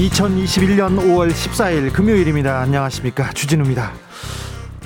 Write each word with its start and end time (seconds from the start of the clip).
2021년 0.00 0.96
5월 0.96 1.30
14일 1.30 1.92
금요일입니다. 1.92 2.58
안녕하십니까. 2.60 3.34
주진우입니다. 3.34 3.92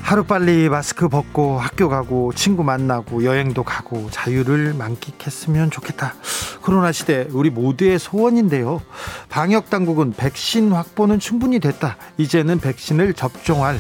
하루빨리 0.02 0.68
마스크 0.68 1.08
벗고 1.08 1.60
학교 1.60 1.88
가고 1.88 2.32
친구 2.34 2.64
만나고 2.64 3.22
여행도 3.22 3.62
가고 3.62 4.08
자유를 4.10 4.74
만끽했으면 4.74 5.70
좋겠다. 5.70 6.14
코로나 6.62 6.90
시대 6.90 7.28
우리 7.30 7.50
모두의 7.50 8.00
소원인데요. 8.00 8.80
방역 9.28 9.70
당국은 9.70 10.14
백신 10.14 10.72
확보는 10.72 11.20
충분히 11.20 11.60
됐다. 11.60 11.96
이제는 12.18 12.58
백신을 12.58 13.14
접종할 13.14 13.78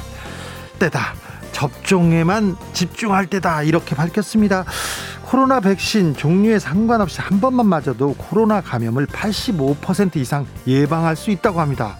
때다. 0.78 1.14
접종에만 1.50 2.56
집중할 2.74 3.26
때다. 3.26 3.64
이렇게 3.64 3.96
밝혔습니다. 3.96 4.64
코로나 5.26 5.58
백신 5.58 6.14
종류에 6.14 6.58
상관없이 6.58 7.20
한 7.20 7.40
번만 7.40 7.66
맞아도 7.66 8.14
코로나 8.14 8.60
감염을 8.60 9.06
85% 9.06 10.16
이상 10.16 10.46
예방할 10.66 11.16
수 11.16 11.30
있다고 11.30 11.60
합니다. 11.60 11.96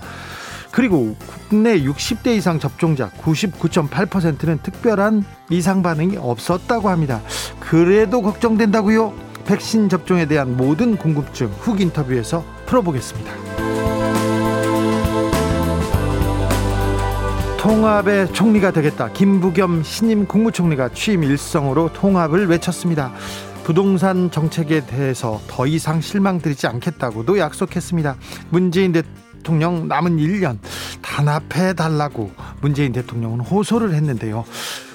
그리고 0.71 1.17
국내 1.49 1.81
60대 1.81 2.37
이상 2.37 2.59
접종자 2.59 3.11
99.8%는 3.23 4.59
특별한 4.63 5.25
이상 5.51 5.83
반응이 5.83 6.17
없었다고 6.17 6.91
합니다. 6.91 7.23
그래도 7.61 8.23
걱정된다고요? 8.23 9.15
백신 9.47 9.89
접종에 9.89 10.27
대한 10.27 10.57
모든 10.57 10.97
궁금증 10.97 11.47
훅 11.49 11.81
인터뷰에서 11.81 12.45
풀어보겠습니다. 12.67 13.54
통합의 17.65 18.35
총리가 18.35 18.73
되겠다. 18.73 19.11
김부겸 19.11 19.85
신임 19.85 20.27
국무총리가 20.27 20.91
취임 20.91 21.25
일성으로 21.25 21.95
통합을 21.95 22.47
외쳤습니다. 22.47 23.15
부동산 23.63 24.31
정책에 24.31 24.85
대해서 24.85 25.41
더 25.49 25.67
이상 25.67 26.03
실망드리지 26.03 26.67
않겠다고도 26.67 27.39
약속했습니다. 27.39 28.17
문재인 28.51 28.93
대통령 28.93 29.89
남은 29.89 30.19
1년 30.19 30.59
단합해 31.01 31.73
달라고 31.73 32.33
문재인 32.61 32.93
대통령은 32.93 33.41
호소를 33.41 33.95
했는데요. 33.95 34.45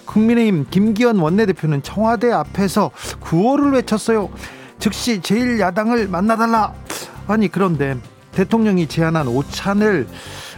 국민의힘 0.06 0.68
김기현 0.70 1.18
원내대표는 1.18 1.82
청와대 1.82 2.32
앞에서 2.32 2.92
구호를 3.20 3.72
외쳤어요. 3.72 4.30
즉시 4.78 5.22
제1야당을 5.22 6.08
만나달라. 6.08 6.76
아니 7.26 7.48
그런데 7.48 7.98
대통령이 8.32 8.86
제안한 8.86 9.28
오찬을 9.28 10.08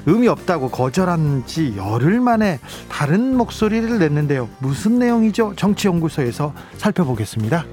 의미 0.05 0.27
없다고 0.27 0.69
거절한 0.69 1.44
지 1.45 1.73
열흘 1.77 2.19
만에 2.19 2.59
다른 2.89 3.38
목소리를 3.38 3.99
냈는데요. 3.99 4.49
무슨 4.59 4.99
내용이죠? 4.99 5.53
정치연구소에서 5.55 6.53
살펴보겠습니다. 6.77 7.66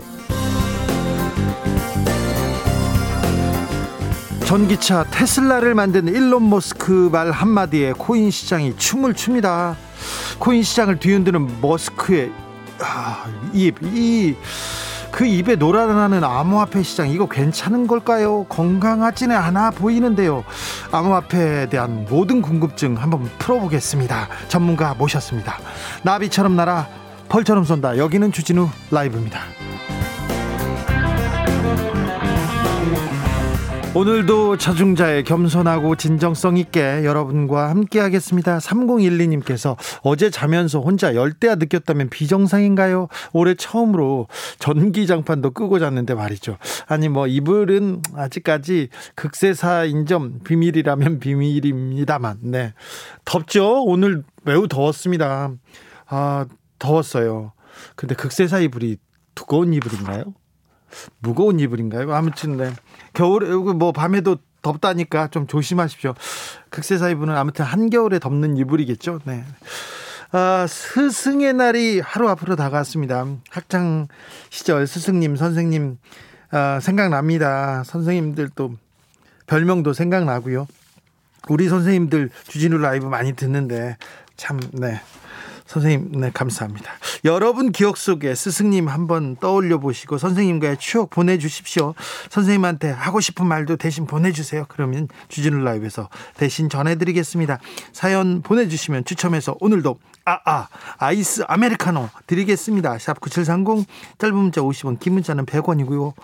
전기차 4.46 5.04
테슬라를 5.10 5.74
만든 5.74 6.08
일론 6.08 6.48
머스크 6.48 7.10
말 7.12 7.30
한마디에 7.30 7.92
코인 7.92 8.30
시장이 8.30 8.76
춤을 8.78 9.12
춥니다. 9.12 9.76
코인 10.38 10.62
시장을 10.62 10.98
뒤흔드는 10.98 11.60
머스크의 11.60 12.32
아, 12.80 13.26
입, 13.52 13.76
이 13.82 14.36
그 15.18 15.26
입에 15.26 15.56
놀아나는 15.56 16.22
암호화폐 16.22 16.84
시장 16.84 17.08
이거 17.10 17.26
괜찮은 17.26 17.88
걸까요? 17.88 18.44
건강하지는 18.44 19.36
않아 19.36 19.72
보이는데요. 19.72 20.44
암호화폐에 20.92 21.68
대한 21.70 22.06
모든 22.08 22.40
궁금증 22.40 22.94
한번 22.94 23.28
풀어보겠습니다. 23.40 24.28
전문가 24.46 24.94
모셨습니다. 24.94 25.58
나비처럼 26.04 26.54
날아 26.54 26.86
펄처럼 27.28 27.64
쏜다. 27.64 27.98
여기는 27.98 28.30
주진우 28.30 28.68
라이브입니다. 28.92 29.40
오늘도 33.94 34.58
저중자의 34.58 35.24
겸손하고 35.24 35.96
진정성 35.96 36.56
있게 36.58 37.04
여러분과 37.04 37.70
함께 37.70 37.98
하겠습니다. 37.98 38.58
3012님께서 38.58 39.76
어제 40.02 40.30
자면서 40.30 40.80
혼자 40.80 41.14
열대야 41.14 41.56
느꼈다면 41.56 42.10
비정상인가요? 42.10 43.08
올해 43.32 43.54
처음으로 43.54 44.28
전기장판도 44.58 45.52
끄고 45.52 45.78
잤는데 45.78 46.14
말이죠. 46.14 46.58
아니 46.86 47.08
뭐 47.08 47.26
이불은 47.26 48.02
아직까지 48.14 48.90
극세사인 49.14 50.06
점 50.06 50.40
비밀이라면 50.44 51.18
비밀입니다만 51.20 52.38
네. 52.42 52.74
덥죠? 53.24 53.82
오늘 53.84 54.22
매우 54.44 54.68
더웠습니다. 54.68 55.50
아, 56.06 56.46
더웠어요. 56.78 57.52
근데 57.96 58.14
극세사 58.14 58.60
이불이 58.60 58.98
두꺼운 59.34 59.72
이불인가요? 59.72 60.24
무거운 61.20 61.60
이불인가요? 61.60 62.12
아무튼 62.14 62.56
네. 62.56 62.72
겨울에 63.12 63.48
뭐 63.54 63.92
밤에도 63.92 64.36
덥다니까 64.62 65.28
좀 65.28 65.46
조심하십시오. 65.46 66.14
극세사 66.70 67.10
이불은 67.10 67.34
아무튼 67.36 67.64
한겨울에 67.64 68.18
덮는 68.18 68.56
이불이겠죠. 68.56 69.20
네. 69.24 69.44
아, 70.30 70.66
스승의 70.68 71.54
날이 71.54 72.00
하루 72.00 72.28
앞으로 72.28 72.56
다가왔습니다. 72.56 73.26
학창 73.50 74.08
시절 74.50 74.86
스승님, 74.86 75.36
선생님 75.36 75.98
아, 76.50 76.80
생각납니다. 76.80 77.82
선생님들도 77.84 78.74
별명도 79.46 79.92
생각나고요. 79.92 80.66
우리 81.48 81.68
선생님들 81.68 82.30
주진우 82.48 82.78
라이브 82.78 83.06
많이 83.06 83.32
듣는데 83.32 83.96
참 84.36 84.60
네. 84.72 85.00
선생님, 85.68 86.12
네, 86.18 86.30
감사합니다. 86.32 86.90
여러분 87.26 87.72
기억 87.72 87.98
속에 87.98 88.34
스승님 88.34 88.88
한번 88.88 89.36
떠올려 89.36 89.78
보시고 89.78 90.16
선생님과의 90.16 90.78
추억 90.78 91.10
보내주십시오. 91.10 91.94
선생님한테 92.30 92.90
하고 92.90 93.20
싶은 93.20 93.46
말도 93.46 93.76
대신 93.76 94.06
보내주세요. 94.06 94.64
그러면 94.68 95.08
주진우 95.28 95.62
라이브에서 95.62 96.08
대신 96.38 96.70
전해드리겠습니다. 96.70 97.58
사연 97.92 98.40
보내주시면 98.40 99.04
추첨해서 99.04 99.56
오늘도 99.60 99.98
아, 100.24 100.40
아, 100.44 100.68
아이스 100.96 101.44
아메리카노 101.46 102.08
드리겠습니다. 102.26 102.98
샵 102.98 103.20
9730, 103.20 103.86
짧은 104.18 104.34
문자 104.34 104.62
50원, 104.62 104.98
긴 104.98 105.14
문자는 105.14 105.44
100원이고요. 105.44 106.14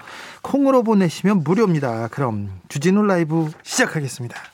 콩으로 0.43 0.83
보내시면 0.83 1.45
무료입니다. 1.45 2.09
그럼 2.09 2.51
주진우 2.69 3.03
라이브 3.03 3.51
시작하겠습니다. 3.63 4.54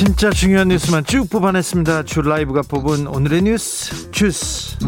진짜 0.00 0.30
중요한 0.30 0.68
뉴스만 0.68 1.04
쭉 1.04 1.28
뽑아냈습니다. 1.28 2.04
주 2.04 2.22
라이브가 2.22 2.62
뽑은 2.62 3.06
오늘의 3.06 3.42
뉴스 3.42 4.10
주스. 4.10 4.78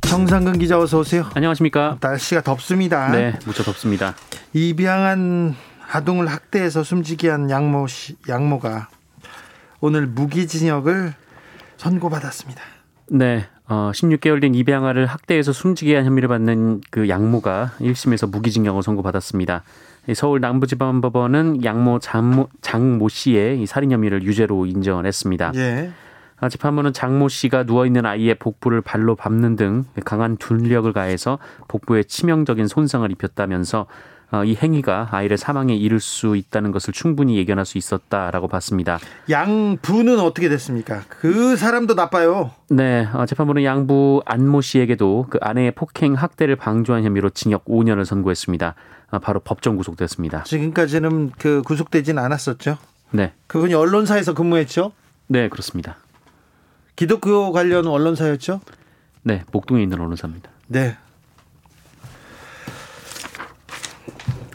정상근 0.00 0.58
기자 0.58 0.80
어서 0.80 0.98
오세요. 0.98 1.30
안녕하십니까. 1.32 1.98
날씨가 2.00 2.40
덥습니다. 2.40 3.12
네, 3.12 3.38
무척 3.46 3.62
덥습니다. 3.62 4.16
입양한 4.52 5.54
아동을 5.92 6.26
학대해서 6.26 6.82
숨지게 6.82 7.28
한 7.28 7.48
양모 7.48 7.86
씨, 7.86 8.16
양모가 8.28 8.88
오늘 9.80 10.08
무기징역을 10.08 11.14
선고받았습니다. 11.76 12.62
네, 13.10 13.46
어, 13.68 13.92
16개월 13.94 14.40
된 14.40 14.56
입양아를 14.56 15.06
학대해서 15.06 15.52
숨지게 15.52 15.94
한 15.94 16.06
혐의를 16.06 16.28
받는 16.28 16.80
그 16.90 17.08
양모가 17.08 17.74
1심에서 17.78 18.28
무기징역을 18.28 18.82
선고받았습니다. 18.82 19.62
서울 20.14 20.40
남부지방법원은 20.40 21.64
양모 21.64 22.00
장모, 22.00 22.48
장모 22.60 23.08
씨의 23.08 23.62
이 23.62 23.66
살인 23.66 23.92
혐의를 23.92 24.22
유죄로 24.24 24.66
인정을 24.66 25.06
했습니다. 25.06 25.52
예. 25.54 25.92
아, 26.40 26.48
재판부는 26.48 26.92
장모 26.92 27.28
씨가 27.28 27.62
누워있는 27.62 28.04
아이의 28.04 28.34
복부를 28.34 28.80
발로 28.80 29.14
밟는 29.14 29.54
등 29.54 29.84
강한 30.04 30.36
둘력을 30.36 30.92
가해서 30.92 31.38
복부에 31.68 32.02
치명적인 32.02 32.66
손상을 32.66 33.08
입혔다면서 33.12 33.86
어, 34.32 34.44
이 34.44 34.56
행위가 34.56 35.08
아이를 35.12 35.36
사망에 35.36 35.74
이를 35.74 36.00
수 36.00 36.36
있다는 36.36 36.72
것을 36.72 36.94
충분히 36.94 37.36
예견할 37.36 37.66
수 37.66 37.76
있었다라고 37.76 38.48
봤습니다. 38.48 38.98
양부는 39.30 40.18
어떻게 40.18 40.48
됐습니까? 40.48 41.02
그 41.08 41.54
사람도 41.54 41.94
나빠요. 41.94 42.50
네, 42.70 43.06
어, 43.12 43.26
재판부는 43.26 43.62
양부 43.62 44.22
안모 44.24 44.62
씨에게도 44.62 45.26
그 45.28 45.38
아내의 45.42 45.72
폭행 45.72 46.14
학대를 46.14 46.56
방조한 46.56 47.04
혐의로 47.04 47.28
징역 47.28 47.66
5년을 47.66 48.06
선고했습니다. 48.06 48.74
어, 49.12 49.18
바로 49.18 49.40
법정 49.40 49.76
구속됐습니다. 49.76 50.42
지금까지는 50.44 51.30
그 51.38 51.62
구속되진 51.62 52.18
않았었죠. 52.18 52.78
네, 53.10 53.34
그분이 53.46 53.74
언론사에서 53.74 54.34
근무했죠. 54.34 54.92
네 55.28 55.48
그렇습니다. 55.48 55.98
기독교 56.96 57.52
관련 57.52 57.86
언론사였죠. 57.86 58.60
네, 59.22 59.44
목동에 59.52 59.82
있는 59.82 60.00
언론사입니다. 60.00 60.50
네. 60.66 60.96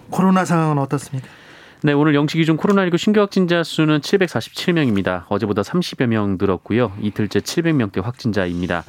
코로나 0.09 0.43
상황은 0.43 0.79
어떻습니까? 0.79 1.27
네, 1.83 1.93
오늘 1.93 2.15
영시 2.15 2.37
기준 2.37 2.57
코로나19 2.57 2.97
신규 2.97 3.19
확진자 3.19 3.63
수는 3.63 3.99
747명입니다. 3.99 5.25
어제보다 5.29 5.61
30여 5.61 6.07
명 6.07 6.37
늘었고요. 6.39 6.93
이틀째 6.99 7.39
700명대 7.41 8.01
확진자입니다. 8.01 8.83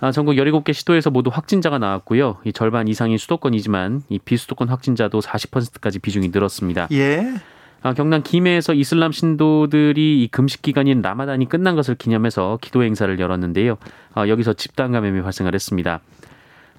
아, 0.00 0.12
전국 0.12 0.34
17개 0.34 0.72
시도에서 0.72 1.10
모두 1.10 1.30
확진자가 1.32 1.78
나왔고요. 1.78 2.38
이 2.44 2.52
절반 2.52 2.86
이상이 2.88 3.16
수도권이지만 3.16 4.02
이 4.08 4.18
비수도권 4.18 4.68
확진자도 4.68 5.20
40%까지 5.20 5.98
비중이 6.00 6.28
늘었습니다. 6.28 6.88
예. 6.92 7.34
아, 7.82 7.94
경남 7.94 8.22
김해에서 8.22 8.74
이슬람 8.74 9.12
신도들이 9.12 10.22
이 10.22 10.28
금식 10.28 10.62
기간인 10.62 11.02
라마단이 11.02 11.48
끝난 11.48 11.76
것을 11.76 11.94
기념해서 11.94 12.58
기도 12.60 12.82
행사를 12.82 13.18
열었는데요. 13.18 13.76
아, 14.12 14.28
여기서 14.28 14.52
집단 14.54 14.92
감염이 14.92 15.22
발생을 15.22 15.54
했습니다. 15.54 16.00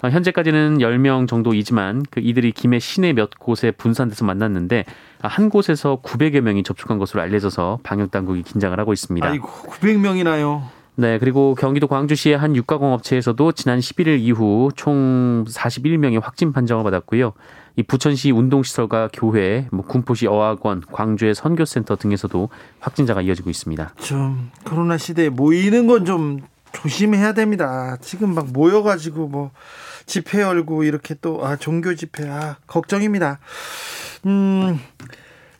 아, 0.00 0.10
현재까지는 0.10 0.78
10명 0.78 1.26
정도이지만 1.26 2.04
그 2.10 2.20
이들이 2.20 2.52
김해 2.52 2.78
시내 2.78 3.14
몇 3.14 3.30
곳에 3.36 3.72
분산돼서 3.72 4.24
만났는데 4.24 4.84
아, 5.22 5.28
한 5.28 5.48
곳에서 5.48 6.00
900여 6.04 6.40
명이 6.40 6.62
접촉한 6.62 6.98
것으로 6.98 7.20
알려져서 7.22 7.80
방역 7.82 8.12
당국이 8.12 8.42
긴장을 8.44 8.78
하고 8.78 8.92
있습니다. 8.92 9.26
아이고 9.26 9.48
900명이나요. 9.48 10.77
네, 11.00 11.16
그리고 11.18 11.54
경기도 11.54 11.86
광주시의 11.86 12.36
한 12.36 12.56
육가공업체에서도 12.56 13.52
지난 13.52 13.78
11일 13.78 14.18
이후 14.18 14.70
총 14.74 15.44
41명의 15.48 16.20
확진 16.20 16.52
판정을 16.52 16.82
받았고요. 16.82 17.34
이 17.76 17.84
부천시 17.84 18.32
운동시설과 18.32 19.10
교회, 19.12 19.68
뭐 19.70 19.84
군포시 19.86 20.26
어학원, 20.26 20.82
광주의 20.90 21.36
선교센터 21.36 21.94
등에서도 21.94 22.48
확진자가 22.80 23.22
이어지고 23.22 23.48
있습니다. 23.48 23.92
좀 24.00 24.50
코로나 24.64 24.98
시대에 24.98 25.28
모이는 25.28 25.86
건 25.86 26.04
좀 26.04 26.40
조심해야 26.72 27.32
됩니다. 27.32 27.96
지금 28.00 28.34
막 28.34 28.52
모여가지고 28.52 29.28
뭐 29.28 29.52
집회 30.04 30.42
열고 30.42 30.82
이렇게 30.82 31.14
또 31.14 31.44
아 31.44 31.54
종교 31.56 31.94
집회 31.94 32.28
아 32.28 32.56
걱정입니다. 32.66 33.38
음. 34.26 34.80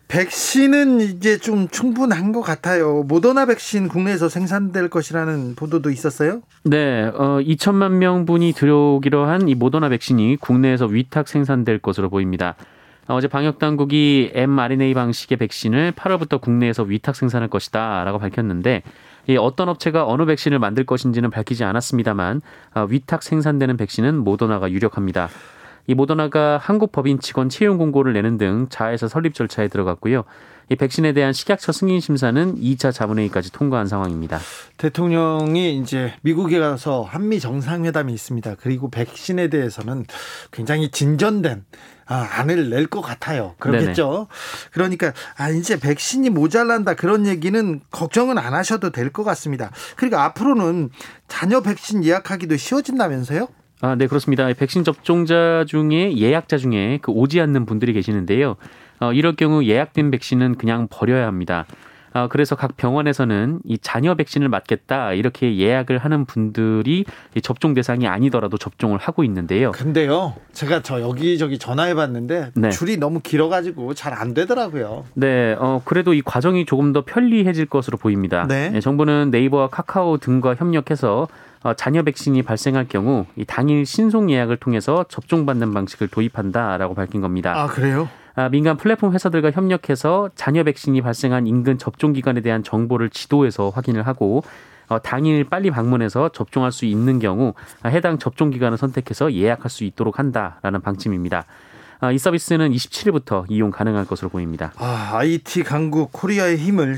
백신은 0.09 1.01
이제 1.03 1.37
좀 1.37 1.69
충분한 1.69 2.33
것 2.33 2.41
같아요. 2.41 3.03
모더나 3.05 3.45
백신 3.47 3.89
국내에서 3.89 4.29
생산될 4.31 4.89
것이라는 4.89 5.55
보도도 5.55 5.91
있었어요. 5.91 6.41
네, 6.65 7.05
어, 7.15 7.39
2천만 7.43 7.93
명분이 7.93 8.53
들어오기로 8.55 9.27
한 9.27 9.49
이 9.49 9.55
모더나 9.55 9.89
백신이 9.91 10.37
국내에서 10.37 10.87
위탁 10.87 11.29
생산될 11.29 11.79
것으로 11.79 12.09
보입니다. 12.11 12.57
어제 13.07 13.29
방역 13.29 13.59
당국이 13.59 14.31
mRNA 14.35 14.93
방식의 14.93 15.39
백신을 15.39 15.93
8월부터 15.93 16.41
국내에서 16.41 16.83
위탁 16.83 17.17
생산할 17.17 17.49
것이다라고 17.49 18.19
밝혔는데 18.19 18.83
이 19.29 19.37
어떤 19.37 19.69
업체가 19.69 20.07
어느 20.07 20.25
백신을 20.27 20.59
만들 20.59 20.85
것인지는 20.85 21.31
밝히지 21.31 21.65
않았습니다만 21.65 22.41
아, 22.75 22.87
위탁 22.89 23.23
생산되는 23.23 23.77
백신은 23.77 24.17
모더나가 24.19 24.71
유력합니다. 24.71 25.29
이 25.89 25.95
모더나가 25.95 26.59
한국 26.63 26.93
법인 26.93 27.19
직원 27.19 27.49
채용 27.49 27.79
공고를 27.79 28.13
내는 28.13 28.37
등 28.37 28.67
자회사 28.69 29.09
설립 29.09 29.33
절차에 29.35 29.69
들어갔고요. 29.69 30.25
이 30.71 30.77
백신에 30.77 31.15
대한 31.15 31.33
식약처 31.33 31.73
승인 31.73 31.99
심사는 31.99 32.57
2차 32.57 32.93
자문회의까지 32.93 33.53
통과한 33.53 33.87
상황입니다. 33.87 34.39
대통령이 34.77 35.79
이제 35.79 36.13
미국에 36.21 36.59
가서 36.59 37.01
한미 37.01 37.41
정상회담이 37.41 38.13
있습니다. 38.13 38.57
그리고 38.61 38.91
백신에 38.91 39.49
대해서는 39.49 40.05
굉장히 40.53 40.91
진전된 40.91 41.65
아, 42.05 42.29
안을 42.33 42.69
낼 42.69 42.87
것 42.87 43.01
같아요. 43.01 43.55
그렇겠죠. 43.59 44.11
네네. 44.13 44.71
그러니까 44.73 45.13
아 45.39 45.49
이제 45.49 45.81
백신이 45.81 46.29
모자란다 46.29 46.95
그런 46.95 47.27
얘기는 47.27 47.81
걱정은 47.91 48.37
안 48.37 48.53
하셔도 48.53 48.91
될 48.91 49.11
것 49.11 49.25
같습니다. 49.25 49.71
그리고 49.97 50.19
앞으로는 50.19 50.91
자녀 51.29 51.63
백신 51.63 52.05
예약하기도 52.05 52.59
쉬워진다면서요? 52.59 53.49
아, 53.81 53.95
네, 53.95 54.09
그렇습니다. 54.09 54.53
백신 54.53 54.83
접종자 54.83 55.65
중에 55.67 56.17
예약자 56.17 56.57
중에 56.57 56.99
그 57.01 57.13
오지 57.13 57.41
않는 57.41 57.65
분들이 57.65 57.93
계시는데요. 57.93 58.57
어, 59.01 59.13
이럴 59.13 59.37
경우 59.37 59.65
예약된 59.65 60.11
백신은 60.11 60.57
그냥 60.57 60.89
버려야 60.91 61.27
합니다. 61.27 61.65
어, 62.13 62.29
그래서 62.29 62.57
각 62.57 62.77
병원에서는 62.77 63.61
이 63.65 63.79
자녀 63.79 64.15
백신을 64.15 64.49
맞겠다 64.49 65.13
이렇게 65.13 65.57
예약을 65.57 65.99
하는 65.99 66.25
분들이 66.25 67.05
접종 67.43 67.75
대상이 67.75 68.07
아니더라도 68.07 68.59
접종을 68.59 68.99
하고 68.99 69.25
있는데요. 69.25 69.73
근데요, 69.73 70.35
제가 70.53 70.83
저 70.83 71.01
여기저기 71.01 71.59
전화해봤는데 71.59 72.51
네. 72.55 72.71
줄이 72.71 72.97
너무 72.97 73.21
길어가지고 73.21 73.95
잘 73.95 74.19
안 74.19 74.35
되더라고요. 74.35 75.05
네, 75.15 75.55
어, 75.61 75.81
그래도 75.85 76.13
이 76.13 76.23
과정이 76.23 76.65
조금 76.65 76.93
더 76.93 77.05
편리해질 77.05 77.67
것으로 77.67 77.99
보입니다. 77.99 78.47
네. 78.49 78.71
네, 78.71 78.81
정부는 78.81 79.31
네이버와 79.31 79.69
카카오 79.69 80.17
등과 80.19 80.57
협력해서 80.57 81.29
어, 81.63 81.75
자녀 81.75 82.03
백신이 82.03 82.43
발생할 82.43 82.87
경우 82.89 83.27
이 83.37 83.45
당일 83.45 83.85
신속 83.85 84.31
예약을 84.31 84.57
통해서 84.57 85.05
접종받는 85.09 85.73
방식을 85.75 86.09
도입한다라고 86.09 86.95
밝힌 86.95 87.21
겁니다. 87.21 87.53
아 87.57 87.67
그래요? 87.67 88.09
아, 88.39 88.49
민간 88.49 88.77
플랫폼 88.77 89.13
회사들과 89.15 89.51
협력해서 89.51 90.31
자녀 90.37 90.63
백신이 90.63 91.03
발생한 91.03 91.49
인근 91.49 91.77
접종 91.77 92.13
기관에 92.13 92.41
대한 92.41 92.63
정보를 92.63 93.11
지도에서 93.11 93.71
확인을 93.71 94.07
하고 94.07 94.45
어, 94.87 95.01
당일 95.03 95.43
빨리 95.43 95.73
방문해서 95.73 96.29
접종할 96.29 96.71
수 96.71 96.85
있는 96.85 97.19
경우 97.19 97.55
해당 97.85 98.21
접종 98.21 98.51
기관을 98.51 98.79
선택해서 98.79 99.33
예약할 99.33 99.69
수 99.69 99.83
있도록 99.83 100.21
한다라는 100.21 100.83
방침입니다. 100.83 101.47
아, 101.99 102.13
이 102.13 102.19
서비스는 102.19 102.71
27일부터 102.71 103.45
이용 103.49 103.73
가능할 103.73 104.05
것으로 104.05 104.29
보입니다. 104.29 104.73
아, 104.77 105.11
IT 105.15 105.65
강국 105.65 106.13
코리아의 106.13 106.59
힘을 106.59 106.97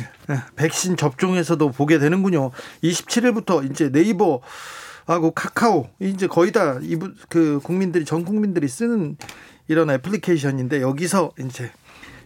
백신 0.56 0.98
접종에서도 0.98 1.70
보게 1.70 1.98
되는군요. 1.98 2.50
27일부터 2.84 3.64
이제 3.70 3.90
네이버 3.90 4.42
하고 5.06 5.30
카카오 5.30 5.88
이제 6.00 6.26
거의 6.26 6.52
다 6.52 6.78
이부 6.82 7.12
그 7.30 7.60
국민들이 7.64 8.04
전 8.04 8.26
국민들이 8.26 8.68
쓰는 8.68 9.16
이런 9.70 9.88
애플리케이션인데 9.88 10.82
여기서 10.82 11.30
이제 11.38 11.70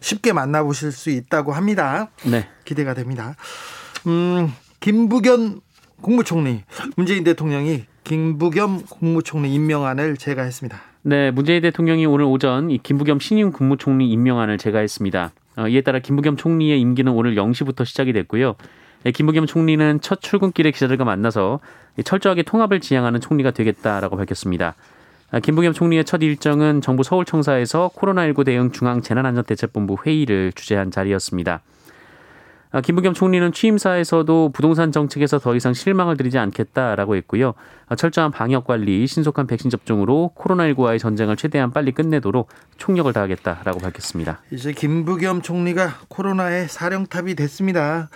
쉽게 0.00 0.32
만나보실 0.32 0.92
수 0.92 1.10
있다고 1.10 1.52
합니다. 1.52 2.08
네. 2.24 2.48
기대가 2.64 2.94
됩니다. 2.94 3.36
음, 4.06 4.50
김부겸 4.80 5.60
국무총리, 6.00 6.62
문재인 6.96 7.22
대통령이 7.22 7.84
김부겸 8.04 8.84
국무총리 8.88 9.52
임명안을 9.52 10.16
제가했습니다. 10.16 10.80
네, 11.02 11.30
문재인 11.32 11.60
대통령이 11.60 12.06
오늘 12.06 12.24
오전 12.24 12.70
이 12.70 12.78
김부겸 12.78 13.18
신임 13.20 13.52
국무총리 13.52 14.10
임명안을 14.10 14.56
제가했습니다. 14.56 15.32
어, 15.56 15.68
이에 15.68 15.82
따라 15.82 15.98
김부겸 15.98 16.38
총리의 16.38 16.80
임기는 16.80 17.12
오늘 17.12 17.34
0시부터 17.34 17.84
시작이 17.84 18.14
됐고요. 18.14 18.54
네, 19.02 19.10
김부겸 19.10 19.44
총리는 19.44 20.00
첫 20.00 20.22
출근길에 20.22 20.70
기자들과 20.70 21.04
만나서 21.04 21.60
철저하게 22.04 22.44
통합을 22.44 22.80
지향하는 22.80 23.20
총리가 23.20 23.50
되겠다라고 23.50 24.16
밝혔습니다. 24.16 24.76
아, 25.34 25.40
김부겸 25.40 25.72
총리의 25.72 26.04
첫 26.04 26.22
일정은 26.22 26.80
정부 26.80 27.02
서울청사에서 27.02 27.90
코로나19 27.96 28.44
대응 28.46 28.70
중앙 28.70 29.02
재난안전대책본부 29.02 29.96
회의를 30.06 30.52
주재한 30.52 30.92
자리였습니다. 30.92 31.60
아, 32.70 32.80
김부겸 32.80 33.14
총리는 33.14 33.50
취임사에서도 33.50 34.50
부동산 34.52 34.92
정책에서 34.92 35.40
더 35.40 35.56
이상 35.56 35.74
실망을 35.74 36.16
드리지 36.16 36.38
않겠다라고 36.38 37.16
했고요. 37.16 37.54
아, 37.88 37.96
철저한 37.96 38.30
방역 38.30 38.64
관리, 38.64 39.08
신속한 39.08 39.48
백신 39.48 39.70
접종으로 39.70 40.30
코로나19와의 40.36 41.00
전쟁을 41.00 41.34
최대한 41.34 41.72
빨리 41.72 41.90
끝내도록 41.90 42.48
총력을 42.78 43.12
다하겠다라고 43.12 43.80
밝혔습니다. 43.80 44.40
이제 44.52 44.70
김부겸 44.70 45.42
총리가 45.42 45.96
코로나의 46.06 46.68
사령탑이 46.68 47.34
됐습니다. 47.34 48.08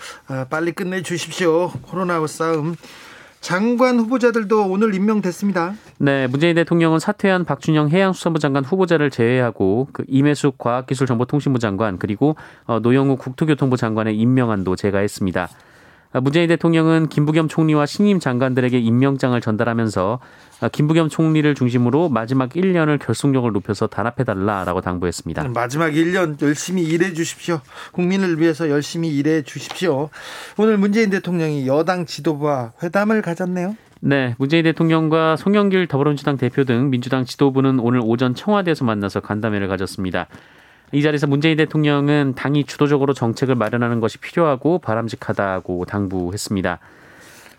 빨리 0.50 0.70
끝내 0.70 1.02
주십시오. 1.02 1.70
코로나 1.82 2.24
싸움. 2.28 2.76
장관 3.40 3.98
후보자들도 3.98 4.66
오늘 4.66 4.94
임명됐습니다. 4.94 5.74
네, 5.98 6.26
문재인 6.26 6.54
대통령은 6.54 6.98
사퇴한 6.98 7.44
박준영 7.44 7.90
해양수산부 7.90 8.38
장관 8.38 8.64
후보자를 8.64 9.10
제외하고 9.10 9.88
그 9.92 10.04
임혜숙 10.08 10.58
과학기술정보통신부 10.58 11.58
장관 11.58 11.98
그리고 11.98 12.36
어, 12.66 12.80
노영우 12.80 13.16
국토교통부 13.16 13.76
장관의 13.76 14.16
임명안도 14.16 14.76
제가했습니다. 14.76 15.48
아, 16.12 16.20
문재인 16.20 16.48
대통령은 16.48 17.08
김부겸 17.08 17.48
총리와 17.48 17.86
신임 17.86 18.18
장관들에게 18.18 18.78
임명장을 18.78 19.38
전달하면서 19.40 20.20
아, 20.60 20.68
김부겸 20.68 21.08
총리를 21.08 21.54
중심으로 21.54 22.08
마지막 22.08 22.50
1년을 22.50 22.98
결속력을 22.98 23.50
높여서 23.52 23.88
단합해달라라고 23.88 24.80
당부했습니다. 24.80 25.48
마지막 25.48 25.90
1년 25.90 26.40
열심히 26.42 26.82
일해 26.84 27.12
주십시오. 27.12 27.60
국민을 27.92 28.40
위해서 28.40 28.70
열심히 28.70 29.14
일해 29.14 29.42
주십시오. 29.42 30.08
오늘 30.56 30.78
문재인 30.78 31.10
대통령이 31.10 31.66
여당 31.66 32.06
지도부와 32.06 32.72
회담을 32.82 33.20
가졌네요. 33.20 33.76
네, 34.00 34.34
문재인 34.38 34.62
대통령과 34.64 35.36
송영길 35.36 35.88
더불어민주당 35.88 36.36
대표 36.36 36.64
등 36.64 36.88
민주당 36.88 37.24
지도부는 37.24 37.80
오늘 37.80 38.00
오전 38.02 38.34
청와대에서 38.34 38.84
만나서 38.84 39.20
간담회를 39.20 39.68
가졌습니다. 39.68 40.28
이 40.92 41.02
자리에서 41.02 41.26
문재인 41.26 41.56
대통령은 41.56 42.34
당이 42.34 42.64
주도적으로 42.64 43.12
정책을 43.14 43.54
마련하는 43.54 44.00
것이 44.00 44.18
필요하고 44.18 44.78
바람직하다고 44.78 45.84
당부했습니다. 45.84 46.78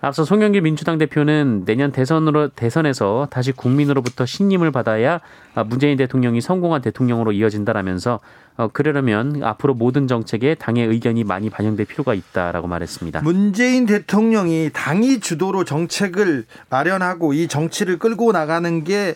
앞서 0.01 0.23
송영길 0.23 0.61
민주당 0.61 0.97
대표는 0.97 1.65
내년 1.65 1.91
대선으로 1.91 2.49
대선에서 2.49 3.27
다시 3.29 3.51
국민으로부터 3.51 4.25
신임을 4.25 4.71
받아야 4.71 5.19
문재인 5.65 5.97
대통령이 5.97 6.39
성공한 6.39 6.81
대통령으로 6.81 7.33
이어진다라면서 7.33 8.21
어, 8.55 8.67
그러려면 8.67 9.41
앞으로 9.41 9.73
모든 9.73 10.07
정책에 10.07 10.53
당의 10.53 10.85
의견이 10.85 11.23
많이 11.23 11.49
반영될 11.49 11.85
필요가 11.85 12.13
있다라고 12.13 12.67
말했습니다. 12.67 13.21
문재인 13.21 13.85
대통령이 13.85 14.71
당이 14.73 15.21
주도로 15.21 15.63
정책을 15.63 16.45
마련하고 16.69 17.31
이 17.31 17.47
정치를 17.47 17.99
끌고 17.99 18.33
나가는 18.33 18.83
게 18.83 19.15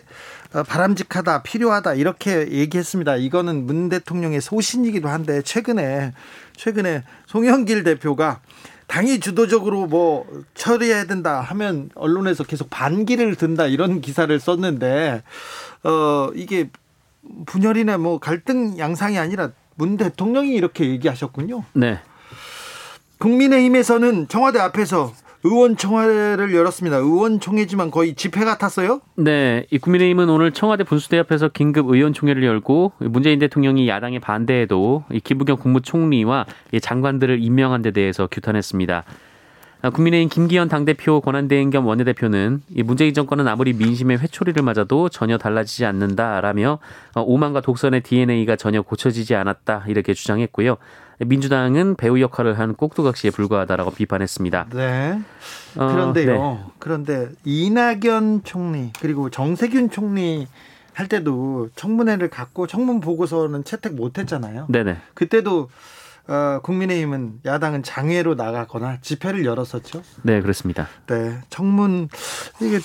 바람직하다, 0.62 1.42
필요하다 1.42 1.94
이렇게 1.94 2.48
얘기했습니다. 2.50 3.16
이거는 3.16 3.66
문 3.66 3.88
대통령의 3.88 4.40
소신이기도 4.40 5.08
한데 5.08 5.42
최근에 5.42 6.12
최근에 6.56 7.02
송영길 7.26 7.82
대표가 7.84 8.40
당이 8.86 9.20
주도적으로 9.20 9.86
뭐 9.86 10.26
처리해야 10.54 11.04
된다 11.06 11.40
하면 11.40 11.90
언론에서 11.94 12.44
계속 12.44 12.70
반기를 12.70 13.34
든다 13.34 13.66
이런 13.66 14.00
기사를 14.00 14.38
썼는데 14.38 15.22
어 15.82 16.30
이게 16.34 16.70
분열이나 17.46 17.98
뭐 17.98 18.18
갈등 18.18 18.78
양상이 18.78 19.18
아니라 19.18 19.50
문 19.76 19.96
대통령이 19.96 20.54
이렇게 20.54 20.88
얘기하셨군요. 20.90 21.64
네. 21.72 21.98
국민의힘에서는 23.18 24.28
청와대 24.28 24.58
앞에서 24.60 25.12
의원총회를 25.44 26.54
열었습니다. 26.54 26.96
의원총회지만 26.96 27.90
거의 27.90 28.14
집회 28.14 28.44
같았어요? 28.44 29.00
네, 29.16 29.66
이 29.70 29.78
국민의힘은 29.78 30.30
오늘 30.30 30.52
청와대 30.52 30.84
분수대 30.84 31.18
앞에서 31.18 31.48
긴급 31.48 31.90
의원총회를 31.90 32.42
열고 32.42 32.92
문재인 33.00 33.38
대통령이 33.38 33.86
야당의 33.86 34.20
반대에도 34.20 35.04
이 35.12 35.20
김부겸 35.20 35.58
국무총리와 35.58 36.46
장관들을 36.80 37.42
임명한 37.42 37.82
데 37.82 37.90
대해서 37.90 38.26
규탄했습니다. 38.26 39.04
아, 39.82 39.90
국민의힘 39.90 40.30
김기현 40.30 40.68
당대표 40.70 41.20
권한대행 41.20 41.68
겸 41.68 41.86
원내대표는 41.86 42.62
이 42.74 42.82
문재인 42.82 43.12
정권은 43.12 43.46
아무리 43.46 43.74
민심의 43.74 44.16
회초리를 44.16 44.62
맞아도 44.62 45.10
전혀 45.10 45.36
달라지지 45.36 45.84
않는다라며 45.84 46.78
어, 47.14 47.20
오만과 47.20 47.60
독선의 47.60 48.00
DNA가 48.00 48.56
전혀 48.56 48.80
고쳐지지 48.80 49.34
않았다 49.34 49.84
이렇게 49.88 50.14
주장했고요. 50.14 50.78
민주당은 51.18 51.94
배우 51.96 52.20
역할을 52.20 52.58
한 52.58 52.74
꼭두각시에 52.74 53.30
불과하다라고 53.30 53.92
비판했습니다. 53.92 54.66
네. 54.72 55.20
어, 55.76 55.86
그런데요. 55.86 56.40
어, 56.40 56.64
네. 56.66 56.72
그런데 56.78 57.28
이낙연 57.44 58.42
총리 58.44 58.92
그리고 59.00 59.30
정세균 59.30 59.90
총리 59.90 60.46
할 60.92 61.08
때도 61.08 61.70
청문회를 61.74 62.30
갖고 62.30 62.66
청문 62.66 63.00
보고서는 63.00 63.64
채택 63.64 63.94
못 63.94 64.18
했잖아요. 64.18 64.66
네네. 64.68 64.96
그때도 65.14 65.68
어, 66.26 66.60
국민의힘은 66.62 67.40
야당은 67.44 67.82
장외로 67.82 68.34
나가거나 68.34 68.98
집회를 69.02 69.44
열었었죠. 69.44 70.02
네, 70.22 70.40
그렇습니다. 70.40 70.88
네, 71.06 71.38
청문 71.50 72.08
이게 72.62 72.78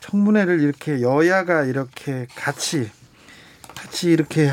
청문회를 0.00 0.60
이렇게 0.60 1.02
여야가 1.02 1.64
이렇게 1.64 2.26
같이 2.36 2.90
같이 3.78 4.10
이렇게 4.10 4.50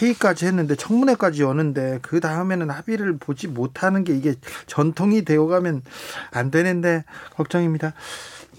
회의까지 0.00 0.46
했는데 0.46 0.76
청문회까지 0.76 1.42
여는데 1.42 1.98
그 2.02 2.20
다음에는 2.20 2.70
합의를 2.70 3.18
보지 3.18 3.48
못하는 3.48 4.04
게 4.04 4.16
이게 4.16 4.36
전통이 4.66 5.24
되어가면 5.24 5.82
안 6.30 6.50
되는데 6.52 7.04
걱정입니다. 7.34 7.94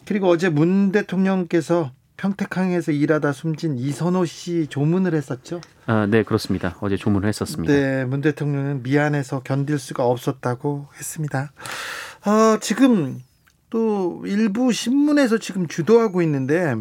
그리고 0.06 0.28
어제 0.28 0.50
문 0.50 0.92
대통령께서 0.92 1.92
평택항에서 2.18 2.92
일하다 2.92 3.32
숨진 3.32 3.78
이선호 3.78 4.26
씨 4.26 4.68
조문을 4.68 5.16
했었죠. 5.16 5.62
아, 5.86 6.06
네, 6.06 6.24
그렇습니다. 6.24 6.76
어제 6.82 6.98
조문을 6.98 7.30
했었습니다. 7.30 7.74
네, 7.74 8.04
문 8.04 8.20
대통령은 8.20 8.84
미안해서 8.84 9.42
견딜 9.44 9.80
수가 9.80 10.06
없었다고 10.06 10.88
했습니다. 10.98 11.54
어, 12.26 12.60
지금 12.60 13.22
또 13.70 14.22
일부 14.26 14.74
신문에서 14.74 15.38
지금 15.38 15.68
주도하고 15.68 16.22
있는데 16.24 16.76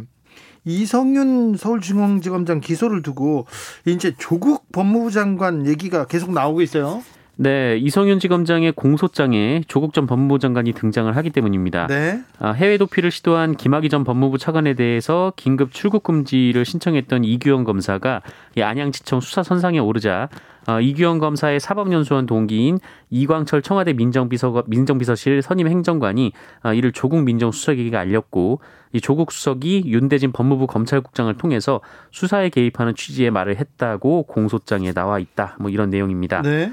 이성윤 0.65 1.57
서울중앙지검장 1.57 2.61
기소를 2.61 3.03
두고 3.03 3.47
이제 3.87 4.15
조국 4.19 4.71
법무부 4.73 5.11
장관 5.11 5.67
얘기가 5.67 6.07
계속 6.07 6.33
나오고 6.33 6.63
있어요. 6.63 7.03
네, 7.41 7.77
이성윤 7.77 8.19
지검장의 8.19 8.73
공소장에 8.73 9.63
조국 9.69 9.95
전 9.95 10.09
법무부 10.09 10.41
장관이 10.41 10.73
등장을 10.73 11.15
하기 11.17 11.31
때문입니다. 11.31 11.87
네. 11.87 12.21
아, 12.41 12.51
해외 12.51 12.79
도피를 12.79 13.13
시도한 13.13 13.55
김학의 13.55 13.91
전 13.91 14.03
법무부 14.03 14.39
차관에 14.39 14.75
대해서 14.75 15.33
긴급 15.37 15.73
출국 15.73 16.03
금지를 16.03 16.65
신청했던 16.65 17.23
이규영 17.23 17.63
검사가 17.63 18.23
안양지청 18.61 19.21
수사 19.21 19.45
선상에 19.45 19.79
오르자 19.79 20.29
어, 20.69 20.83
이규영 20.83 21.19
검사의 21.19 21.61
사법연수원 21.61 22.27
동기인 22.27 22.79
이광철 23.09 23.63
청와대 23.63 23.95
민정비서, 23.95 24.65
민정비서실 24.67 25.41
선임 25.41 25.67
행정관이 25.67 26.33
어, 26.63 26.75
이를 26.75 26.93
조국 26.93 27.23
민정수석에게 27.23 27.97
알렸고 27.97 28.61
이 28.93 29.01
조국 29.01 29.33
수석이 29.33 29.85
윤대진 29.87 30.31
법무부 30.33 30.67
검찰국장을 30.67 31.35
통해서 31.39 31.81
수사에 32.11 32.51
개입하는 32.51 32.95
취지의 32.95 33.31
말을 33.31 33.57
했다고 33.57 34.25
공소장에 34.25 34.93
나와 34.93 35.19
있다. 35.19 35.57
뭐 35.59 35.71
이런 35.71 35.89
내용입니다. 35.89 36.43
네. 36.43 36.71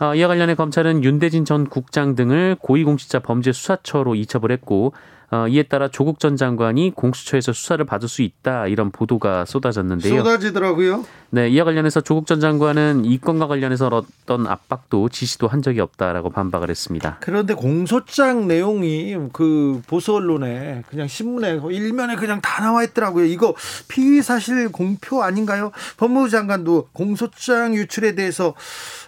어, 0.00 0.14
이와 0.14 0.28
관련해 0.28 0.54
검찰은 0.54 1.02
윤대진 1.02 1.46
전 1.46 1.66
국장 1.66 2.14
등을 2.14 2.56
고위공직자 2.60 3.20
범죄 3.20 3.52
수사처로 3.52 4.16
이첩을 4.16 4.50
했고 4.50 4.92
어, 5.32 5.46
이에 5.46 5.62
따라 5.62 5.86
조국 5.88 6.18
전 6.18 6.36
장관이 6.36 6.92
공수처에서 6.96 7.52
수사를 7.52 7.84
받을 7.84 8.08
수 8.08 8.22
있다 8.22 8.66
이런 8.66 8.90
보도가 8.90 9.44
쏟아졌는데요. 9.44 10.18
쏟아지더라고요. 10.18 11.04
네, 11.30 11.48
이와 11.48 11.64
관련해서 11.64 12.00
조국 12.00 12.26
전 12.26 12.40
장관은 12.40 13.04
이 13.04 13.18
건과 13.18 13.46
관련해서 13.46 13.88
어떤 13.92 14.48
압박도 14.48 15.08
지시도 15.08 15.46
한 15.46 15.62
적이 15.62 15.80
없다라고 15.80 16.30
반박을 16.30 16.68
했습니다. 16.68 17.18
그런데 17.20 17.54
공소장 17.54 18.48
내용이 18.48 19.16
그 19.32 19.80
보수 19.86 20.14
언론에 20.14 20.82
그냥 20.90 21.06
신문에 21.06 21.60
일면에 21.70 22.16
그냥 22.16 22.40
다 22.40 22.64
나와 22.64 22.82
있더라고요. 22.82 23.24
이거 23.26 23.54
피의 23.86 24.22
사실 24.22 24.72
공표 24.72 25.22
아닌가요? 25.22 25.70
법무부 25.96 26.28
장관도 26.28 26.88
공소장 26.92 27.74
유출에 27.76 28.16
대해서 28.16 28.54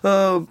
어 0.05 0.47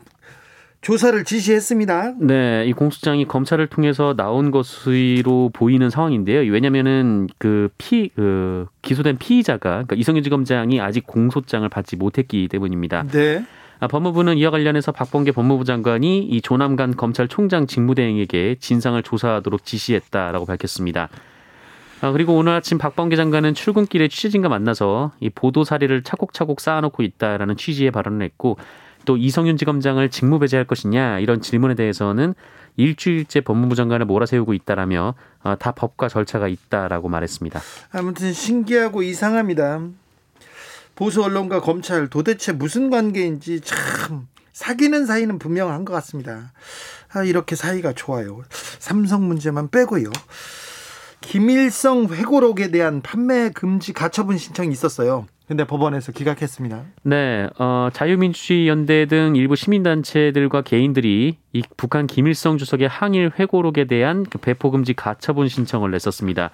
조사를 0.82 1.24
지시했습니다. 1.24 2.16
네, 2.22 2.66
이 2.66 2.74
공소장이 2.74 3.26
검찰을 3.26 3.68
통해서 3.68 4.16
나온 4.16 4.50
것으로 4.50 5.52
보이는 5.54 5.90
상황인데요. 5.92 6.52
왜냐면은 6.52 7.28
그 7.38 7.70
피, 7.78 8.10
그 8.16 8.66
기소된 8.82 9.18
피의자가, 9.18 9.70
그러니까 9.70 9.96
이성윤 9.96 10.24
지검장이 10.24 10.82
아직 10.82 11.06
공소장을 11.06 11.68
받지 11.70 11.96
못했기 11.96 12.48
때문입니다. 12.48 13.04
네. 13.12 13.46
아, 13.80 13.88
법무부는 13.88 14.38
이와 14.38 14.50
관련해서 14.50 14.92
박범계 14.92 15.32
법무부 15.32 15.66
장관이 15.66 16.24
이 16.24 16.42
조남관 16.42 16.96
검찰총장 16.96 17.68
직무대행에게 17.68 18.56
진상을 18.60 19.02
조사하도록 19.04 19.64
지시했다라고 19.64 20.48
밝혔습니다. 20.48 21.10
아, 22.02 22.12
그리고 22.12 22.36
오늘 22.36 22.54
아침 22.54 22.80
박범계 22.80 23.16
장관은 23.16 23.54
출근길에 23.54 24.08
취재진과 24.08 24.50
만나서 24.50 25.12
이 25.20 25.30
보도 25.30 25.64
사례를 25.64 26.02
차곡차곡 26.02 26.60
쌓아놓고 26.60 27.04
있다라는 27.04 27.56
취지의 27.58 27.92
발언을 27.92 28.26
했고 28.26 28.58
또 29.05 29.17
이성윤 29.17 29.58
지검장을 29.58 30.10
직무 30.10 30.39
배제할 30.39 30.65
것이냐 30.65 31.20
이런 31.20 31.41
질문에 31.41 31.75
대해서는 31.75 32.36
일주일째 32.77 33.41
법무부 33.41 33.75
장관을 33.75 34.05
몰아세우고 34.05 34.53
있다라며 34.53 35.15
어, 35.43 35.55
다 35.58 35.72
법과 35.72 36.08
절차가 36.08 36.48
있다라고 36.48 37.10
말했습니다. 37.10 37.60
아무튼 37.91 38.34
신기하고 38.34 39.03
이상합니다. 39.03 39.81
보수 40.96 41.24
언론과 41.24 41.62
검찰 41.62 42.10
도대체 42.10 42.51
무슨 42.51 42.89
관계인지 42.89 43.62
참 43.62 44.27
사귀는 44.53 45.05
사이는 45.05 45.39
분명한 45.39 45.86
것 45.86 45.93
같습니다. 45.93 46.53
아, 47.13 47.24
이렇게 47.24 47.55
사이가 47.55 47.93
좋아요. 47.93 48.41
삼성 48.79 49.27
문제만 49.27 49.70
빼고요. 49.70 50.12
김일성 51.22 52.08
회고록에 52.08 52.72
대한 52.72 53.01
판매 53.01 53.50
금지 53.50 53.93
가처분 53.93 54.38
신청이 54.38 54.72
있었어요. 54.72 55.27
근데 55.51 55.65
법원에서 55.65 56.13
기각했습니다. 56.13 56.81
네, 57.03 57.50
어, 57.60 57.89
자유민주주의 57.91 58.70
연대 58.70 59.05
등 59.05 59.36
일부 59.36 59.58
시민단체들과 59.58 60.62
개인들이 60.62 61.39
이 61.51 61.63
북한 61.75 62.08
김일성 62.08 62.58
주석의 62.58 62.88
항일 62.88 63.34
회고록에 63.38 63.84
대한 63.84 64.24
그 64.24 64.38
배포 64.38 64.72
금지 64.72 64.93
가처분 64.93 65.50
신청을 65.50 65.91
냈었습니다. 65.91 66.51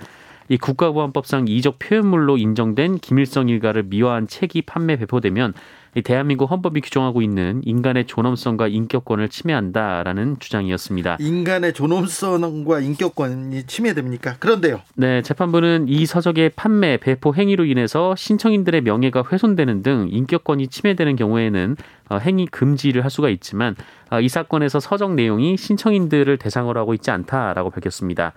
이 0.49 0.57
국가보안법상 0.57 1.45
이적 1.47 1.77
표현물로 1.77 2.37
인정된 2.37 2.97
김일성 2.97 3.49
일가를 3.49 3.83
미화한 3.83 4.25
책이 4.25 4.63
판매 4.63 4.95
배포되면 4.95 5.53
이 5.53 5.86
대한민국 6.01 6.51
헌법이 6.51 6.81
규정하고 6.81 7.21
있는 7.21 7.61
인간의 7.63 8.05
존엄성과 8.05 8.67
인격권을 8.67 9.29
침해한다라는 9.29 10.37
주장이었습니다. 10.39 11.17
인간의 11.19 11.73
존엄성과 11.73 12.79
인격권이 12.79 13.63
침해됩니까? 13.67 14.35
그런데요. 14.39 14.81
네, 14.95 15.21
재판부는 15.21 15.87
이 15.87 16.05
서적의 16.05 16.51
판매, 16.55 16.97
배포 16.97 17.33
행위로 17.33 17.65
인해서 17.65 18.15
신청인들의 18.15 18.81
명예가 18.81 19.23
훼손되는 19.31 19.83
등 19.83 20.07
인격권이 20.11 20.67
침해되는 20.67 21.15
경우에는 21.15 21.75
어, 22.09 22.17
행위 22.17 22.45
금지를 22.45 23.03
할 23.03 23.11
수가 23.11 23.29
있지만 23.29 23.75
어, 24.09 24.21
이 24.21 24.29
사건에서 24.29 24.79
서적 24.79 25.15
내용이 25.15 25.57
신청인들을 25.57 26.37
대상으로 26.37 26.79
하고 26.79 26.93
있지 26.93 27.11
않다라고 27.11 27.69
밝혔습니다. 27.69 28.33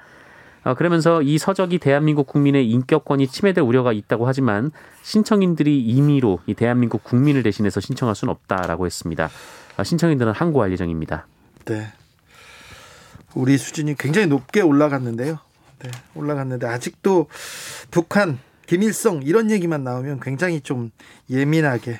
어, 0.64 0.74
그러면서 0.74 1.22
이 1.22 1.38
서적이 1.38 1.78
대한민국 1.78 2.26
국민의 2.26 2.68
인격권이 2.70 3.28
침해될 3.28 3.64
우려가 3.64 3.92
있다고 3.92 4.26
하지만 4.26 4.70
신청인들이 5.02 5.80
임의로 5.80 6.40
이 6.46 6.54
대한민국 6.54 7.02
국민을 7.02 7.42
대신해서 7.42 7.80
신청할 7.80 8.14
수는 8.14 8.32
없다라고 8.32 8.86
했습니다. 8.86 9.30
어, 9.76 9.84
신청인들은 9.84 10.32
항고할 10.32 10.72
예정입니다. 10.72 11.26
네. 11.64 11.86
우리 13.34 13.56
수준이 13.56 13.94
굉장히 13.96 14.26
높게 14.26 14.60
올라갔는데요. 14.60 15.38
네, 15.78 15.90
올라갔는데 16.14 16.66
아직도 16.66 17.28
북한, 17.90 18.38
김일성 18.66 19.22
이런 19.22 19.50
얘기만 19.50 19.82
나오면 19.82 20.20
굉장히 20.20 20.60
좀 20.60 20.90
예민하게 21.30 21.98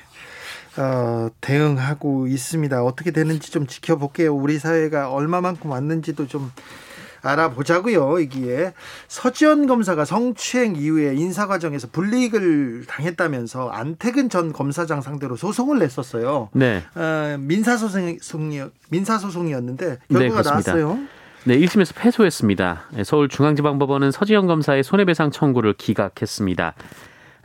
어, 0.77 1.29
대응하고 1.41 2.27
있습니다. 2.27 2.83
어떻게 2.83 3.11
되는지 3.11 3.51
좀 3.51 3.67
지켜볼게요. 3.67 4.33
우리 4.33 4.57
사회가 4.57 5.11
얼마만큼 5.11 5.69
왔는지도 5.69 6.27
좀 6.27 6.51
알아보자고요. 7.21 8.19
이기에 8.19 8.73
서지현 9.07 9.67
검사가 9.67 10.05
성추행 10.05 10.75
이후에 10.75 11.15
인사 11.15 11.47
과정에서 11.47 11.87
불이익을 11.91 12.85
당했다면서 12.87 13.69
안태근 13.69 14.29
전 14.29 14.53
검사장 14.53 15.01
상대로 15.01 15.35
소송을 15.35 15.79
냈었어요. 15.79 16.49
네. 16.53 16.83
어, 16.95 17.37
민사 17.39 17.77
소송이 17.77 18.17
민사 18.89 19.17
소송이었는데 19.17 19.97
결과가 20.09 20.41
네, 20.41 20.49
나왔어요. 20.49 20.99
네, 21.43 21.57
1심에서 21.57 21.95
패소했습니다. 21.95 22.89
서울중앙지방법원은 23.03 24.11
서지현 24.11 24.45
검사의 24.45 24.83
손해배상 24.83 25.31
청구를 25.31 25.73
기각했습니다. 25.73 26.75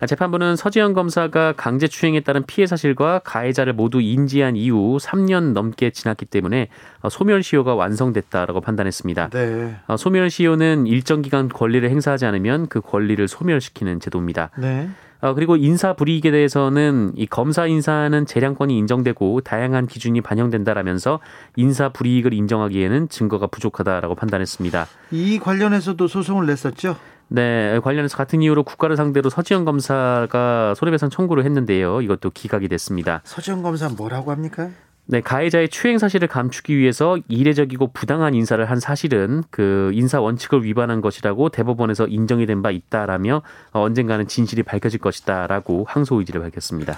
재판부는 0.04 0.56
서지현 0.56 0.92
검사가 0.92 1.52
강제추행에 1.52 2.20
따른 2.20 2.44
피해 2.44 2.66
사실과 2.66 3.18
가해자를 3.20 3.72
모두 3.72 4.00
인지한 4.00 4.54
이후 4.56 4.98
3년 5.00 5.52
넘게 5.52 5.90
지났기 5.90 6.26
때문에 6.26 6.68
소멸시효가 7.08 7.74
완성됐다라고 7.74 8.60
판단했습니다. 8.60 9.30
네. 9.30 9.76
소멸시효는 9.96 10.86
일정 10.86 11.22
기간 11.22 11.48
권리를 11.48 11.88
행사하지 11.88 12.26
않으면 12.26 12.66
그 12.68 12.82
권리를 12.82 13.26
소멸시키는 13.26 14.00
제도입니다. 14.00 14.50
네. 14.58 14.90
그리고 15.34 15.56
인사 15.56 15.94
불이익에 15.94 16.30
대해서는 16.30 17.12
이 17.16 17.26
검사 17.26 17.66
인사는 17.66 18.26
재량권이 18.26 18.76
인정되고 18.76 19.40
다양한 19.40 19.86
기준이 19.86 20.20
반영된다라면서 20.20 21.20
인사 21.56 21.88
불이익을 21.88 22.34
인정하기에는 22.34 23.08
증거가 23.08 23.46
부족하다라고 23.46 24.14
판단했습니다. 24.14 24.86
이 25.10 25.38
관련해서도 25.38 26.06
소송을 26.06 26.46
냈었죠? 26.46 26.96
네, 27.28 27.80
관련해서 27.82 28.16
같은 28.16 28.40
이유로 28.42 28.62
국가를 28.62 28.96
상대로 28.96 29.30
서지현 29.30 29.64
검사가 29.64 30.74
손해배상 30.76 31.10
청구를 31.10 31.44
했는데요. 31.44 32.00
이것도 32.00 32.30
기각이 32.30 32.68
됐습니다. 32.68 33.20
서지현 33.24 33.62
검사 33.62 33.88
뭐라고 33.88 34.30
합니까? 34.30 34.70
네, 35.08 35.20
가해자의 35.20 35.68
추행 35.68 35.98
사실을 35.98 36.26
감추기 36.26 36.76
위해서 36.76 37.16
이례적이고 37.28 37.92
부당한 37.92 38.34
인사를 38.34 38.68
한 38.68 38.80
사실은 38.80 39.44
그 39.50 39.90
인사 39.94 40.20
원칙을 40.20 40.64
위반한 40.64 41.00
것이라고 41.00 41.48
대법원에서 41.50 42.08
인정이 42.08 42.44
된 42.46 42.62
바 42.62 42.70
있다라며 42.72 43.42
언젠가는 43.70 44.26
진실이 44.26 44.64
밝혀질 44.64 44.98
것이다라고 44.98 45.84
항소 45.88 46.16
의지를 46.18 46.40
밝혔습니다. 46.40 46.96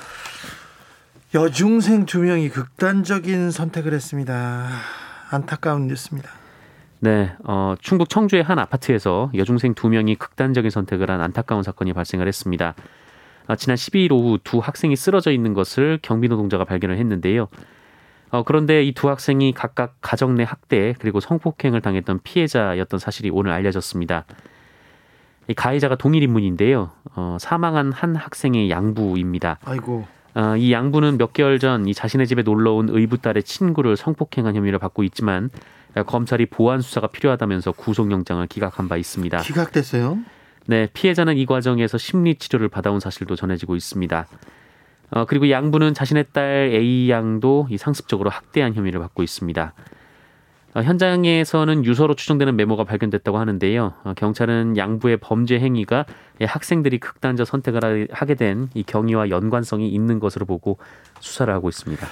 여중생 1.35 2.07
두 2.07 2.21
명이 2.21 2.49
극단적인 2.49 3.51
선택을 3.51 3.93
했습니다. 3.93 4.69
안타까운 5.31 5.89
뉴스입니다. 5.89 6.31
네, 7.01 7.33
어, 7.45 7.75
충북 7.81 8.09
청주의 8.09 8.43
한 8.43 8.59
아파트에서 8.59 9.31
여중생 9.35 9.75
두 9.75 9.89
명이 9.89 10.17
극단적인 10.17 10.71
선택을 10.71 11.11
한 11.11 11.21
안타까운 11.21 11.63
사건이 11.63 11.93
발생을 11.93 12.27
했습니다. 12.27 12.75
어, 13.47 13.55
지난 13.57 13.77
12일 13.77 14.11
오후 14.13 14.39
두 14.43 14.59
학생이 14.59 14.97
쓰러져 14.97 15.31
있는 15.31 15.55
것을 15.55 15.99
경비 16.03 16.29
노동자가 16.29 16.65
발견을 16.65 16.99
했는데요. 16.99 17.47
어, 18.31 18.43
그런데 18.43 18.83
이 18.85 18.93
두 18.93 19.09
학생이 19.09 19.53
각각 19.53 19.95
가정 20.01 20.35
내 20.35 20.43
학대 20.43 20.95
그리고 20.99 21.21
성폭행을 21.21 21.81
당했던 21.81 22.21
피해자였던 22.25 22.99
사실이 22.99 23.31
오늘 23.31 23.53
알려졌습니다. 23.53 24.25
이 25.47 25.55
가해자가 25.55 25.95
동일 25.97 26.23
인물인데요. 26.25 26.91
어, 27.15 27.37
사망한 27.41 27.93
한 27.93 28.17
학생의 28.17 28.71
양부입니다. 28.71 29.61
아이고. 29.65 30.05
어, 30.35 30.57
이 30.57 30.73
양부는 30.73 31.17
몇 31.17 31.33
개월 31.33 31.59
전 31.59 31.87
이 31.87 31.95
자신의 31.95 32.27
집에 32.27 32.43
놀러 32.43 32.73
온 32.73 32.89
의붓 32.91 33.23
딸의 33.23 33.45
친구를 33.45 33.97
성폭행한 33.97 34.57
혐의를 34.57 34.79
받고 34.79 35.05
있지만 35.05 35.49
검찰이 36.05 36.47
보안 36.47 36.81
수사가 36.81 37.07
필요하다면서 37.09 37.73
구속영장을 37.73 38.47
기각한 38.47 38.89
바 38.89 38.97
있습니다. 38.97 39.39
기각됐어요? 39.39 40.19
네, 40.67 40.89
피해자는 40.93 41.37
이 41.37 41.47
과정에서 41.47 41.97
심리 41.99 42.35
치료를 42.35 42.69
받아온 42.69 43.01
사실도 43.01 43.37
전해지고 43.37 43.77
있습니다. 43.77 44.27
어, 45.11 45.25
그리고 45.25 45.49
양부는 45.51 45.95
자신의 45.95 46.27
딸 46.33 46.71
A 46.75 47.09
양도 47.11 47.67
이 47.71 47.79
상습적으로 47.79 48.29
학대한 48.29 48.75
혐의를 48.75 49.01
받고 49.01 49.23
있습니다. 49.23 49.73
어, 50.75 50.83
현장에서는 50.83 51.87
유서로 51.87 52.15
추정되는 52.15 52.55
메모가 52.55 52.85
발견됐다고 52.85 53.39
하는데요. 53.39 53.95
어, 54.05 54.13
경찰은 54.15 54.77
양부의 54.77 55.17
범죄 55.17 55.59
행위가 55.59 56.05
학생들이 56.43 56.99
극단적 56.99 57.47
선택을 57.47 58.09
하게 58.13 58.35
된 58.35 58.69
이 58.75 58.83
경위와 58.83 59.31
연관성이 59.31 59.89
있는 59.89 60.21
것으로 60.21 60.45
보고 60.45 60.77
수사를 61.21 61.53
하고 61.53 61.71
있습니다. 61.71 62.07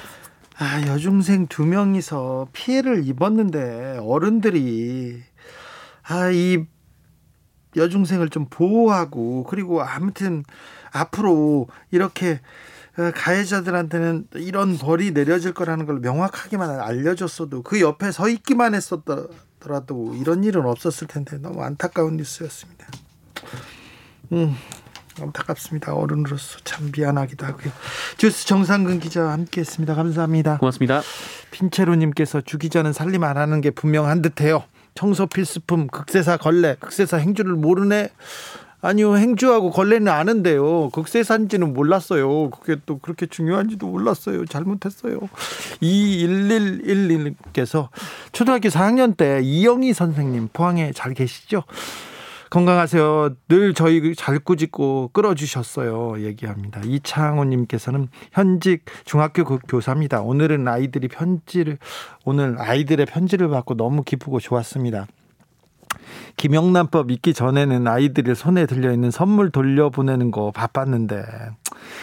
아, 0.59 0.87
여중생 0.87 1.49
두 1.49 1.67
명이서 1.67 2.49
피해를 2.53 3.07
입었는데 3.07 3.99
어른들이 4.01 5.23
아, 6.03 6.31
이 6.31 6.65
여중생을 7.77 8.31
좀 8.31 8.47
보호하고 8.49 9.45
그리고 9.45 9.83
아무튼 9.83 10.45
앞으로 10.93 11.69
이렇게 11.91 12.41
어, 12.99 13.11
가해자들한테는 13.15 14.29
이런 14.37 14.79
벌이 14.79 15.13
내려질 15.13 15.53
거라는 15.53 15.85
걸 15.85 15.99
명확하게만 15.99 16.81
알려줬어도 16.81 17.63
그 17.63 17.81
옆에 17.83 18.11
서 18.11 18.27
있기만 18.31 18.75
했었더라도 18.75 20.15
이런 20.15 20.43
일은 20.43 20.65
없었을 20.65 21.07
텐데 21.07 21.37
너무 21.37 21.63
안타까운 21.63 22.17
뉴스였습니다. 22.17 22.87
음, 24.33 24.55
안타깝습니다. 25.21 25.95
어른으로서 25.95 26.59
참 26.65 26.91
미안하기도 26.95 27.47
하고요. 27.47 27.73
주스 28.17 28.47
정상근 28.47 29.01
기자와 29.01 29.33
함께했습니다. 29.33 29.95
감사합니다. 29.95 30.59
고맙습니다. 30.59 31.03
핀체로님께서 31.51 32.43
주 32.43 32.59
기자는 32.59 32.93
살림 32.93 33.25
안 33.25 33.37
하는 33.37 33.61
게 33.61 33.71
분명한 33.71 34.23
듯해요. 34.23 34.65
청소 34.95 35.27
필수품 35.27 35.89
극세사 35.89 36.39
걸레 36.39 36.77
극세사 36.81 37.19
행주를 37.19 37.53
모르네. 37.53 38.11
아니요 38.83 39.17
행주하고 39.17 39.71
걸레는 39.71 40.09
아는데요. 40.09 40.91
극세사인지는 40.91 41.73
몰랐어요. 41.73 42.51
그게 42.51 42.77
또 42.87 42.99
그렇게 42.99 43.27
중요한지도 43.27 43.87
몰랐어요. 43.87 44.45
잘못했어요. 44.47 45.19
2111님께서 45.83 47.89
초등학교 48.33 48.69
4학년 48.69 49.17
때 49.17 49.41
이영희 49.43 49.93
선생님 49.93 50.51
포항에 50.53 50.93
잘 50.95 51.15
계시죠? 51.15 51.65
건강하세요. 52.51 53.37
늘 53.49 53.75
저희 53.75 54.15
잘 54.15 54.39
꾸짖고 54.39 55.11
끌어주셨어요. 55.13 56.21
얘기합니다. 56.25 56.81
이창호님께서는 56.85 58.09
현직 58.33 58.85
중학교 59.05 59.45
교사입니다. 59.45 60.21
오늘은 60.21 60.69
아이들이 60.69 61.09
편지를, 61.09 61.79
오늘 62.25 62.57
아이들의 62.59 63.07
편지를 63.07 63.49
받고 63.49 63.77
너무 63.77 64.03
기쁘고 64.03 64.41
좋았습니다. 64.41 65.07
김영란법 66.37 67.11
있기 67.13 67.33
전에는 67.33 67.87
아이들이 67.87 68.35
손에 68.35 68.67
들려있는 68.67 69.11
선물 69.11 69.51
돌려보내는 69.51 70.31
거 70.31 70.51
바빴는데 70.51 71.25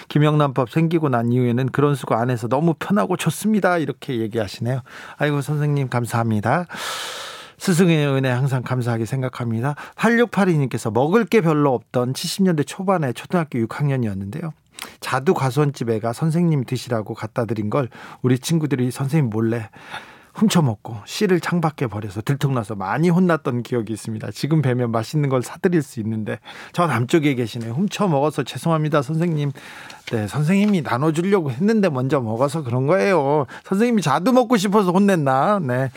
김영란법 0.09 0.71
생기고 0.71 1.09
난 1.09 1.31
이후에는 1.31 1.67
그런 1.69 1.93
수고 1.95 2.15
안 2.15 2.29
해서 2.29 2.47
너무 2.47 2.73
편하고 2.73 3.15
좋습니다. 3.15 3.77
이렇게 3.77 4.19
얘기하시네요. 4.19 4.81
아이고 5.17 5.41
선생님 5.41 5.89
감사합니다. 5.89 6.65
스승의 7.57 8.07
은혜 8.07 8.29
항상 8.29 8.61
감사하게 8.63 9.05
생각합니다. 9.05 9.75
8682님께서 9.95 10.93
먹을 10.93 11.25
게 11.25 11.41
별로 11.41 11.73
없던 11.73 12.13
70년대 12.13 12.65
초반에 12.65 13.13
초등학교 13.13 13.59
6학년이었는데요. 13.59 14.51
자두 14.99 15.33
가수원집 15.33 15.89
애가 15.89 16.13
선생님 16.13 16.65
드시라고 16.65 17.13
갖다 17.13 17.45
드린 17.45 17.69
걸 17.69 17.89
우리 18.21 18.37
친구들이 18.37 18.91
선생님 18.91 19.29
몰래 19.29 19.69
훔쳐먹고 20.33 20.97
씨를 21.05 21.39
창밖에 21.39 21.87
버려서 21.87 22.21
들통나서 22.21 22.75
많이 22.75 23.09
혼났던 23.09 23.63
기억이 23.63 23.93
있습니다. 23.93 24.31
지금 24.31 24.61
뵈면 24.61 24.91
맛있는 24.91 25.29
걸 25.29 25.43
사드릴 25.43 25.81
수 25.81 25.99
있는데 25.99 26.39
저 26.71 26.87
남쪽에 26.87 27.35
계시네요. 27.35 27.73
훔쳐먹어서 27.73 28.43
죄송합니다 28.43 29.01
선생님. 29.01 29.51
네 30.11 30.27
선생님이 30.27 30.81
나눠주려고 30.81 31.51
했는데 31.51 31.89
먼저 31.89 32.19
먹어서 32.19 32.63
그런 32.63 32.87
거예요. 32.87 33.45
선생님이 33.63 34.01
자두 34.01 34.33
먹고 34.33 34.57
싶어서 34.57 34.91
혼냈나. 34.91 35.59
네 35.59 35.91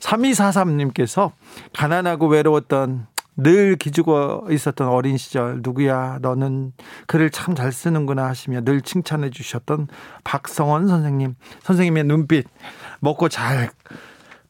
3243님께서 0.00 1.32
가난하고 1.74 2.28
외로웠던 2.28 3.06
늘 3.36 3.76
기죽어 3.76 4.44
있었던 4.50 4.88
어린 4.88 5.16
시절 5.16 5.60
누구야 5.62 6.18
너는 6.20 6.72
글을 7.06 7.30
참 7.30 7.54
잘 7.54 7.72
쓰는구나 7.72 8.26
하시며 8.26 8.60
늘 8.60 8.80
칭찬해 8.82 9.30
주셨던 9.30 9.88
박성원 10.24 10.88
선생님 10.88 11.34
선생님의 11.62 12.04
눈빛 12.04 12.46
먹고 13.00 13.28
잘 13.28 13.70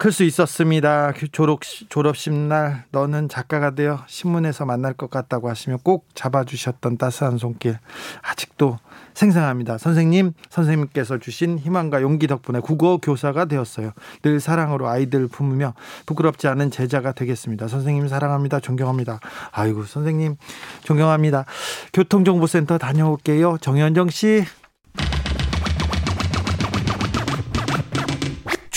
클 0.00 0.12
수 0.12 0.24
있었습니다. 0.24 1.12
졸업 1.30 1.60
졸업식 1.90 2.32
날 2.32 2.84
너는 2.90 3.28
작가가 3.28 3.74
되어 3.74 4.02
신문에서 4.06 4.64
만날 4.64 4.94
것 4.94 5.10
같다고 5.10 5.50
하시며 5.50 5.76
꼭 5.82 6.06
잡아주셨던 6.14 6.96
따스한 6.96 7.36
손길 7.36 7.78
아직도 8.22 8.78
생생합니다. 9.12 9.76
선생님 9.76 10.32
선생님께서 10.48 11.18
주신 11.18 11.58
희망과 11.58 12.00
용기 12.00 12.28
덕분에 12.28 12.60
국어 12.60 12.96
교사가 12.96 13.44
되었어요. 13.44 13.92
늘 14.22 14.40
사랑으로 14.40 14.88
아이들 14.88 15.28
품으며 15.28 15.74
부끄럽지 16.06 16.48
않은 16.48 16.70
제자가 16.70 17.12
되겠습니다. 17.12 17.68
선생님 17.68 18.08
사랑합니다. 18.08 18.60
존경합니다. 18.60 19.20
아이고 19.52 19.84
선생님 19.84 20.36
존경합니다. 20.82 21.44
교통정보센터 21.92 22.78
다녀올게요. 22.78 23.58
정현정 23.60 24.08
씨. 24.08 24.46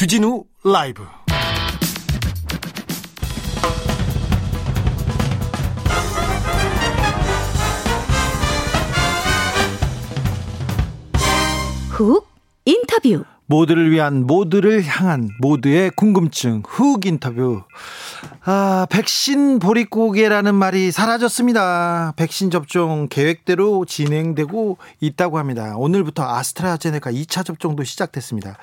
주진우 0.04 0.44
라이브. 0.66 1.02
훅 11.92 12.28
인터뷰. 12.66 13.24
모두를 13.46 13.92
위한 13.92 14.28
모두를 14.28 14.84
향한 14.84 15.30
모두의 15.40 15.92
궁금증. 15.92 16.64
훅 16.68 17.06
인터뷰. 17.06 17.64
아 18.44 18.86
백신 18.90 19.60
보릿고개라는 19.60 20.54
말이 20.54 20.92
사라졌습니다. 20.92 22.12
백신 22.18 22.52
접종 22.52 23.08
계획대로 23.10 23.86
진행되고 23.86 24.80
있다고 25.00 25.40
합니다. 25.40 25.76
오늘부터 25.78 26.24
아스트라제네카 26.28 27.14
2차 27.14 27.46
접종도 27.46 27.86
시작됐습니다 27.86 28.58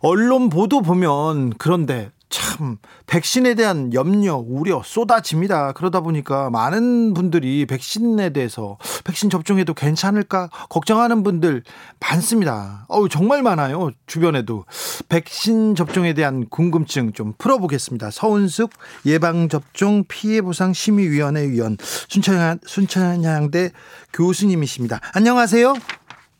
언론 0.00 0.48
보도 0.48 0.82
보면 0.82 1.54
그런데 1.58 2.10
참 2.30 2.78
백신에 3.06 3.54
대한 3.54 3.92
염려, 3.92 4.36
우려 4.36 4.82
쏟아집니다. 4.84 5.72
그러다 5.72 6.00
보니까 6.00 6.48
많은 6.48 7.12
분들이 7.12 7.66
백신에 7.66 8.30
대해서 8.30 8.78
백신 9.04 9.30
접종해도 9.30 9.74
괜찮을까 9.74 10.48
걱정하는 10.68 11.24
분들 11.24 11.64
많습니다. 11.98 12.86
어우 12.88 13.08
정말 13.08 13.42
많아요. 13.42 13.90
주변에도 14.06 14.64
백신 15.08 15.74
접종에 15.74 16.14
대한 16.14 16.48
궁금증 16.48 17.12
좀 17.12 17.34
풀어보겠습니다. 17.36 18.12
서은숙 18.12 18.70
예방접종 19.04 20.04
피해보상 20.06 20.72
심의위원회 20.72 21.50
위원 21.50 21.76
순천 21.80 22.60
순천향대 22.64 23.72
교수님이십니다. 24.12 25.00
안녕하세요. 25.14 25.74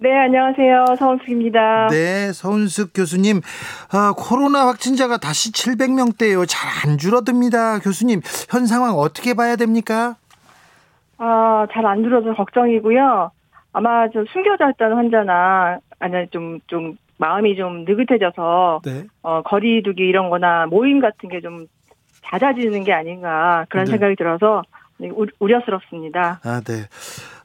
네, 0.02 0.16
안녕하세요. 0.16 0.96
서은숙입니다. 0.98 1.88
네, 1.90 2.32
서은숙 2.32 2.92
교수님. 2.94 3.42
아, 3.92 4.14
코로나 4.16 4.66
확진자가 4.66 5.18
다시 5.18 5.52
700명대예요. 5.52 6.46
잘 6.48 6.70
안 6.90 6.96
줄어듭니다. 6.96 7.80
교수님, 7.80 8.22
현 8.48 8.66
상황 8.66 8.94
어떻게 8.94 9.34
봐야 9.34 9.56
됩니까? 9.56 10.16
아, 11.18 11.66
잘 11.72 11.84
안 11.84 12.02
줄어서 12.02 12.32
걱정이고요. 12.34 13.30
아마 13.72 14.08
좀 14.08 14.24
숨겨져 14.32 14.70
있던 14.70 14.94
환자나 14.94 15.78
아니 15.98 16.26
좀좀 16.30 16.96
마음이 17.18 17.54
좀 17.56 17.84
느긋해져서 17.84 18.80
네. 18.84 19.04
어, 19.22 19.42
거리두기 19.42 20.02
이런 20.02 20.30
거나 20.30 20.66
모임 20.66 21.00
같은 21.00 21.28
게 21.28 21.40
좀 21.42 21.66
잦아지는 22.24 22.84
게 22.84 22.92
아닌가 22.92 23.66
그런 23.68 23.84
네. 23.84 23.90
생각이 23.92 24.16
들어서 24.16 24.62
우, 25.00 25.26
우려스럽습니다. 25.40 26.40
아, 26.44 26.60
네. 26.64 26.84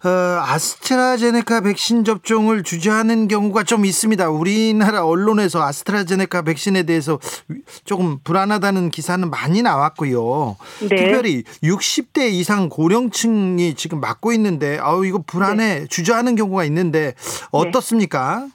어, 0.05 0.09
아스트라제네카 0.39 1.61
백신 1.61 2.03
접종을 2.03 2.61
주저하는 2.61 3.27
경우가 3.27 3.63
좀 3.63 3.85
있습니다. 3.85 4.29
우리나라 4.29 5.03
언론에서 5.03 5.63
아스트라제네카 5.63 6.43
백신에 6.43 6.83
대해서 6.83 7.19
조금 7.85 8.19
불안하다는 8.23 8.91
기사는 8.91 9.27
많이 9.29 9.63
나왔고요. 9.63 10.57
네. 10.89 10.95
특별히 10.95 11.43
60대 11.63 12.31
이상 12.31 12.69
고령층이 12.69 13.73
지금 13.73 13.99
맞고 13.99 14.31
있는데, 14.33 14.77
아우, 14.79 15.05
이거 15.07 15.23
불안해. 15.25 15.87
주저하는 15.87 16.35
경우가 16.35 16.65
있는데, 16.65 17.13
어떻습니까? 17.51 18.45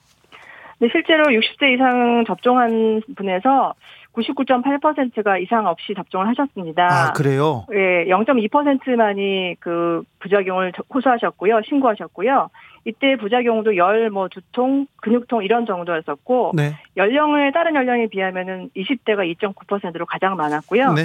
네, 0.78 0.88
실제로 0.92 1.24
60세 1.24 1.74
이상 1.74 2.24
접종한 2.28 3.02
분에서 3.16 3.74
99.8%가 4.12 5.38
이상 5.38 5.66
없이 5.66 5.94
접종을 5.94 6.28
하셨습니다. 6.28 6.86
아, 6.90 7.12
그래요? 7.12 7.66
예, 7.72 8.06
0.2%만이 8.06 9.56
그 9.60 10.02
부작용을 10.18 10.72
호소하셨고요, 10.92 11.62
신고하셨고요. 11.68 12.50
이때 12.84 13.16
부작용도 13.16 13.76
열, 13.76 14.10
뭐 14.10 14.28
두통, 14.28 14.86
근육통 14.96 15.44
이런 15.44 15.66
정도였었고 15.66 16.52
네. 16.54 16.74
연령을 16.96 17.52
다른 17.52 17.74
연령에 17.74 18.08
비하면은 18.08 18.70
20대가 18.76 19.30
2.9%로 19.36 20.06
가장 20.06 20.36
많았고요. 20.36 20.92
네. 20.94 21.02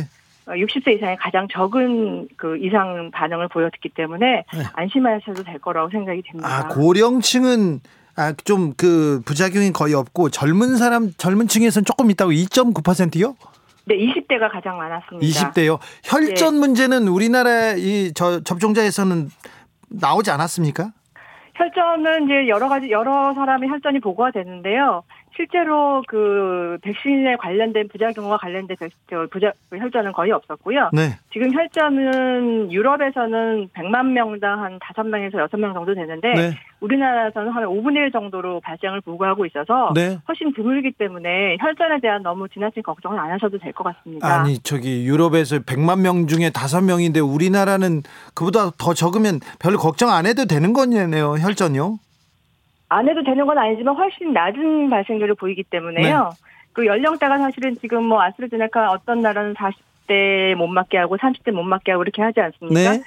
어, 0.48 0.52
60세 0.52 0.96
이상이 0.96 1.16
가장 1.18 1.48
적은 1.48 2.28
그 2.38 2.58
이상 2.58 3.12
반응을 3.12 3.48
보였기 3.50 3.90
때문에 3.90 4.46
네. 4.54 4.64
안심하셔도 4.74 5.44
될 5.44 5.60
거라고 5.60 5.90
생각이 5.90 6.22
됩니다. 6.22 6.48
아, 6.48 6.68
고령층은 6.70 7.80
아, 8.18 8.34
좀 8.46 8.74
그 8.78 9.22
부작용이 9.26 9.72
거의 9.72 9.94
없고 9.94 10.30
젊은 10.30 10.78
사람 10.78 11.12
젊은 11.18 11.48
층에서는 11.48 11.86
조금 11.86 12.10
있다고 12.12 12.32
2.9%요? 12.32 13.36
네, 13.88 13.96
20대가 13.98 14.52
가장 14.52 14.78
많았습니다. 14.78 15.52
20대요. 15.52 15.80
혈전 16.04 16.54
네. 16.56 16.60
문제는 16.60 17.08
우리나라 17.08 17.74
이 17.74 18.12
저 18.16 18.40
접종자에서는 18.44 19.30
나오지 19.90 20.32
않았습니까? 20.32 20.92
혈전은 21.56 22.26
이제 22.26 22.48
여러 22.50 22.68
가지 22.68 22.90
여러 22.92 23.34
사람의 23.34 23.70
혈전이 23.70 24.00
보고가 24.02 24.32
되는데요. 24.32 25.04
실제로 25.36 26.02
그 26.08 26.78
백신에 26.82 27.36
관련된 27.38 27.90
부작용과 27.90 28.38
관련된 28.38 28.78
백- 28.80 28.92
저 29.10 29.28
부작 29.30 29.54
혈전은 29.72 30.14
거의 30.14 30.32
없었고요. 30.32 30.90
네. 30.94 31.18
지금 31.34 31.54
혈전은 31.54 32.72
유럽에서는 32.72 33.70
100만 33.74 34.06
명당 34.12 34.64
한 34.64 34.80
5명에서 34.80 35.34
6명 35.50 35.74
정도 35.74 35.94
되는데 35.94 36.34
네. 36.34 36.52
우리나라에서는 36.80 37.52
한 37.52 37.64
5분의 37.66 37.98
1 37.98 38.12
정도로 38.12 38.62
발생을 38.62 39.02
보고하고 39.02 39.46
있어서 39.48 39.92
네. 39.94 40.18
훨씬 40.28 40.54
드물기 40.54 40.92
때문에 40.98 41.58
혈전에 41.60 42.00
대한 42.02 42.24
너무 42.24 42.48
지나친 42.50 42.82
걱정은 42.84 43.20
안 43.20 43.32
하셔도 43.32 43.58
될 43.58 43.74
것 43.74 43.84
같습니다. 43.84 44.26
아니 44.42 44.58
저기 44.60 45.06
유럽에서 45.06 45.60
100만 45.60 46.00
명 46.00 46.28
중에 46.28 46.50
5명인데 46.52 47.18
우리나라는 47.34 48.04
그보다 48.34 48.72
더 48.78 48.94
적으면 48.94 49.40
별로 49.60 49.78
걱정 49.78 50.10
안 50.12 50.26
해도 50.26 50.46
되는 50.46 50.72
거네요. 50.72 51.34
혈전이요. 51.40 51.98
안 52.96 53.10
해도 53.10 53.24
되는 53.24 53.46
건 53.46 53.58
아니지만 53.58 53.94
훨씬 53.96 54.32
낮은 54.32 54.90
발생률을 54.90 55.36
보이기 55.36 55.64
때문에요. 55.64 56.24
네. 56.32 56.36
그 56.72 56.86
연령대가 56.86 57.38
사실은 57.38 57.76
지금 57.76 58.04
뭐 58.06 58.22
아스트라제네카 58.24 58.92
어떤 58.92 59.22
나라는 59.22 59.54
40대 59.54 60.56
못 60.56 60.68
맞게 60.68 60.98
하고 60.98 61.18
30대 61.18 61.52
못 61.52 61.64
맞게 61.64 61.92
하고 61.92 62.04
이렇게 62.04 62.22
하지 62.22 62.40
않습니까? 62.40 62.92
네. 62.94 63.02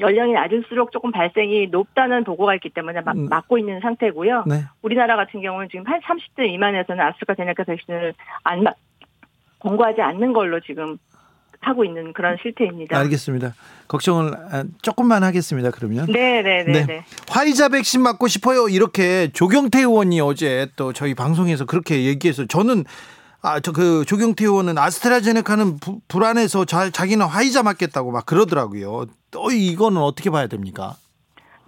연령이 0.00 0.32
낮을수록 0.32 0.92
조금 0.92 1.10
발생이 1.10 1.68
높다는 1.68 2.22
보고가 2.24 2.54
있기 2.56 2.70
때문에 2.70 3.00
마- 3.00 3.12
음. 3.12 3.26
맞고 3.28 3.58
있는 3.58 3.80
상태고요. 3.80 4.44
네. 4.46 4.62
우리나라 4.82 5.16
같은 5.16 5.40
경우는 5.42 5.68
지금 5.70 5.84
한 5.86 6.00
30대 6.00 6.42
미만에서는 6.42 7.04
아스트라제네카 7.04 7.64
백신을 7.64 8.14
안 8.44 8.62
맞, 8.62 8.76
권고하지 9.60 10.00
않는 10.02 10.32
걸로 10.32 10.60
지금 10.60 10.98
하고 11.60 11.84
있는 11.84 12.12
그런 12.12 12.36
실태입니다. 12.42 12.96
알겠습니다. 12.98 13.54
걱정을 13.88 14.34
아, 14.34 14.64
조금만 14.82 15.22
하겠습니다. 15.24 15.70
그러면. 15.70 16.06
네네네. 16.06 16.64
네. 16.72 16.86
네. 16.86 17.04
화이자 17.28 17.68
백신 17.70 18.00
맞고 18.02 18.28
싶어요. 18.28 18.68
이렇게 18.68 19.28
조경태 19.32 19.80
의원이 19.80 20.20
어제 20.20 20.68
또 20.76 20.92
저희 20.92 21.14
방송에서 21.14 21.64
그렇게 21.64 22.04
얘기해서 22.04 22.46
저는 22.46 22.84
아 23.40 23.60
저 23.60 23.72
그 23.72 24.04
조경태 24.04 24.44
의원은 24.44 24.78
아스트라제네카는 24.78 25.78
부- 25.78 26.00
불안해서 26.08 26.64
자, 26.64 26.90
자기는 26.90 27.24
화이자 27.24 27.62
맞겠다고 27.62 28.10
막 28.12 28.26
그러더라고요. 28.26 29.06
또 29.30 29.50
이거는 29.50 30.00
어떻게 30.00 30.30
봐야 30.30 30.46
됩니까? 30.48 30.94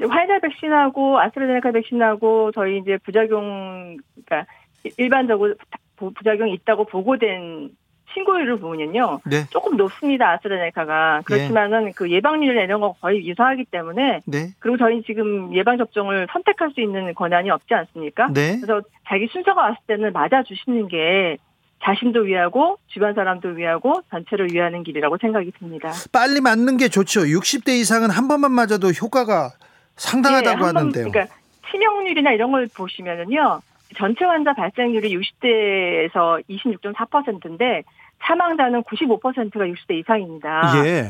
화이자 0.01 0.41
백신하고 0.41 1.21
아스트라제네카 1.21 1.73
백신하고 1.73 2.53
저희 2.55 2.79
이제 2.79 2.99
부작용 3.05 3.99
그러니까 4.27 4.51
일반적으로 4.99 5.55
부- 5.97 6.13
부작용이 6.13 6.55
있다고 6.55 6.87
보고된 6.87 7.71
신고율을 8.13 8.59
보면요 8.59 9.21
네. 9.25 9.47
조금 9.51 9.77
높습니다 9.77 10.31
아스트라제네카가 10.33 11.23
그렇지만은 11.25 11.93
그 11.95 12.11
예방률 12.11 12.57
이런 12.57 12.81
거 12.81 12.95
거의 13.01 13.27
유사하기 13.29 13.67
때문에 13.67 14.21
네. 14.27 14.51
그리고 14.59 14.77
저희 14.79 15.03
지금 15.03 15.55
예방 15.55 15.79
접종을 15.79 16.27
선택할 16.33 16.73
수 16.73 16.81
있는 16.81 17.15
권한이 17.15 17.51
없지 17.51 17.75
않습니까? 17.75 18.29
네. 18.33 18.59
그래서 18.61 18.83
자기 19.09 19.29
순서가 19.29 19.61
왔을 19.61 19.77
때는 19.87 20.13
맞아 20.13 20.43
주시는 20.43 20.89
게 20.89 21.37
자신도 21.83 22.21
위하고 22.21 22.77
주변 22.89 23.15
사람도 23.15 23.51
위하고 23.51 24.03
전체를 24.11 24.49
위하는 24.53 24.83
길이라고 24.83 25.17
생각이 25.19 25.51
듭니다. 25.59 25.91
빨리 26.13 26.41
맞는 26.41 26.77
게 26.77 26.89
좋죠. 26.89 27.23
60대 27.23 27.71
이상은 27.71 28.11
한 28.11 28.29
번만 28.29 28.53
맞아도 28.53 28.89
효과가 28.89 29.51
상당하다고 29.97 30.59
네, 30.59 30.65
한 30.65 30.75
번, 30.75 30.77
하는데요. 30.77 31.11
그러니까 31.11 31.35
치명률이나 31.71 32.33
이런 32.33 32.53
걸 32.53 32.69
보시면은요. 32.75 33.61
전체 33.97 34.25
환자 34.25 34.53
발생률이 34.53 35.17
60대에서 35.17 36.43
26.4%인데 36.49 37.83
사망자는 38.23 38.83
95%가 38.83 39.67
60대 39.67 39.99
이상입니다. 39.99 40.73
예. 40.85 41.05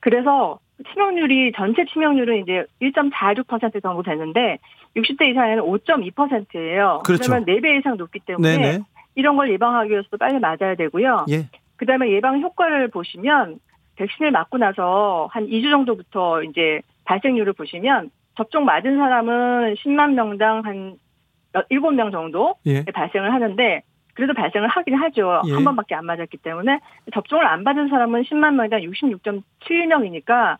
그래서 0.00 0.58
치명률이 0.92 1.52
전체 1.56 1.84
치명률은 1.84 2.42
이제 2.42 2.64
1.46% 2.80 3.82
정도 3.82 4.02
되는데 4.02 4.58
60대 4.96 5.30
이상에는 5.30 5.62
5.2%예요. 5.62 7.02
그렇죠. 7.04 7.22
그러면 7.24 7.44
4배 7.44 7.78
이상 7.78 7.96
높기 7.96 8.18
때문에 8.20 8.56
네네. 8.56 8.80
이런 9.14 9.36
걸 9.36 9.50
예방하기 9.52 9.90
위해서도 9.90 10.16
빨리 10.16 10.38
맞아야 10.38 10.74
되고요. 10.76 11.26
예. 11.30 11.46
그다음에 11.76 12.10
예방 12.10 12.40
효과를 12.40 12.88
보시면 12.88 13.58
백신을 13.96 14.30
맞고 14.30 14.58
나서 14.58 15.28
한 15.30 15.46
2주 15.46 15.70
정도부터 15.70 16.42
이제 16.44 16.80
발생률을 17.04 17.52
보시면 17.52 18.10
접종 18.36 18.64
맞은 18.64 18.96
사람은 18.96 19.74
10만 19.74 20.14
명당 20.14 20.64
한 20.64 20.94
7명 21.52 22.12
정도 22.12 22.54
예. 22.66 22.84
발생을 22.84 23.32
하는데 23.32 23.82
그래도 24.20 24.34
발생을 24.34 24.68
하긴 24.68 24.94
하죠. 24.96 25.40
예. 25.46 25.52
한 25.52 25.64
번밖에 25.64 25.94
안 25.94 26.04
맞았기 26.04 26.36
때문에 26.36 26.78
접종을 27.14 27.46
안 27.46 27.64
받은 27.64 27.88
사람은 27.88 28.22
10만 28.24 28.54
명당 28.54 28.80
66.7명이니까 28.80 30.58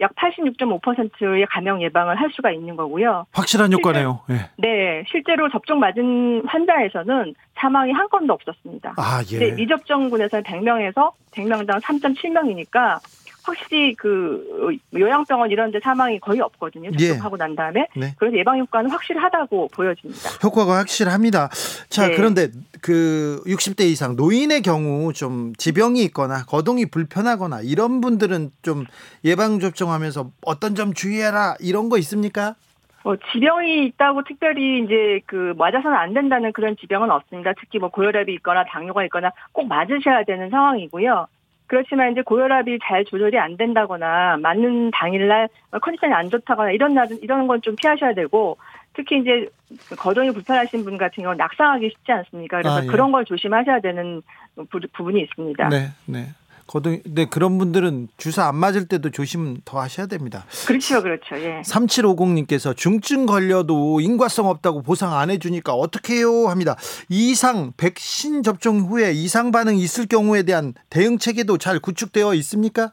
약 0.00 0.14
86.5%의 0.14 1.46
감염 1.46 1.80
예방을 1.82 2.20
할 2.20 2.30
수가 2.30 2.50
있는 2.52 2.76
거고요. 2.76 3.24
확실한 3.32 3.72
효과네요. 3.72 4.20
예. 4.30 4.50
네, 4.58 5.04
실제로 5.10 5.48
접종 5.50 5.80
맞은 5.80 6.42
환자에서는 6.46 7.34
사망이 7.56 7.92
한 7.92 8.08
건도 8.10 8.34
없었습니다. 8.34 8.94
아, 8.98 9.22
예. 9.32 9.38
네, 9.38 9.52
미접종군에서는 9.52 10.44
100명에서 10.44 11.12
100명당 11.32 11.80
3.7명이니까 11.80 13.00
확실히 13.42 13.94
그 13.94 14.76
요양병원 14.94 15.50
이런 15.50 15.70
데 15.70 15.80
사망이 15.82 16.18
거의 16.20 16.40
없거든요. 16.40 16.90
예. 16.98 17.08
접종하고 17.08 17.36
난 17.36 17.54
다음에. 17.56 17.86
네. 17.96 18.14
그래서 18.18 18.36
예방 18.36 18.58
효과는 18.58 18.90
확실하다고 18.90 19.68
보여집니다. 19.72 20.30
효과가 20.42 20.78
확실합니다. 20.78 21.48
자, 21.88 22.08
네. 22.08 22.16
그런데 22.16 22.48
그 22.80 23.42
60대 23.46 23.82
이상 23.82 24.16
노인의 24.16 24.62
경우 24.62 25.12
좀 25.12 25.52
지병이 25.56 26.02
있거나 26.04 26.44
거동이 26.44 26.86
불편하거나 26.86 27.60
이런 27.62 28.00
분들은 28.00 28.50
좀 28.62 28.84
예방 29.24 29.60
접종하면서 29.60 30.30
어떤 30.44 30.74
점 30.74 30.92
주의해라 30.92 31.56
이런 31.60 31.88
거 31.88 31.98
있습니까? 31.98 32.54
뭐 33.04 33.16
지병이 33.32 33.86
있다고 33.86 34.22
특별히 34.24 34.84
이제 34.84 35.20
그 35.26 35.54
맞아서는 35.56 35.96
안 35.96 36.12
된다는 36.12 36.52
그런 36.52 36.76
지병은 36.76 37.10
없습니다. 37.10 37.52
특히 37.58 37.78
뭐 37.78 37.88
고혈압이 37.88 38.34
있거나 38.34 38.64
당뇨가 38.64 39.04
있거나 39.04 39.32
꼭 39.52 39.66
맞으셔야 39.66 40.24
되는 40.24 40.50
상황이고요. 40.50 41.26
그렇지만 41.68 42.10
이제 42.12 42.22
고혈압이 42.22 42.78
잘 42.82 43.04
조절이 43.04 43.38
안 43.38 43.56
된다거나 43.56 44.38
맞는 44.38 44.90
당일날 44.90 45.48
컨디션이 45.80 46.12
안 46.14 46.30
좋다거나 46.30 46.72
이런 46.72 46.94
날은 46.94 47.20
이런 47.22 47.46
건 47.46 47.60
좀 47.60 47.76
피하셔야 47.76 48.14
되고 48.14 48.56
특히 48.94 49.20
이제 49.20 49.48
거동이 49.96 50.32
불편하신 50.32 50.84
분 50.84 50.96
같은 50.96 51.22
경우는 51.22 51.36
낙상하기 51.36 51.90
쉽지 51.90 52.10
않습니까? 52.12 52.58
그래서 52.58 52.78
아, 52.78 52.82
예. 52.82 52.86
그런 52.86 53.12
걸 53.12 53.24
조심하셔야 53.24 53.80
되는 53.80 54.22
부, 54.70 54.80
부분이 54.92 55.20
있습니다. 55.20 55.68
네, 55.68 55.88
네. 56.06 56.26
거동 56.68 57.00
네 57.06 57.24
그런 57.24 57.58
분들은 57.58 58.08
주사 58.18 58.46
안 58.46 58.54
맞을 58.54 58.86
때도 58.86 59.10
조심 59.10 59.56
더 59.64 59.80
하셔야 59.80 60.06
됩니다. 60.06 60.44
그렇죠, 60.66 61.02
그렇죠. 61.02 61.36
예. 61.36 61.62
3750님께서 61.62 62.76
중증 62.76 63.26
걸려도 63.26 64.00
인과성 64.00 64.46
없다고 64.46 64.82
보상 64.82 65.14
안 65.14 65.30
해주니까 65.30 65.72
어떡해요 65.72 66.48
합니다. 66.48 66.76
이상 67.08 67.72
백신 67.76 68.42
접종 68.42 68.80
후에 68.80 69.12
이상 69.12 69.50
반응 69.50 69.76
있을 69.76 70.06
경우에 70.06 70.44
대한 70.44 70.74
대응 70.90 71.18
체계도 71.18 71.58
잘 71.58 71.80
구축되어 71.80 72.34
있습니까? 72.34 72.92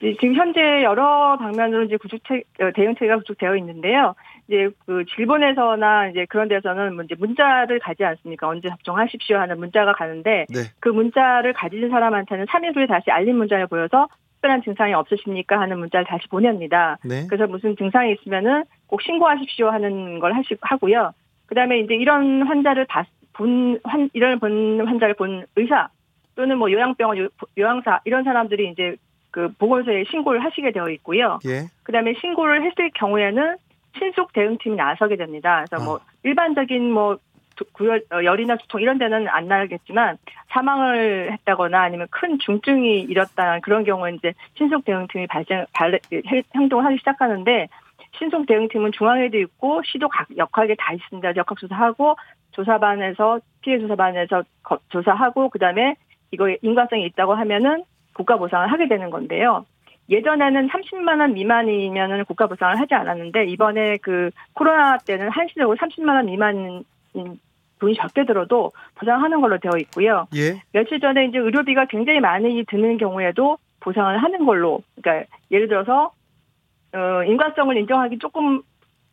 지금 0.00 0.34
현재 0.34 0.60
여러 0.84 1.36
방면으로 1.38 1.84
이제 1.84 1.96
구축체 1.96 2.42
어, 2.60 2.70
대응 2.74 2.94
체계가 2.94 3.18
구축되어 3.18 3.56
있는데요. 3.56 4.14
이제 4.48 4.70
그 4.86 5.04
질본에서나 5.14 6.08
이제 6.08 6.26
그런 6.26 6.48
데서는 6.48 6.94
뭐 6.94 7.04
이제 7.04 7.14
문자를 7.18 7.78
가지 7.78 8.04
않습니까? 8.04 8.48
언제 8.48 8.68
접종하십시오 8.68 9.36
하는 9.36 9.58
문자가 9.58 9.92
가는데 9.92 10.46
네. 10.48 10.60
그 10.80 10.88
문자를 10.88 11.52
가진 11.52 11.88
사람한테는 11.88 12.46
3일 12.46 12.74
후에 12.74 12.86
다시 12.86 13.10
알림 13.10 13.36
문자를 13.36 13.66
보여서 13.66 14.08
특별한 14.38 14.62
증상이 14.62 14.94
없으십니까 14.94 15.60
하는 15.60 15.78
문자를 15.78 16.06
다시 16.06 16.26
보냅니다. 16.28 16.98
네. 17.04 17.26
그래서 17.28 17.46
무슨 17.46 17.76
증상이 17.76 18.12
있으면은 18.12 18.64
꼭 18.86 19.02
신고하십시오 19.02 19.68
하는 19.68 20.18
걸 20.18 20.34
하시 20.34 20.56
하고요. 20.62 21.12
그다음에 21.46 21.80
이제 21.80 21.94
이런 21.94 22.42
환자를 22.42 22.86
봤, 22.86 23.06
본 23.34 23.78
환, 23.84 24.08
이런 24.14 24.38
본 24.38 24.80
환자를 24.86 25.14
본 25.14 25.44
의사 25.56 25.88
또는 26.36 26.56
뭐 26.56 26.72
요양병원 26.72 27.18
요, 27.18 27.28
요양사 27.58 28.00
이런 28.04 28.24
사람들이 28.24 28.70
이제 28.70 28.96
그 29.30 29.52
보건소에 29.58 30.04
신고를 30.04 30.42
하시게 30.42 30.72
되어 30.72 30.88
있고요. 30.90 31.38
예. 31.46 31.66
그다음에 31.82 32.14
신고를 32.20 32.64
했을 32.64 32.90
경우에는 32.94 33.56
신속 33.98 34.32
대응팀이 34.32 34.76
나서게 34.76 35.16
됩니다. 35.16 35.64
그래서 35.68 35.84
뭐 35.84 35.96
아. 35.96 36.00
일반적인 36.22 36.92
뭐 36.92 37.18
두- 37.56 37.64
구열, 37.72 38.02
어, 38.12 38.22
열이나 38.22 38.56
두통 38.56 38.80
이런 38.80 38.98
데는 38.98 39.26
안 39.28 39.48
나겠지만 39.48 40.16
사망을 40.50 41.32
했다거나 41.32 41.80
아니면 41.80 42.06
큰 42.10 42.38
중증이 42.38 43.00
일었다 43.00 43.58
그런 43.60 43.84
경우에 43.84 44.12
이제 44.14 44.32
신속 44.56 44.84
대응팀이 44.84 45.26
발생 45.26 45.66
발 45.72 45.92
해- 46.12 46.42
행동을 46.54 46.84
하기 46.84 46.98
시작하는데 46.98 47.68
신속 48.16 48.46
대응팀은 48.46 48.92
중앙에도 48.92 49.38
있고 49.38 49.82
시도 49.84 50.08
각 50.08 50.28
역할에 50.36 50.74
다 50.78 50.92
있습니다. 50.92 51.34
역학 51.36 51.58
조사하고 51.58 52.16
조사반에서 52.52 53.40
피해 53.62 53.78
조사반에서 53.78 54.42
거- 54.62 54.78
조사하고 54.90 55.48
그다음에 55.50 55.94
이거에 56.30 56.58
인과성이 56.62 57.04
있다고 57.06 57.34
하면은 57.34 57.84
국가 58.14 58.36
보상을 58.36 58.70
하게 58.70 58.88
되는 58.88 59.10
건데요. 59.10 59.64
예전에는 60.08 60.68
30만 60.68 61.20
원 61.20 61.34
미만이면은 61.34 62.24
국가 62.24 62.46
보상을 62.46 62.78
하지 62.78 62.94
않았는데 62.94 63.44
이번에 63.46 63.98
그 63.98 64.30
코로나 64.54 64.96
때는 64.98 65.28
한시적으로 65.30 65.76
30만 65.76 66.14
원 66.14 66.26
미만 66.26 66.84
돈이 67.78 67.94
적게 67.94 68.24
들어도 68.24 68.70
보상하는 68.96 69.40
걸로 69.40 69.58
되어 69.58 69.72
있고요. 69.80 70.26
예. 70.34 70.62
며칠 70.72 71.00
전에 71.00 71.26
이제 71.26 71.38
의료비가 71.38 71.86
굉장히 71.86 72.20
많이 72.20 72.64
드는 72.64 72.98
경우에도 72.98 73.58
보상을 73.80 74.16
하는 74.16 74.46
걸로. 74.46 74.82
그러니까 75.00 75.26
예를 75.50 75.68
들어서 75.68 76.12
어 76.92 77.22
인과성을 77.24 77.76
인정하기 77.76 78.18
조금 78.18 78.62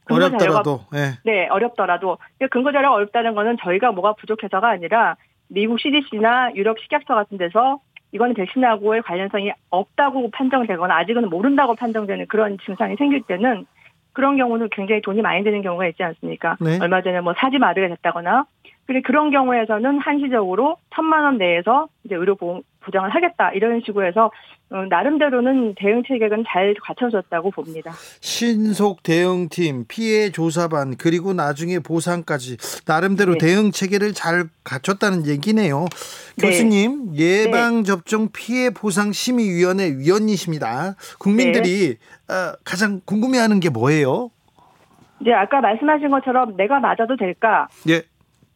어렵더라도 0.09 0.81
예. 0.95 1.19
네, 1.23 1.47
어렵더라도 1.47 2.17
근데 2.37 2.49
근거 2.49 2.71
자료가 2.71 2.95
어렵다는 2.95 3.35
거는 3.35 3.57
저희가 3.61 3.91
뭐가 3.91 4.13
부족해서가 4.13 4.69
아니라 4.69 5.15
미국 5.47 5.79
CDC나 5.79 6.51
유럽 6.55 6.79
식약처 6.79 7.13
같은 7.13 7.37
데서 7.37 7.79
이거는 8.15 8.33
백신하고의 8.33 9.01
관련성이 9.01 9.51
없다고 9.69 10.31
판정되거나 10.31 10.97
아직은 10.99 11.29
모른다고 11.29 11.75
판정되는 11.75 12.27
그런 12.27 12.57
증상이 12.65 12.95
생길 12.95 13.21
때는 13.23 13.65
그런 14.13 14.37
경우는 14.37 14.69
굉장히 14.71 15.01
돈이 15.01 15.21
많이 15.21 15.43
드는 15.43 15.61
경우가 15.61 15.85
있지 15.87 16.01
않습니까? 16.01 16.55
네. 16.61 16.79
얼마 16.81 17.01
전에 17.01 17.19
뭐 17.19 17.33
사지 17.37 17.57
마르게 17.57 17.89
됐다거나 17.89 18.45
그런 19.03 19.31
경우에서는 19.31 19.99
한시적으로 19.99 20.77
천만 20.93 21.23
원 21.23 21.37
내에서 21.37 21.87
이제 22.05 22.15
의료 22.15 22.35
보험 22.35 22.61
보장을 22.85 23.09
하겠다 23.09 23.51
이런 23.51 23.81
식으로 23.85 24.05
해서 24.05 24.31
어, 24.69 24.85
나름대로는 24.89 25.75
대응 25.75 26.03
체계는 26.07 26.43
잘 26.47 26.73
갖춰졌다고 26.81 27.51
봅니다. 27.51 27.91
신속 28.19 29.03
대응팀, 29.03 29.85
피해 29.87 30.31
조사반 30.31 30.95
그리고 30.97 31.33
나중에 31.33 31.79
보상까지 31.79 32.57
나름대로 32.87 33.33
네. 33.33 33.37
대응 33.39 33.71
체계를 33.71 34.13
잘 34.13 34.45
갖췄다는 34.63 35.27
얘기네요. 35.27 35.85
네. 36.37 36.47
교수님 36.47 37.15
예방 37.15 37.83
접종 37.83 38.29
피해 38.31 38.69
보상 38.71 39.11
심의위원회 39.11 39.97
위원이십니다. 39.97 40.95
국민들이 41.19 41.97
어, 42.29 42.55
가장 42.63 43.01
궁금해하는 43.05 43.59
게 43.59 43.69
뭐예요? 43.69 44.31
이제 45.21 45.31
아까 45.31 45.61
말씀하신 45.61 46.09
것처럼 46.09 46.57
내가 46.57 46.79
맞아도 46.79 47.15
될까? 47.17 47.67
예, 47.87 48.03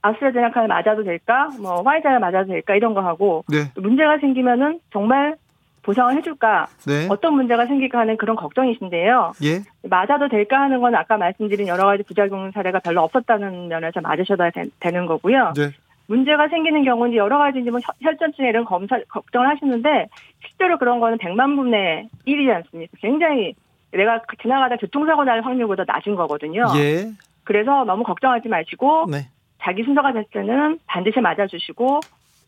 아스트라제네카를 0.02 0.68
맞아도 0.68 1.04
될까? 1.04 1.50
뭐 1.60 1.82
화이자를 1.82 2.20
맞아도 2.20 2.48
될까? 2.48 2.76
이런 2.76 2.94
거 2.94 3.02
하고 3.02 3.44
네, 3.50 3.72
또 3.74 3.82
문제가 3.82 4.18
생기면은 4.20 4.80
정말 4.92 5.36
보상을 5.84 6.16
해줄까? 6.18 6.68
네, 6.88 7.08
어떤 7.10 7.34
문제가 7.34 7.66
생길까 7.66 8.00
하는 8.00 8.18
그런 8.18 8.36
걱정이신데요. 8.36 9.34
예, 9.44 9.62
맞아도 9.90 10.28
될까 10.30 10.62
하는 10.62 10.80
건 10.82 10.96
아까 10.96 11.18
말씀드린 11.18 11.68
여러 11.68 11.86
가지 11.86 12.04
부작용 12.04 12.52
사례가 12.52 12.80
별로 12.80 13.02
없었다는 13.02 13.68
면에서 13.68 14.02
맞으셔야 14.02 14.50
되, 14.52 14.92
는 14.92 15.06
거고요. 15.06 15.54
네, 15.56 15.70
문제가 16.08 16.48
생기는 16.48 16.84
경우는 16.84 17.16
여러 17.16 17.38
가지 17.38 17.60
이제 17.60 17.70
뭐 17.70 17.80
혈- 17.84 17.96
혈전증 18.02 18.46
이런 18.46 18.66
검사 18.66 19.00
걱정을 19.10 19.48
하시는데 19.50 20.08
실제로 20.48 20.78
그런 20.78 21.00
거는 21.00 21.18
100만 21.18 21.56
분의 21.56 22.10
1이지 22.28 22.54
않습니까? 22.56 22.98
굉장히 23.00 23.54
내가 23.92 24.22
지나가다 24.42 24.78
교통사고 24.78 25.24
날 25.24 25.42
확률보다 25.42 25.84
낮은 25.88 26.16
거거든요. 26.16 26.72
예, 26.78 27.10
그래서 27.44 27.84
너무 27.86 28.04
걱정하지 28.04 28.48
마시고 28.48 29.08
네. 29.12 29.28
자기 29.62 29.84
순서가 29.84 30.14
됐을 30.14 30.28
때는 30.32 30.80
반드시 30.88 31.20
맞아주시고 31.20 32.00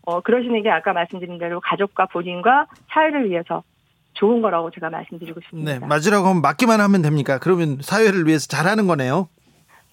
어 0.07 0.21
그러시는 0.21 0.63
게 0.63 0.69
아까 0.71 0.93
말씀드린 0.93 1.37
대로 1.37 1.59
가족과 1.59 2.07
본인과 2.07 2.65
사회를 2.89 3.29
위해서 3.29 3.63
좋은 4.13 4.41
거라고 4.41 4.71
제가 4.71 4.89
말씀드리고 4.89 5.39
싶습니다. 5.41 5.73
네, 5.73 5.79
맞으라고 5.85 6.27
하면 6.27 6.41
맞기만 6.41 6.79
하면 6.81 7.01
됩니까? 7.01 7.37
그러면 7.39 7.77
사회를 7.81 8.25
위해서 8.27 8.47
잘하는 8.47 8.87
거네요. 8.87 9.27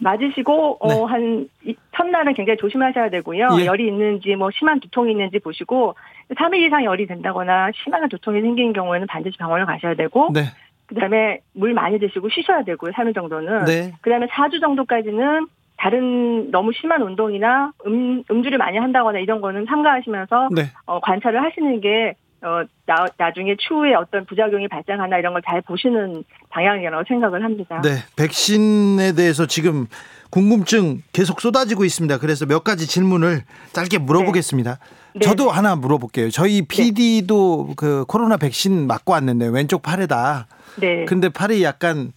맞으시고 0.01 0.79
네. 0.89 0.95
어, 0.95 1.05
한 1.07 1.49
이- 1.65 1.75
첫날은 1.97 2.35
굉장히 2.35 2.57
조심하셔야 2.59 3.11
되고요. 3.11 3.49
예. 3.61 3.67
열이 3.67 3.87
있는지 3.89 4.37
뭐 4.37 4.49
심한 4.57 4.79
두통이 4.81 5.11
있는지 5.11 5.41
보시고 5.41 5.95
3일 6.37 6.67
이상 6.67 6.85
열이 6.85 7.07
된다거나 7.07 7.71
심한 7.83 8.09
두통이 8.09 8.41
생기는 8.41 8.73
경우에는 8.73 9.07
반드시 9.09 9.37
병원을 9.39 9.67
가셔야 9.67 9.95
되고 9.95 10.31
네, 10.33 10.43
그다음에 10.87 11.41
물 11.53 11.75
많이 11.75 11.99
드시고 11.99 12.29
쉬셔야 12.29 12.63
되고요. 12.63 12.93
3일 12.93 13.15
정도는. 13.15 13.65
네, 13.65 13.93
그다음에 14.01 14.27
4주 14.29 14.61
정도까지는 14.61 15.49
다른 15.79 16.51
너무 16.51 16.73
심한 16.79 17.03
운동이나 17.03 17.73
음, 17.87 18.23
음주를 18.31 18.59
많이 18.59 18.79
한다거나 18.79 19.19
이런 19.21 19.41
거는 19.41 19.65
삼가하시면서 19.67 20.49
네, 20.55 20.71
어, 20.87 21.01
관찰을 21.01 21.43
하시는 21.43 21.81
게 21.81 22.15
어, 22.43 22.63
나, 22.87 23.07
나중에 23.17 23.57
추후에 23.57 23.95
어떤 23.95 24.25
부작용이 24.27 24.69
발생하나 24.69 25.19
이런 25.19 25.33
걸 25.33 25.43
잘 25.45 25.61
보시는 25.63 26.25
방향이라고 26.51 27.05
생각을 27.09 27.43
합니다. 27.43 27.81
네, 27.83 27.91
백신에 28.17 29.13
대해서 29.15 29.47
지금 29.47 29.87
궁금증 30.31 31.03
계속 31.13 31.41
쏟아지고 31.41 31.85
있습니다. 31.85 32.19
그래서 32.19 32.45
몇 32.47 32.63
가지 32.65 32.87
질문을 32.87 33.43
짧게 33.73 33.99
물어보겠습니다. 33.99 34.79
네. 35.15 35.21
저도 35.21 35.45
네. 35.47 35.51
하나 35.51 35.75
물어볼게요. 35.77 36.31
저희 36.31 36.63
PD도 36.67 37.75
그 37.77 38.05
코로나 38.07 38.37
백신 38.37 38.87
맞고 38.87 39.13
왔는데 39.13 39.49
왼쪽 39.49 39.83
팔에다. 39.83 40.47
네. 40.81 41.05
근데 41.07 41.29
팔이 41.29 41.63
약간 41.65 42.13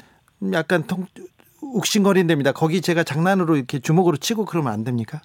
약간 0.54 0.84
통 0.84 1.06
욱신거린답니다. 1.74 2.52
거기 2.52 2.82
제가 2.82 3.04
장난으로 3.04 3.56
이렇게 3.56 3.80
주먹으로 3.80 4.18
치고 4.18 4.46
그러면 4.46 4.74
안 4.74 4.84
됩니까? 4.84 5.20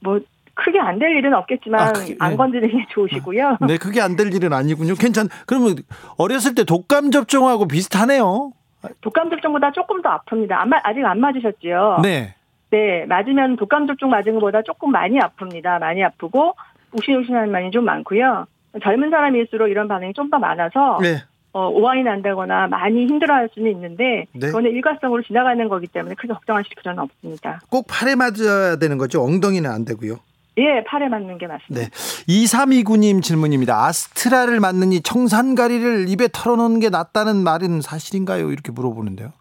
뭐 0.00 0.20
크게 0.54 0.78
안 0.80 0.98
될 0.98 1.16
일은 1.16 1.34
없겠지만 1.34 1.80
아, 1.80 1.92
크게, 1.92 2.16
안 2.18 2.30
네. 2.32 2.36
건드리는 2.36 2.78
게 2.78 2.86
좋으시고요. 2.90 3.58
네, 3.66 3.76
그게 3.78 4.00
안 4.00 4.16
될 4.16 4.32
일은 4.34 4.52
아니군요. 4.52 4.94
괜찮. 4.94 5.28
그러면 5.46 5.76
어렸을 6.16 6.54
때 6.54 6.64
독감 6.64 7.10
접종하고 7.12 7.68
비슷하네요. 7.68 8.52
독감 9.00 9.30
접종보다 9.30 9.72
조금 9.72 10.02
더 10.02 10.10
아픕니다. 10.18 10.52
안 10.52 10.68
마- 10.68 10.80
아직 10.82 11.04
안 11.04 11.20
맞으셨죠? 11.20 12.00
네. 12.02 12.34
네, 12.70 13.06
맞으면 13.06 13.56
독감 13.56 13.86
접종 13.86 14.10
맞은 14.10 14.34
것보다 14.34 14.62
조금 14.62 14.90
많이 14.92 15.18
아픕니다. 15.18 15.78
많이 15.80 16.02
아프고 16.04 16.54
욱신욱신한 16.92 17.50
많이 17.50 17.70
좀 17.70 17.84
많고요. 17.84 18.46
젊은 18.82 19.10
사람일수록 19.10 19.70
이런 19.70 19.88
반응이 19.88 20.12
좀 20.14 20.30
더 20.30 20.38
많아서 20.38 20.98
네. 21.00 21.22
어, 21.58 21.68
오한이 21.70 22.04
난다거나 22.04 22.68
많이 22.68 23.06
힘들어할 23.06 23.48
수는 23.52 23.72
있는데 23.72 24.26
네. 24.32 24.46
그거는 24.46 24.70
일과성으로 24.70 25.22
지나가는 25.22 25.68
거기 25.68 25.88
때문에 25.88 26.14
크게 26.14 26.32
걱정하실 26.32 26.70
필요는 26.78 27.02
없습니다. 27.02 27.60
꼭 27.68 27.86
팔에 27.88 28.14
맞아야 28.14 28.76
되는 28.76 28.96
거죠. 28.96 29.24
엉덩이는 29.24 29.68
안 29.68 29.84
되고요. 29.84 30.18
예, 30.58 30.84
팔에 30.84 31.08
맞는 31.08 31.38
게 31.38 31.48
맞습니다. 31.48 31.86
네. 31.86 31.90
2329님 32.28 33.22
질문입니다. 33.22 33.74
아스트라를 33.86 34.60
맞느니 34.60 35.00
청산가리를 35.00 36.08
입에 36.08 36.28
털어놓는 36.32 36.78
게 36.78 36.90
낫다는 36.90 37.42
말은 37.42 37.80
사실인가요? 37.80 38.52
이렇게 38.52 38.70
물어보는데요. 38.70 39.32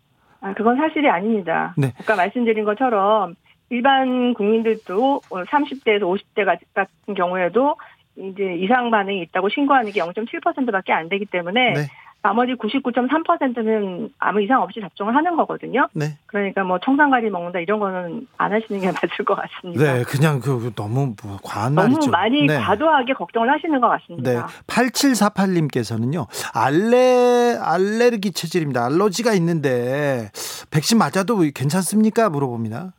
아, 0.41 0.53
그건 0.55 0.77
사실이 0.77 1.07
아닙니다. 1.07 1.75
네. 1.77 1.93
아까 1.99 2.15
말씀드린 2.15 2.65
것처럼 2.65 3.35
일반 3.69 4.33
국민들도 4.33 5.21
30대에서 5.29 6.01
50대 6.01 6.45
같은 6.45 7.13
경우에도 7.15 7.75
이제 8.17 8.55
이상 8.55 8.89
반응이 8.89 9.21
있다고 9.23 9.49
신고하는 9.49 9.91
게 9.91 10.01
0.7%밖에 10.01 10.91
안 10.91 11.09
되기 11.09 11.25
때문에 11.25 11.73
네. 11.73 11.81
나머지 12.21 12.53
99.3%는 12.53 14.09
아무 14.19 14.41
이상 14.41 14.61
없이 14.61 14.81
접종을 14.81 15.15
하는 15.15 15.35
거거든요. 15.35 15.87
네. 15.93 16.17
그러니까 16.25 16.63
뭐 16.63 16.79
청산가리 16.79 17.29
먹는다 17.29 17.59
이런 17.59 17.79
거는 17.79 18.27
안 18.37 18.53
하시는 18.53 18.81
게 18.81 18.87
맞을 18.91 19.23
것 19.25 19.35
같습니다. 19.35 19.93
네. 19.93 20.03
그냥 20.03 20.39
그 20.39 20.71
너무 20.75 21.13
뭐 21.23 21.37
과한 21.43 21.75
너무 21.75 21.93
말이죠. 21.93 22.11
많이 22.11 22.45
네. 22.45 22.57
과도하게 22.57 23.13
걱정을 23.13 23.49
하시는 23.49 23.79
것 23.79 23.87
같습니다. 23.87 24.31
네. 24.31 24.39
8748님께서는요. 24.67 26.27
알레 26.53 27.57
알레르기 27.61 28.31
체질입니다. 28.33 28.85
알러지가 28.85 29.33
있는데 29.33 30.29
백신 30.71 30.97
맞아도 30.97 31.37
괜찮습니까? 31.53 32.29
물어봅니다. 32.29 32.93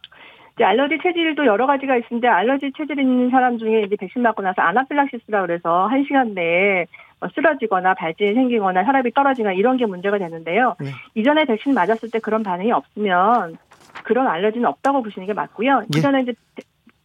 이제 0.58 0.64
알러지 0.64 0.98
체질도 1.02 1.46
여러 1.46 1.66
가지가 1.66 1.96
있는데 1.96 2.26
알러지 2.26 2.72
체질 2.76 2.98
있는 2.98 3.30
사람 3.30 3.58
중에 3.58 3.82
이제 3.82 3.94
백신 3.96 4.22
맞고 4.22 4.42
나서 4.42 4.60
아나필락시스라 4.62 5.42
그래서 5.42 5.86
한 5.86 6.02
시간 6.04 6.34
내에 6.34 6.86
뭐 7.07 7.07
쓰러지거나 7.34 7.94
발진이 7.94 8.34
생기거나 8.34 8.84
혈압이 8.84 9.12
떨어지거나 9.12 9.54
이런 9.54 9.76
게 9.76 9.86
문제가 9.86 10.18
되는데요. 10.18 10.76
네. 10.80 10.90
이전에 11.14 11.44
백신 11.44 11.74
맞았을 11.74 12.10
때 12.10 12.18
그런 12.18 12.42
반응이 12.42 12.70
없으면 12.72 13.58
그런 14.04 14.26
알러지는 14.28 14.66
없다고 14.66 15.02
보시는 15.02 15.26
게 15.26 15.32
맞고요. 15.32 15.82
예. 15.94 15.98
이전에 15.98 16.22
이제 16.22 16.32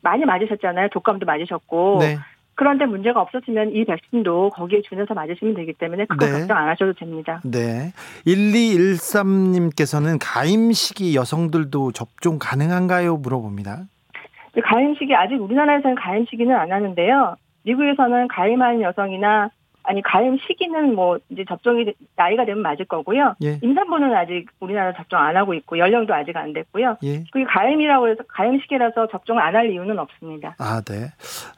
많이 0.02 0.26
맞으셨잖아요. 0.26 0.90
독감도 0.90 1.26
맞으셨고. 1.26 1.98
네. 2.02 2.18
그런데 2.56 2.86
문제가 2.86 3.20
없었으면 3.22 3.72
이 3.72 3.84
백신도 3.84 4.52
거기에 4.52 4.82
준해서 4.84 5.16
맞으시면 5.16 5.56
되기 5.56 5.74
때문에 5.74 6.06
그거 6.06 6.28
네. 6.28 6.32
걱정 6.34 6.56
안 6.56 6.70
하셔도 6.70 6.94
됩니다. 6.94 7.42
네. 7.44 7.94
1213님께서는 8.28 10.20
가임 10.22 10.72
시기 10.72 11.16
여성들도 11.16 11.94
접종 11.94 12.38
가능한가요? 12.40 13.18
물어봅니다. 13.18 13.86
가임 14.64 14.94
시기 14.96 15.16
아직 15.16 15.42
우리나라에서는 15.42 15.96
가임 15.96 16.28
시기는 16.30 16.56
안 16.56 16.72
하는데요. 16.72 17.38
미국에서는 17.64 18.28
가임한 18.28 18.82
여성이나 18.82 19.50
아니 19.84 20.02
가임 20.02 20.38
시기는 20.38 20.96
뭐 20.96 21.18
이제 21.30 21.46
접종이 21.48 21.94
나이가 22.16 22.46
되면 22.46 22.62
맞을 22.62 22.86
거고요. 22.86 23.36
예. 23.44 23.60
임산부는 23.62 24.16
아직 24.16 24.48
우리나라 24.60 24.94
접종 24.94 25.20
안 25.20 25.36
하고 25.36 25.54
있고 25.54 25.78
연령도 25.78 26.14
아직 26.14 26.36
안 26.38 26.54
됐고요. 26.54 26.98
예. 27.04 27.24
그리고 27.32 27.50
가임이라고 27.50 28.08
해서 28.08 28.24
가임 28.28 28.60
시기라서 28.60 29.08
접종을 29.08 29.42
안할 29.42 29.72
이유는 29.72 30.00
없습니다. 30.00 30.56
아, 30.58 30.82
네. 30.82 31.12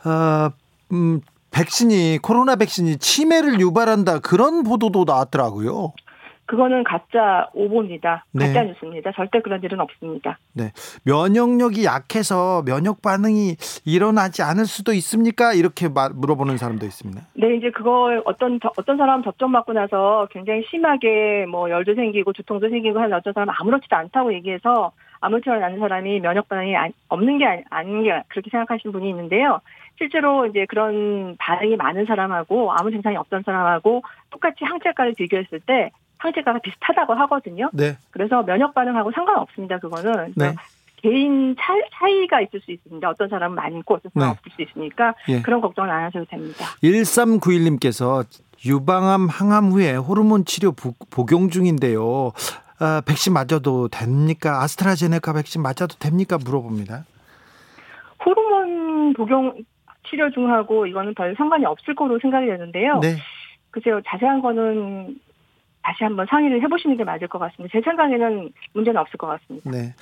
어, 0.09 0.51
음, 0.91 1.21
백신이 1.51 2.19
코로나 2.21 2.55
백신이 2.57 2.97
치매를 2.97 3.59
유발한다 3.61 4.19
그런 4.19 4.63
보도도 4.63 5.05
나왔더라고요. 5.05 5.93
그거는 6.47 6.83
가짜 6.83 7.47
오보입니다. 7.53 8.25
네. 8.31 8.47
가짜 8.47 8.63
뉴스입니다. 8.63 9.11
절대 9.15 9.41
그런 9.41 9.61
일은 9.63 9.79
없습니다. 9.79 10.37
네. 10.53 10.71
면역력이 11.03 11.85
약해서 11.85 12.63
면역 12.65 13.01
반응이 13.01 13.55
일어나지 13.85 14.43
않을 14.43 14.65
수도 14.65 14.93
있습니까? 14.93 15.53
이렇게 15.53 15.87
말, 15.89 16.11
물어보는 16.13 16.57
사람도 16.57 16.85
있습니다. 16.85 17.21
네, 17.33 17.55
이제 17.55 17.71
그거 17.71 18.21
어떤 18.25 18.59
저- 18.61 18.71
어떤 18.77 18.97
사람 18.97 19.23
접종 19.23 19.51
맞고 19.51 19.73
나서 19.73 20.27
굉장히 20.31 20.63
심하게 20.69 21.45
뭐 21.49 21.69
열도 21.69 21.95
생기고 21.95 22.33
두통도 22.33 22.69
생기고 22.69 22.99
하는 22.99 23.15
어떤 23.17 23.33
사람은 23.33 23.53
아무렇지도 23.59 23.95
않다고 23.95 24.33
얘기해서 24.33 24.91
아무렇지도 25.21 25.53
않은 25.53 25.79
사람이 25.79 26.19
면역 26.19 26.47
반응이 26.49 26.75
안- 26.75 26.93
없는 27.09 27.37
게 27.39 27.45
아니- 27.45 27.63
아닌 27.69 28.03
게 28.03 28.11
그렇게 28.27 28.49
생각하시는 28.51 28.91
분이 28.91 29.09
있는데요. 29.09 29.61
실제로 29.97 30.45
이제 30.45 30.65
그런 30.67 31.35
반응이 31.37 31.75
많은 31.77 32.05
사람하고 32.05 32.71
아무 32.73 32.91
증상이 32.91 33.15
없던 33.17 33.43
사람하고 33.45 34.03
똑같이 34.29 34.63
항체가를 34.65 35.13
비교했을 35.17 35.59
때 35.61 35.91
항체가가 36.17 36.59
비슷하다고 36.59 37.13
하거든요. 37.13 37.69
네. 37.73 37.97
그래서 38.11 38.43
면역 38.43 38.73
반응하고 38.73 39.11
상관없습니다. 39.11 39.79
그거는 39.79 40.33
네. 40.35 40.53
개인 40.97 41.55
차, 41.59 41.73
차이가 41.93 42.41
있을 42.41 42.59
수 42.61 42.71
있습니다. 42.71 43.07
어떤 43.09 43.29
사람은 43.29 43.55
많고 43.55 43.95
어떤 43.95 44.11
사람은 44.13 44.33
네. 44.33 44.37
없을 44.39 44.51
수 44.55 44.61
있으니까 44.63 45.13
예. 45.29 45.41
그런 45.41 45.61
걱정은 45.61 45.89
안 45.89 46.03
하셔도 46.05 46.25
됩니다. 46.25 46.65
1391님께서 46.83 48.25
유방암 48.65 49.27
항암 49.29 49.65
후에 49.71 49.95
호르몬 49.95 50.45
치료 50.45 50.71
부- 50.71 50.93
복용 51.11 51.49
중인데요. 51.49 52.31
아, 52.79 53.01
백신 53.05 53.33
맞아도 53.33 53.87
됩니까? 53.89 54.61
아스트라제네카 54.63 55.33
백신 55.33 55.61
맞아도 55.61 55.87
됩니까? 55.99 56.37
물어봅니다. 56.43 57.05
호르몬 58.25 59.13
복용 59.13 59.53
치료 60.09 60.29
중하고 60.31 60.85
이거는 60.87 61.13
별 61.13 61.33
상관이 61.35 61.65
없을 61.65 61.95
거로 61.95 62.19
생각이 62.19 62.45
되는데요. 62.47 62.99
네. 62.99 63.15
글쎄요, 63.71 63.99
자세한 64.07 64.41
거는 64.41 65.19
다시 65.81 66.03
한번 66.03 66.25
상의를 66.27 66.61
해보시는 66.63 66.97
게 66.97 67.03
맞을 67.03 67.27
것 67.27 67.37
같습니다. 67.37 67.71
제 67.77 67.81
생각에는 67.83 68.49
문제는 68.73 68.99
없을 68.99 69.17
것 69.17 69.27
같습니다. 69.27 69.69
네. 69.69 69.93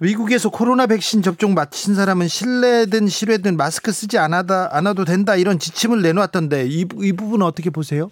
미국에서 0.00 0.50
코로나 0.50 0.86
백신 0.86 1.22
접종 1.22 1.54
마친 1.54 1.94
사람은 1.94 2.28
실내든 2.28 3.08
실외든 3.08 3.56
마스크 3.56 3.90
쓰지 3.90 4.18
않아다, 4.18 4.68
않아도 4.72 5.04
된다 5.04 5.34
이런 5.34 5.58
지침을 5.58 6.00
내놓았던데 6.02 6.66
이, 6.66 6.84
부- 6.84 7.04
이 7.04 7.12
부분은 7.12 7.44
어떻게 7.44 7.70
보세요? 7.70 8.10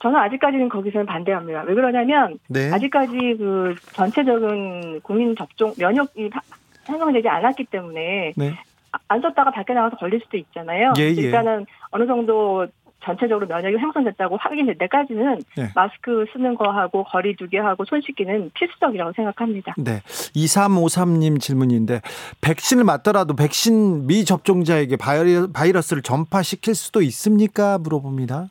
저는 0.00 0.16
아직까지는 0.18 0.68
거기서는 0.68 1.06
반대합니다. 1.06 1.62
왜 1.62 1.74
그러냐면 1.74 2.38
네. 2.48 2.72
아직까지 2.72 3.16
그 3.38 3.74
전체적인 3.92 5.00
국민 5.02 5.36
접종 5.36 5.72
면역이 5.78 6.30
파- 6.30 6.40
형성되지 6.86 7.28
않았기 7.28 7.64
때문에 7.66 8.32
네. 8.36 8.58
아- 8.92 8.98
안 9.08 9.20
썼다가 9.20 9.50
밖에 9.50 9.74
나가서 9.74 9.96
걸릴 9.96 10.20
수도 10.20 10.36
있잖아요. 10.36 10.92
예, 10.98 11.04
예. 11.04 11.10
일단은 11.10 11.66
어느 11.90 12.06
정도 12.06 12.66
전체적으로 13.04 13.46
면역이 13.46 13.76
형성됐다고 13.76 14.36
확인될 14.38 14.76
때까지는 14.78 15.38
예. 15.58 15.70
마스크 15.74 16.26
쓰는 16.32 16.56
거 16.56 16.70
하고 16.70 17.04
거리 17.04 17.36
두기 17.36 17.56
하고 17.56 17.84
손 17.84 18.00
씻기는 18.00 18.50
필수적이라고 18.54 19.12
생각합니다. 19.12 19.74
네. 19.78 20.00
2353님 20.34 21.40
질문인데 21.40 22.00
백신을 22.40 22.84
맞더라도 22.84 23.36
백신 23.36 24.06
미접종자에게 24.06 24.96
바이러, 24.96 25.46
바이러스를 25.52 26.02
전파시킬 26.02 26.74
수도 26.74 27.00
있습니까? 27.02 27.78
물어봅니다. 27.78 28.48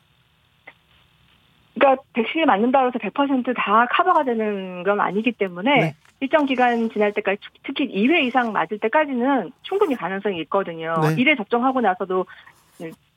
그러니까 1.74 2.02
백신을 2.14 2.46
맞는다고 2.46 2.88
해서 2.88 2.98
100%다 2.98 3.86
커버가 3.92 4.24
되는 4.24 4.82
건 4.82 5.00
아니기 5.00 5.32
때문에 5.32 5.76
네. 5.78 5.94
일정 6.20 6.46
기간 6.46 6.90
지날 6.90 7.12
때까지 7.12 7.38
특히 7.64 7.88
2회 7.88 8.24
이상 8.24 8.52
맞을 8.52 8.78
때까지는 8.78 9.52
충분히 9.62 9.94
가능성이 9.94 10.40
있거든요. 10.42 10.94
네. 11.02 11.16
1회 11.16 11.36
접종하고 11.36 11.80
나서도 11.80 12.26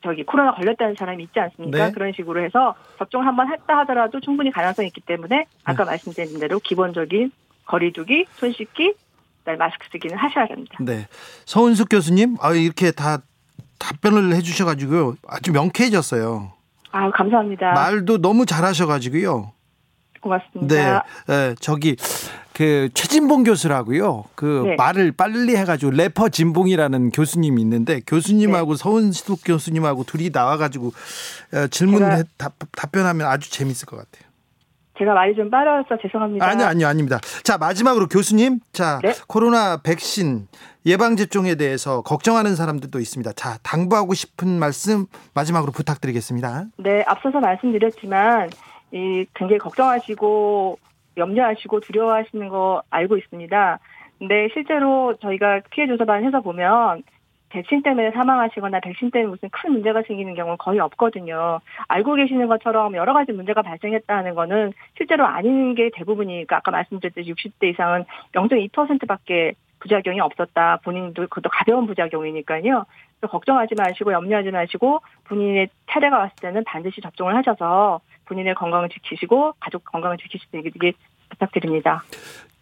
저기 0.04 0.24
코로나 0.24 0.54
걸렸다는 0.54 0.96
사람이 0.98 1.24
있지 1.26 1.40
않습니까? 1.40 1.88
네. 1.88 1.92
그런 1.92 2.12
식으로 2.14 2.44
해서 2.44 2.76
접종을 2.98 3.26
한번 3.28 3.52
했다 3.52 3.78
하더라도 3.80 4.20
충분히 4.20 4.52
가능성이 4.52 4.88
있기 4.88 5.02
때문에 5.02 5.36
네. 5.36 5.46
아까 5.64 5.86
말씀드린 5.86 6.40
대로 6.40 6.60
기본적인 6.60 7.32
거리두기, 7.66 8.26
손 8.34 8.52
씻기, 8.52 8.94
마스크 9.58 9.88
쓰기는 9.92 10.18
하셔야 10.18 10.48
됩니다. 10.48 10.78
네. 10.80 11.08
서은숙 11.46 11.90
교수님, 11.90 12.38
아, 12.42 12.54
이렇게 12.54 12.92
다 12.92 13.20
답변을 13.80 14.36
해 14.36 14.42
주셔 14.42 14.66
가지고요. 14.66 15.16
아주 15.28 15.52
명쾌해졌어요. 15.52 16.54
아 16.92 17.10
감사합니다. 17.12 17.72
말도 17.74 18.20
너무 18.20 18.46
잘하셔 18.46 18.86
가지고요. 18.86 19.54
고맙습니다. 20.20 20.76
네, 20.76 21.00
네, 21.28 21.56
저기 21.60 21.96
그 22.54 22.90
최진봉 22.94 23.44
교수라고요. 23.44 24.26
그 24.36 24.64
네. 24.66 24.76
말을 24.76 25.14
빨리 25.14 25.56
해가지고 25.56 25.92
래퍼 25.92 26.30
진봉이라는 26.30 27.12
교수님이 27.12 27.62
있는데 27.62 28.02
교수님하고 28.06 28.76
서은숙 28.76 29.42
교수님하고 29.46 30.04
둘이 30.04 30.30
나와가지고 30.32 30.88
어, 30.88 31.68
질문 31.68 32.02
답, 32.38 32.54
답변하면 32.74 33.28
아주 33.28 33.52
재밌을 33.52 33.86
것 33.86 33.98
같아요. 33.98 34.30
제가 35.00 35.14
말이 35.14 35.36
좀 35.36 35.50
빠르서 35.50 35.98
죄송합니다. 36.00 36.46
아니요, 36.46 36.68
아니요, 36.68 36.88
아닙니다. 36.88 37.20
자, 37.44 37.58
마지막으로 37.58 38.08
교수님. 38.08 38.60
자, 38.72 39.00
네. 39.02 39.14
코로나 39.28 39.78
백신 39.78 40.48
예방접종에 40.86 41.56
대해서 41.56 42.02
걱정하는 42.02 42.56
사람들도 42.56 43.00
있습니다. 43.00 43.32
자, 43.34 43.58
당부하고 43.64 44.14
싶은 44.14 44.60
말씀 44.60 45.08
마지막으로 45.34 45.72
부탁드리겠습니다. 45.72 46.66
네, 46.78 47.04
앞서서 47.08 47.40
말씀드렸지만 47.40 48.52
이 48.92 49.26
굉장히 49.34 49.58
걱정하시고 49.58 50.78
염려하시고 51.18 51.82
두려워하시는 51.82 52.50
거 52.50 52.84
알고 52.90 53.18
있습니다. 53.18 53.80
근데 54.20 54.50
실제로 54.54 55.16
저희가 55.18 55.62
피해 55.72 55.88
조사반 55.88 56.24
해서 56.24 56.42
보면 56.42 57.04
백신 57.52 57.84
때문에 57.84 58.12
사망하시거나 58.12 58.80
백신 58.80 59.12
때문에 59.12 59.30
무슨 59.30 59.50
큰 59.50 59.74
문제가 59.74 60.02
생기는 60.04 60.34
경우는 60.34 60.58
거의 60.58 60.80
없거든요. 60.80 61.60
알고 61.88 62.16
계시는 62.16 62.48
것처럼 62.48 62.96
여러 62.96 63.14
가지 63.14 63.34
문제가 63.34 63.62
발생했다는 63.62 64.36
거는 64.36 64.74
실제로 64.98 65.26
아닌 65.26 65.76
게 65.76 65.90
대부분이니까 65.94 66.58
아까 66.58 66.72
말씀드렸듯이 66.72 67.34
60대 67.34 67.70
이상은 67.70 68.06
0.2%밖에 68.34 69.54
부작용이 69.80 70.20
없었다. 70.20 70.78
본인도 70.84 71.24
그것도 71.24 71.50
가벼운 71.50 71.88
부작용이니까요. 71.88 72.86
걱정하지 73.22 73.76
마시고 73.78 74.14
염려하지 74.14 74.52
마시고 74.52 75.02
본인의 75.26 75.70
차례가 75.90 76.20
왔을 76.20 76.36
때는 76.42 76.64
반드시 76.64 77.02
접종을 77.02 77.36
하셔서 77.36 78.00
본인의 78.26 78.56
건강을 78.56 78.90
지키시고 78.90 79.56
가족 79.60 79.84
건강을 79.86 80.18
지키시길 80.18 80.94
부탁드립니다. 81.30 82.04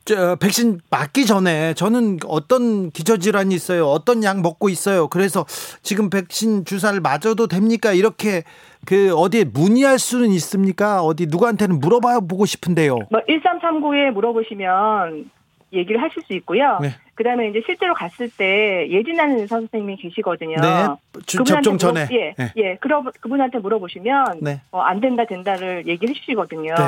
저, 0.06 0.36
백신 0.38 0.80
맞기 0.90 1.26
전에 1.28 1.76
저는 1.76 2.18
어떤 2.28 2.90
기저질환이 2.90 3.54
있어요. 3.54 3.86
어떤 3.86 4.24
약 4.24 4.42
먹고 4.42 4.70
있어요. 4.70 5.08
그래서 5.08 5.46
지금 5.84 6.10
백신 6.10 6.66
주사를 6.66 7.00
맞아도 7.00 7.48
됩니까? 7.48 7.94
이렇게 7.94 8.44
그 8.86 9.14
어디에 9.16 9.44
문의할 9.44 10.00
수는 10.00 10.30
있습니까? 10.32 11.04
어디 11.04 11.28
누구한테는 11.28 11.80
물어봐 11.80 12.22
보고 12.22 12.46
싶은데요. 12.46 12.96
뭐 13.12 13.22
1339에 13.30 14.12
물어보시면 14.12 15.30
얘기를 15.74 16.02
하실 16.02 16.24
수 16.24 16.34
있고요. 16.34 16.80
네. 16.82 16.96
그다음에 17.20 17.50
이제 17.50 17.62
실제로 17.66 17.94
갔을 17.94 18.30
때 18.30 18.88
예진하는 18.90 19.40
의사 19.42 19.58
선생님이 19.58 19.98
계시거든요. 19.98 20.56
네. 20.62 20.88
주- 21.26 21.44
접종 21.44 21.78
전에. 21.78 22.06
물어- 22.06 22.14
예, 22.14 22.34
네. 22.38 22.54
예. 22.56 22.78
그러, 22.80 23.04
그분한테 23.20 23.58
물어보시면 23.60 24.40
네. 24.42 24.62
어, 24.72 24.80
안 24.80 25.02
된다 25.02 25.26
된다를 25.28 25.86
얘기해 25.86 26.14
주시거든요. 26.14 26.74
네. 26.74 26.84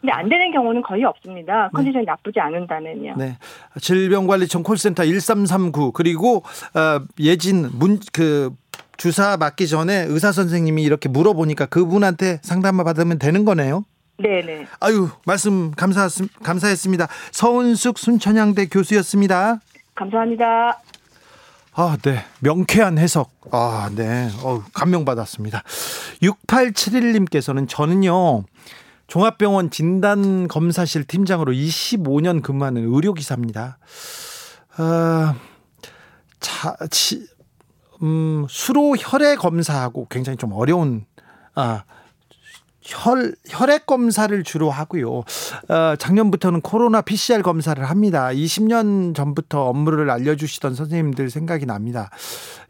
근데 0.00 0.12
안 0.12 0.28
되는 0.28 0.52
경우는 0.52 0.82
거의 0.82 1.02
없습니다. 1.04 1.68
컨디션이 1.74 2.04
나쁘지 2.04 2.38
않은다면요. 2.38 3.14
네. 3.18 3.36
질병관리청 3.80 4.62
콜센터 4.62 5.04
1339 5.04 5.90
그리고 5.92 6.44
어, 6.74 7.00
예진 7.18 7.68
문 7.72 7.98
그 8.12 8.50
주사 8.96 9.36
맞기 9.36 9.66
전에 9.66 10.04
의사 10.08 10.30
선생님이 10.30 10.82
이렇게 10.84 11.08
물어보니까 11.08 11.66
그분한테 11.66 12.38
상담을 12.42 12.84
받으면 12.84 13.18
되는 13.18 13.44
거네요. 13.44 13.84
네, 14.18 14.42
네. 14.46 14.64
아유 14.78 15.08
말씀 15.26 15.72
감사 15.72 16.06
감사했습니다. 16.44 17.08
서은숙 17.32 17.98
순천향대 17.98 18.66
교수였습니다. 18.66 19.58
감사합니다. 19.94 20.80
아, 21.74 21.96
네. 22.02 22.24
명쾌한 22.40 22.98
해석. 22.98 23.30
아, 23.50 23.90
네. 23.94 24.28
어, 24.42 24.62
감명받았습니다. 24.74 25.62
6871님께서는 26.22 27.66
저는요, 27.68 28.44
종합병원 29.06 29.70
진단검사실 29.70 31.04
팀장으로 31.04 31.52
25년 31.52 32.42
근무하는 32.42 32.82
의료기사입니다. 32.92 33.78
아, 34.76 35.34
자, 36.40 36.76
치, 36.90 37.26
음, 38.02 38.46
수로 38.48 38.94
혈액 38.98 39.38
검사하고 39.38 40.08
굉장히 40.10 40.36
좀 40.36 40.52
어려운, 40.52 41.06
아, 41.54 41.84
혈, 42.82 43.34
혈액 43.48 43.86
검사를 43.86 44.42
주로 44.42 44.70
하고요. 44.70 45.10
어, 45.18 45.96
작년부터는 45.98 46.60
코로나 46.60 47.00
PCR 47.00 47.42
검사를 47.42 47.82
합니다. 47.82 48.28
20년 48.28 49.14
전부터 49.14 49.68
업무를 49.68 50.10
알려주시던 50.10 50.74
선생님들 50.74 51.30
생각이 51.30 51.66
납니다. 51.66 52.10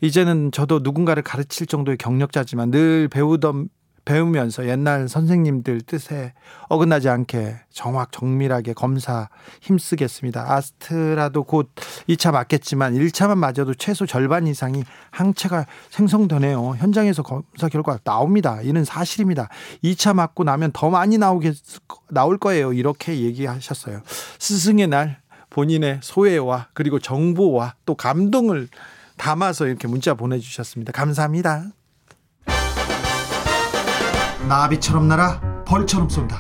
이제는 0.01 0.53
저도 0.53 0.81
누군가를 0.83 1.23
가르칠 1.23 1.67
정도의 1.67 1.97
경력자지만 1.97 2.71
늘 2.71 3.09
배우던 3.09 3.69
배우면서 4.05 4.67
옛날 4.67 5.09
선생님들 5.09 5.83
뜻에 5.83 6.33
어긋나지 6.69 7.09
않게 7.09 7.57
정확 7.71 8.11
정밀하게 8.13 8.73
검사 8.73 9.29
힘쓰겠습니다. 9.61 10.53
아스트라도 10.53 11.45
곧 11.45 11.71
2차 12.09 12.33
맞겠지만 12.33 12.95
1차만 12.95 13.39
맞아도 13.39 13.75
최소 13.75 14.07
절반 14.07 14.47
이상이 14.47 14.85
항체가 15.11 15.67
생성되네요. 15.91 16.77
현장에서 16.79 17.23
검사 17.23 17.69
결과 17.69 17.99
나옵니다. 18.03 18.61
이는 18.63 18.85
사실입니다. 18.85 19.49
2차 19.85 20.15
맞고 20.15 20.45
나면 20.45 20.73
더 20.73 20.91
많이 20.91 21.19
나오겠 21.19 21.55
나올 22.11 22.39
거예요. 22.39 22.73
이렇게 22.73 23.21
얘기하셨어요. 23.21 24.03
스승의 24.39 24.89
날 24.89 25.21
본인의 25.51 26.01
소외와 26.03 26.69
그리고 26.73 26.99
정보와 26.99 27.75
또 27.85 27.95
감동을 27.95 28.69
담아서 29.17 29.67
이렇게 29.67 29.87
문자 29.87 30.15
보내주셨습니다. 30.15 30.93
감사합니다. 30.93 31.67
나비처럼 34.53 35.09
날아 35.09 35.65
벌처럼 35.65 36.11
쏜다. 36.11 36.37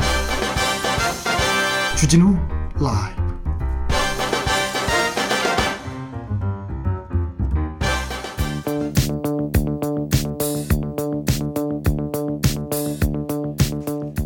주진우 1.96 2.36
라이브. 2.78 3.22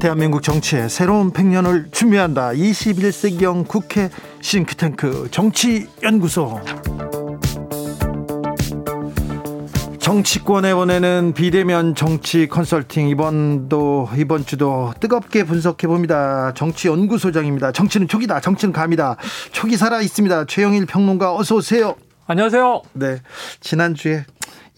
대한민국 0.01 0.43
정치의 0.43 0.91
새로운 0.91 1.33
100년을 1.33 1.93
준비한다. 1.93 2.51
21세기형 2.55 3.69
국회 3.69 4.11
싱크탱크 4.41 5.29
정치연구소. 5.31 6.61
정치권에 10.11 10.73
보내는 10.73 11.33
비대면 11.35 11.97
정치 11.97 12.47
컨설팅 12.47 13.09
이번도 13.09 14.09
이번 14.17 14.47
주도 14.47 14.95
뜨겁게 15.01 15.43
분석해 15.43 15.89
봅니다. 15.89 16.53
정치 16.55 16.87
연구소장입니다. 16.87 17.73
정치는 17.73 18.07
촉이다. 18.07 18.39
정치는 18.39 18.73
감이다. 18.73 19.17
촉이 19.51 19.77
살아 19.77 20.01
있습니다. 20.01 20.45
최영일 20.45 20.87
평론가 20.87 21.35
어서 21.35 21.57
오세요. 21.57 21.97
안녕하세요. 22.29 22.83
네. 22.93 23.21
지난주에 23.59 24.25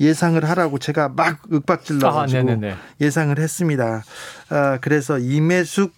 예상을 0.00 0.42
하라고 0.48 0.78
제가 0.78 1.10
막 1.10 1.40
윽박질러 1.52 2.08
아, 2.08 2.12
가지고 2.12 2.44
네네네. 2.44 2.74
예상을 3.02 3.38
했습니다. 3.38 4.04
아, 4.48 4.78
그래서 4.80 5.18
임혜숙 5.18 5.92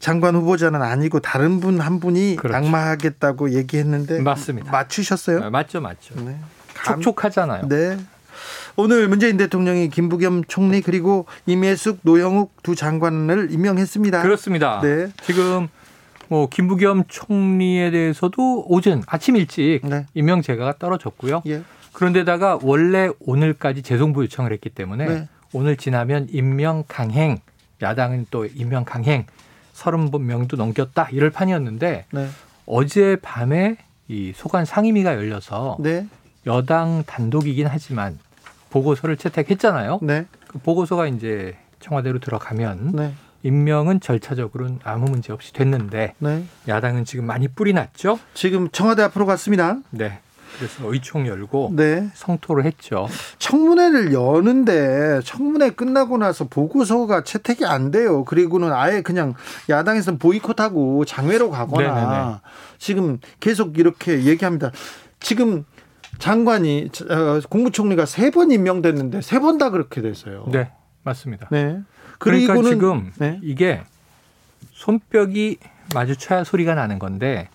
장관 0.00 0.34
후보자는 0.34 0.80
아니고 0.80 1.20
다른 1.20 1.60
분 1.60 1.78
한 1.82 2.00
분이 2.00 2.36
그렇죠. 2.36 2.58
낙마하겠다고 2.58 3.50
얘기했는데 3.52 4.20
맞습니다. 4.22 4.72
맞추셨어요? 4.72 5.42
아, 5.44 5.50
맞죠, 5.50 5.82
맞죠. 5.82 6.14
네. 6.24 6.38
감- 6.72 7.02
촉촉하잖아요. 7.02 7.68
네. 7.68 7.98
오늘 8.76 9.08
문재인 9.08 9.36
대통령이 9.36 9.88
김부겸 9.88 10.44
총리 10.44 10.80
그리고 10.80 11.26
임혜숙 11.46 12.00
노영욱 12.02 12.62
두 12.62 12.74
장관을 12.74 13.50
임명했습니다. 13.50 14.22
그렇습니다. 14.22 14.80
네. 14.82 15.08
지금 15.22 15.68
뭐 16.28 16.48
김부겸 16.48 17.04
총리에 17.08 17.90
대해서도 17.90 18.66
오전 18.68 19.02
아침 19.06 19.36
일찍 19.36 19.80
네. 19.84 20.06
임명 20.14 20.42
제가가 20.42 20.78
떨어졌고요. 20.78 21.42
예. 21.46 21.62
그런데다가 21.92 22.58
원래 22.62 23.08
오늘까지 23.20 23.82
재송부 23.82 24.22
요청을 24.24 24.52
했기 24.52 24.68
때문에 24.68 25.06
네. 25.06 25.28
오늘 25.52 25.76
지나면 25.76 26.28
임명 26.30 26.84
강행 26.88 27.38
야당은 27.80 28.26
또 28.30 28.44
임명 28.44 28.84
강행 28.84 29.26
30명도 29.74 30.56
넘겼다 30.56 31.08
이럴 31.12 31.30
판이었는데 31.30 32.06
네. 32.10 32.28
어제 32.66 33.16
밤에 33.22 33.76
이 34.08 34.32
소관 34.34 34.64
상임위가 34.64 35.14
열려서 35.14 35.76
네. 35.80 36.06
여당 36.46 37.02
단독이긴 37.06 37.66
하지만 37.66 38.18
보고서를 38.76 39.16
채택했잖아요. 39.16 40.00
네. 40.02 40.26
그 40.48 40.58
보고서가 40.58 41.06
이제 41.06 41.56
청와대로 41.80 42.18
들어가면 42.18 42.92
네. 42.94 43.14
임명은 43.42 44.00
절차적으로는 44.00 44.80
아무 44.84 45.10
문제 45.10 45.32
없이 45.32 45.52
됐는데 45.52 46.14
네. 46.18 46.44
야당은 46.68 47.04
지금 47.04 47.26
많이 47.26 47.48
뿌리 47.48 47.72
났죠. 47.72 48.18
지금 48.34 48.68
청와대 48.70 49.02
앞으로 49.02 49.24
갔습니다. 49.24 49.78
네. 49.90 50.20
그래서 50.58 50.90
의총 50.90 51.26
열고 51.26 51.72
네. 51.74 52.08
성토를 52.14 52.64
했죠. 52.64 53.08
청문회를 53.38 54.12
여는데 54.12 55.20
청문회 55.24 55.70
끝나고 55.70 56.18
나서 56.18 56.44
보고서가 56.44 57.24
채택이 57.24 57.64
안 57.66 57.90
돼요. 57.90 58.24
그리고는 58.24 58.72
아예 58.72 59.02
그냥 59.02 59.34
야당에서 59.68 60.16
보이콧하고 60.16 61.04
장외로 61.04 61.50
가거나 61.50 61.94
네네네. 61.94 62.36
지금 62.78 63.18
계속 63.40 63.78
이렇게 63.78 64.24
얘기합니다. 64.24 64.70
지금 65.20 65.64
장관이 66.18 66.88
어, 67.10 67.40
국무총리가 67.48 68.06
세 68.06 68.30
번 68.30 68.50
임명됐는데 68.50 69.20
세 69.22 69.38
번 69.40 69.58
다 69.58 69.70
그렇게 69.70 70.00
됐어요. 70.02 70.46
네, 70.50 70.70
맞습니다. 71.02 71.48
네. 71.50 71.80
그러니까 72.18 72.54
지금 72.62 73.12
네. 73.18 73.38
이게 73.42 73.82
손뼉이 74.72 75.56
마주쳐야 75.94 76.44
소리가 76.44 76.74
나는 76.74 76.98
건데 76.98 77.48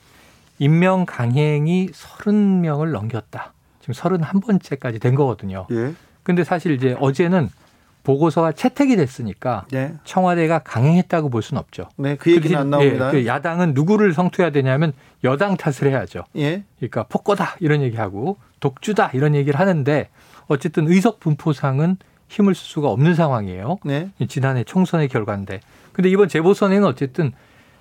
임명 0.59 1.05
강행이 1.05 1.89
30명을 1.91 2.91
넘겼다. 2.91 3.53
지금 3.81 3.93
31번째까지 3.95 5.01
된 5.01 5.15
거거든요. 5.15 5.65
예. 5.71 5.93
근데 6.23 6.43
사실 6.43 6.71
이제 6.73 6.95
어제는 6.99 7.49
보고서가 8.03 8.51
채택이 8.51 8.95
됐으니까 8.95 9.65
네. 9.71 9.93
청와대가 10.03 10.59
강행했다고 10.59 11.29
볼 11.29 11.41
수는 11.43 11.59
없죠. 11.59 11.89
네. 11.97 12.15
그 12.15 12.31
얘기는 12.31 12.57
안 12.59 12.69
나옵니다. 12.69 13.07
예, 13.09 13.11
그 13.11 13.25
야당은 13.27 13.73
누구를 13.73 14.13
성토해야 14.13 14.51
되냐면 14.51 14.93
여당 15.23 15.57
탓을 15.57 15.91
해야죠. 15.91 16.23
예. 16.37 16.63
그러니까 16.77 17.03
폭거다 17.03 17.57
이런 17.59 17.81
얘기하고 17.81 18.37
독주다 18.61 19.11
이런 19.13 19.35
얘기를 19.35 19.59
하는데 19.59 20.09
어쨌든 20.47 20.87
의석 20.87 21.19
분포상은 21.19 21.97
힘을 22.29 22.55
쓸 22.55 22.65
수가 22.65 22.87
없는 22.87 23.13
상황이에요. 23.13 23.79
네. 23.83 24.11
지난해 24.29 24.63
총선의 24.63 25.09
결과인데. 25.09 25.59
근데 25.91 26.09
이번 26.09 26.29
재보선에는 26.29 26.87
어쨌든 26.87 27.33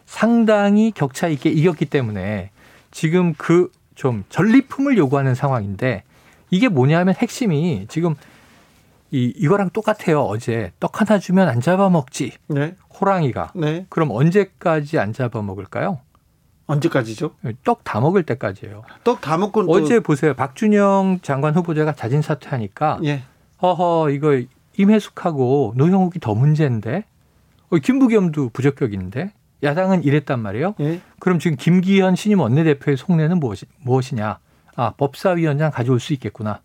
상당히 0.06 0.90
격차 0.90 1.28
있게 1.28 1.50
이겼기 1.50 1.86
때문에 1.86 2.50
지금 2.90 3.34
그 3.34 3.70
좀 4.00 4.24
전리품을 4.30 4.96
요구하는 4.96 5.34
상황인데 5.34 6.04
이게 6.48 6.68
뭐냐면 6.68 7.14
핵심이 7.14 7.84
지금 7.90 8.14
이 9.10 9.30
이거랑 9.36 9.68
똑같아요. 9.74 10.22
어제 10.22 10.72
떡 10.80 11.02
하나 11.02 11.18
주면 11.18 11.50
안 11.50 11.60
잡아먹지 11.60 12.32
네. 12.48 12.76
호랑이가 12.98 13.52
네. 13.54 13.84
그럼 13.90 14.10
언제까지 14.12 14.98
안 14.98 15.12
잡아먹을까요? 15.12 15.98
언제까지죠? 16.70 17.30
떡 17.64 17.80
다 17.84 18.00
먹을 18.00 18.22
때까지예요. 18.22 18.82
떡 19.04 19.20
다 19.20 19.36
먹고 19.36 19.66
또 19.66 19.72
어제 19.72 20.00
보세요. 20.00 20.34
박준영 20.34 21.20
장관 21.22 21.54
후보자가 21.54 21.94
자진 21.94 22.22
사퇴하니까 22.22 23.00
예. 23.04 23.22
허허 23.62 24.10
이거 24.10 24.40
임혜숙하고 24.76 25.74
노형욱이 25.76 26.20
더 26.20 26.34
문제인데 26.34 27.04
어, 27.70 27.76
김부겸도 27.76 28.50
부적격인데 28.52 29.32
야당은 29.62 30.04
이랬단 30.04 30.40
말이에요. 30.40 30.74
예. 30.80 31.00
그럼 31.18 31.38
지금 31.38 31.56
김기현 31.56 32.16
신임 32.16 32.40
원내대표의 32.40 32.96
속내는 32.96 33.38
무엇이, 33.40 33.66
무엇이냐? 33.82 34.38
아 34.76 34.90
법사위원장 34.96 35.70
가져올 35.70 36.00
수 36.00 36.12
있겠구나. 36.14 36.60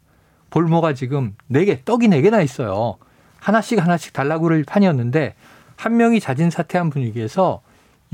볼모가 0.50 0.94
지금 0.94 1.36
네 1.48 1.66
개 1.66 1.82
떡이 1.84 2.08
네 2.08 2.22
개나 2.22 2.42
있어요. 2.42 2.96
하나씩 3.40 3.82
하나씩 3.84 4.14
달라고를 4.14 4.64
판이었는데 4.66 5.36
한 5.76 5.98
명이 5.98 6.20
자진 6.22 6.50
사퇴한 6.50 6.90
분위기에서 6.90 7.62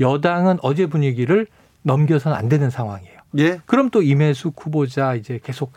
여당은 0.00 0.58
어제 0.62 0.86
분위기를 0.86 1.46
넘겨서는 1.82 2.36
안 2.36 2.48
되는 2.48 2.70
상황이에요. 2.70 3.18
예. 3.38 3.60
그럼 3.66 3.90
또 3.90 4.02
임혜숙 4.02 4.54
후보자 4.58 5.14
이제 5.14 5.40
계속 5.42 5.72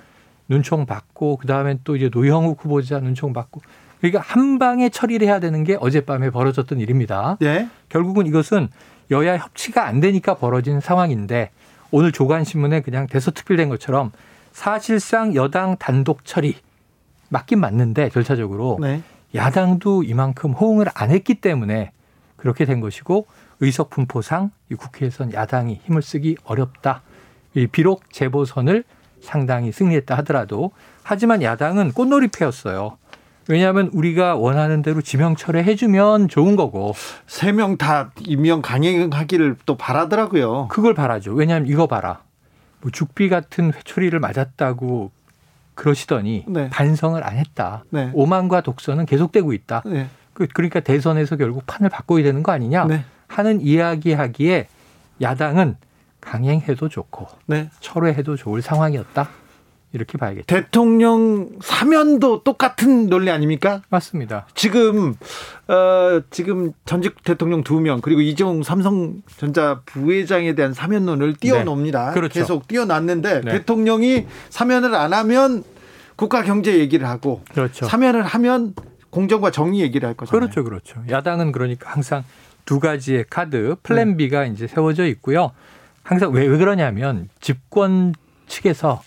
눈총 0.48 0.86
받고 0.86 1.38
그다음에 1.38 1.80
또 1.84 1.96
이제 1.96 2.10
노영욱 2.14 2.64
후보자 2.64 3.00
눈총 3.00 3.34
받고 3.34 3.62
그러니까 4.00 4.22
한 4.22 4.60
방에 4.60 4.90
처리를 4.90 5.28
해야 5.28 5.40
되는 5.40 5.64
게 5.64 5.78
어젯밤에 5.80 6.30
벌어졌던 6.30 6.80
일입니다. 6.80 7.38
예. 7.42 7.68
결국은 7.90 8.28
이것은 8.28 8.70
여야 9.12 9.38
협치가 9.38 9.86
안 9.86 10.00
되니까 10.00 10.36
벌어진 10.36 10.80
상황인데 10.80 11.52
오늘 11.92 12.12
조간신문에 12.12 12.82
그냥 12.82 13.08
대서특필된 13.08 13.70
것처럼 13.70 14.12
사실상 14.52 15.36
여당 15.36 15.78
단독 15.78 16.26
처리 16.26 16.56
맞긴 17.30 17.60
맞는데 17.60 18.10
절차적으로 18.10 18.78
네. 18.82 19.02
야당도 19.34 20.04
이만큼 20.04 20.52
호응을 20.52 20.88
안 20.94 21.12
했기 21.12 21.36
때문에 21.36 21.92
그렇게 22.38 22.66
된 22.66 22.80
것이고 22.80 23.28
의석 23.60 23.90
분포상 23.90 24.52
이 24.72 24.76
국회에선 24.76 25.34
야당이 25.34 25.82
힘을 25.86 26.02
쓰기 26.02 26.36
어렵다. 26.44 27.02
이 27.54 27.68
비록 27.68 28.12
재보선을 28.12 28.84
상당히 29.22 29.72
승리했다 29.72 30.16
하더라도 30.18 30.72
하지만 31.04 31.42
야당은 31.42 31.94
꽃놀이 31.94 32.28
패였어요. 32.28 32.98
왜냐하면 33.48 33.90
우리가 33.94 34.36
원하는 34.36 34.82
대로 34.82 35.02
지명 35.02 35.36
철회 35.36 35.64
해주면 35.64 36.30
좋은 36.30 36.56
거고 36.56 36.94
세 37.28 37.52
명 37.54 37.78
다 37.78 38.12
임명 38.22 38.62
강행하기를 38.62 39.58
또 39.66 39.78
바라더라고요. 39.78 40.68
그걸 40.70 40.94
바라죠. 40.96 41.34
왜냐하면 41.34 41.70
이거 41.70 41.86
봐라. 41.88 42.22
뭐 42.82 42.92
죽비 42.92 43.30
같은 43.30 43.72
회초리를 43.74 44.20
맞았다고 44.20 45.12
그러시더니 45.76 46.46
네. 46.48 46.70
반성을 46.70 47.24
안 47.24 47.38
했다. 47.38 47.84
네. 47.90 48.10
오만과 48.14 48.62
독선은 48.62 49.06
계속되고 49.06 49.54
있다. 49.54 49.84
네. 49.86 50.08
그- 50.34 50.48
그러니까 50.54 50.80
대선에서 50.80 51.36
결국 51.38 51.64
판을 51.68 51.90
바꿔야 51.90 52.24
되는 52.24 52.44
거 52.44 52.52
아니냐 52.52 52.86
네. 52.86 53.06
하는 53.36 53.60
이야기하기에 53.62 54.68
야당은 55.22 55.76
강행해도 56.22 56.88
좋고 56.90 57.28
네. 57.48 57.70
철회해도 57.82 58.36
좋을 58.38 58.62
상황이었다. 58.62 59.30
이렇게 59.92 60.18
봐야겠죠. 60.18 60.46
대통령 60.48 61.50
사면도 61.62 62.44
똑같은 62.44 63.08
논리 63.08 63.30
아닙니까? 63.32 63.82
맞습니다. 63.90 64.46
지금 64.54 65.16
어 65.68 66.22
지금 66.32 66.74
전직 66.86 67.24
대통령 67.24 67.64
두 67.64 67.80
명 67.80 68.02
그리고 68.02 68.20
이종 68.22 68.64
삼성전자 68.64 69.82
부회장에 69.86 70.54
대한 70.56 70.74
사면론을 70.74 71.36
띄워놓습니다. 71.36 72.12
그렇죠. 72.12 72.34
계속 72.34 72.68
띄워놨는데 72.68 73.42
네. 73.42 73.52
대통령이 73.52 74.28
사면을 74.50 74.96
안 74.96 75.14
하면 75.14 75.64
국가 76.18 76.42
경제 76.44 76.78
얘기를 76.80 77.08
하고 77.08 77.42
그렇죠. 77.54 77.86
사면을 77.86 78.24
하면 78.24 78.74
공정과 79.12 79.52
정의 79.52 79.80
얘기를 79.82 80.08
할 80.08 80.16
거잖아요. 80.16 80.42
그렇죠, 80.42 80.64
그렇죠. 80.66 81.04
야당은 81.10 81.54
그러니까 81.54 81.90
항상 81.90 82.24
두 82.66 82.80
가지의 82.80 83.26
카드 83.30 83.76
플랜 83.84 84.12
네. 84.12 84.18
B가 84.18 84.46
이제 84.46 84.68
세워져 84.68 85.06
있고요. 85.08 85.52
항상 86.04 86.32
왜, 86.32 86.46
왜 86.46 86.58
그러냐면 86.58 87.30
집권 87.40 88.14
측에서 88.48 89.02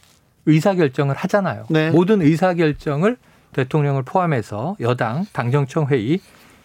의사 0.46 0.74
결정을 0.74 1.14
하잖아요. 1.16 1.66
네. 1.68 1.90
모든 1.90 2.22
의사 2.22 2.54
결정을 2.54 3.16
대통령을 3.52 4.02
포함해서 4.02 4.76
여당 4.80 5.26
당정청 5.32 5.86
회의 5.88 6.20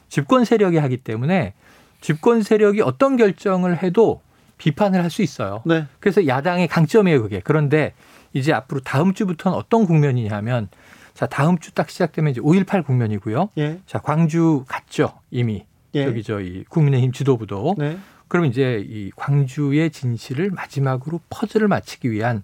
집권 0.09 0.45
세력이 0.45 0.77
하기 0.77 0.97
때문에 0.97 1.53
집권 2.01 2.41
세력이 2.43 2.81
어떤 2.81 3.17
결정을 3.17 3.81
해도 3.81 4.21
비판을 4.57 5.01
할 5.03 5.09
수 5.09 5.21
있어요. 5.23 5.61
네. 5.65 5.85
그래서 5.99 6.25
야당의 6.27 6.67
강점이에요, 6.67 7.21
그게. 7.23 7.41
그런데 7.43 7.93
이제 8.33 8.53
앞으로 8.53 8.81
다음 8.81 9.13
주부터는 9.13 9.57
어떤 9.57 9.85
국면이냐면 9.85 10.69
자, 11.13 11.27
다음 11.27 11.57
주 11.59 11.71
딱 11.71 11.89
시작되면 11.89 12.31
이제 12.31 12.41
5.18 12.41 12.85
국면이고요. 12.85 13.49
예. 13.57 13.79
자, 13.85 13.99
광주 13.99 14.63
갔죠, 14.67 15.13
이미. 15.31 15.65
예. 15.95 16.05
저기 16.05 16.23
저이 16.23 16.63
국민의힘 16.69 17.11
지도부도. 17.11 17.75
네. 17.77 17.97
그럼 18.27 18.45
이제 18.45 18.83
이 18.87 19.11
광주의 19.15 19.89
진실을 19.91 20.49
마지막으로 20.51 21.19
퍼즐을 21.29 21.67
맞추기 21.67 22.11
위한 22.11 22.43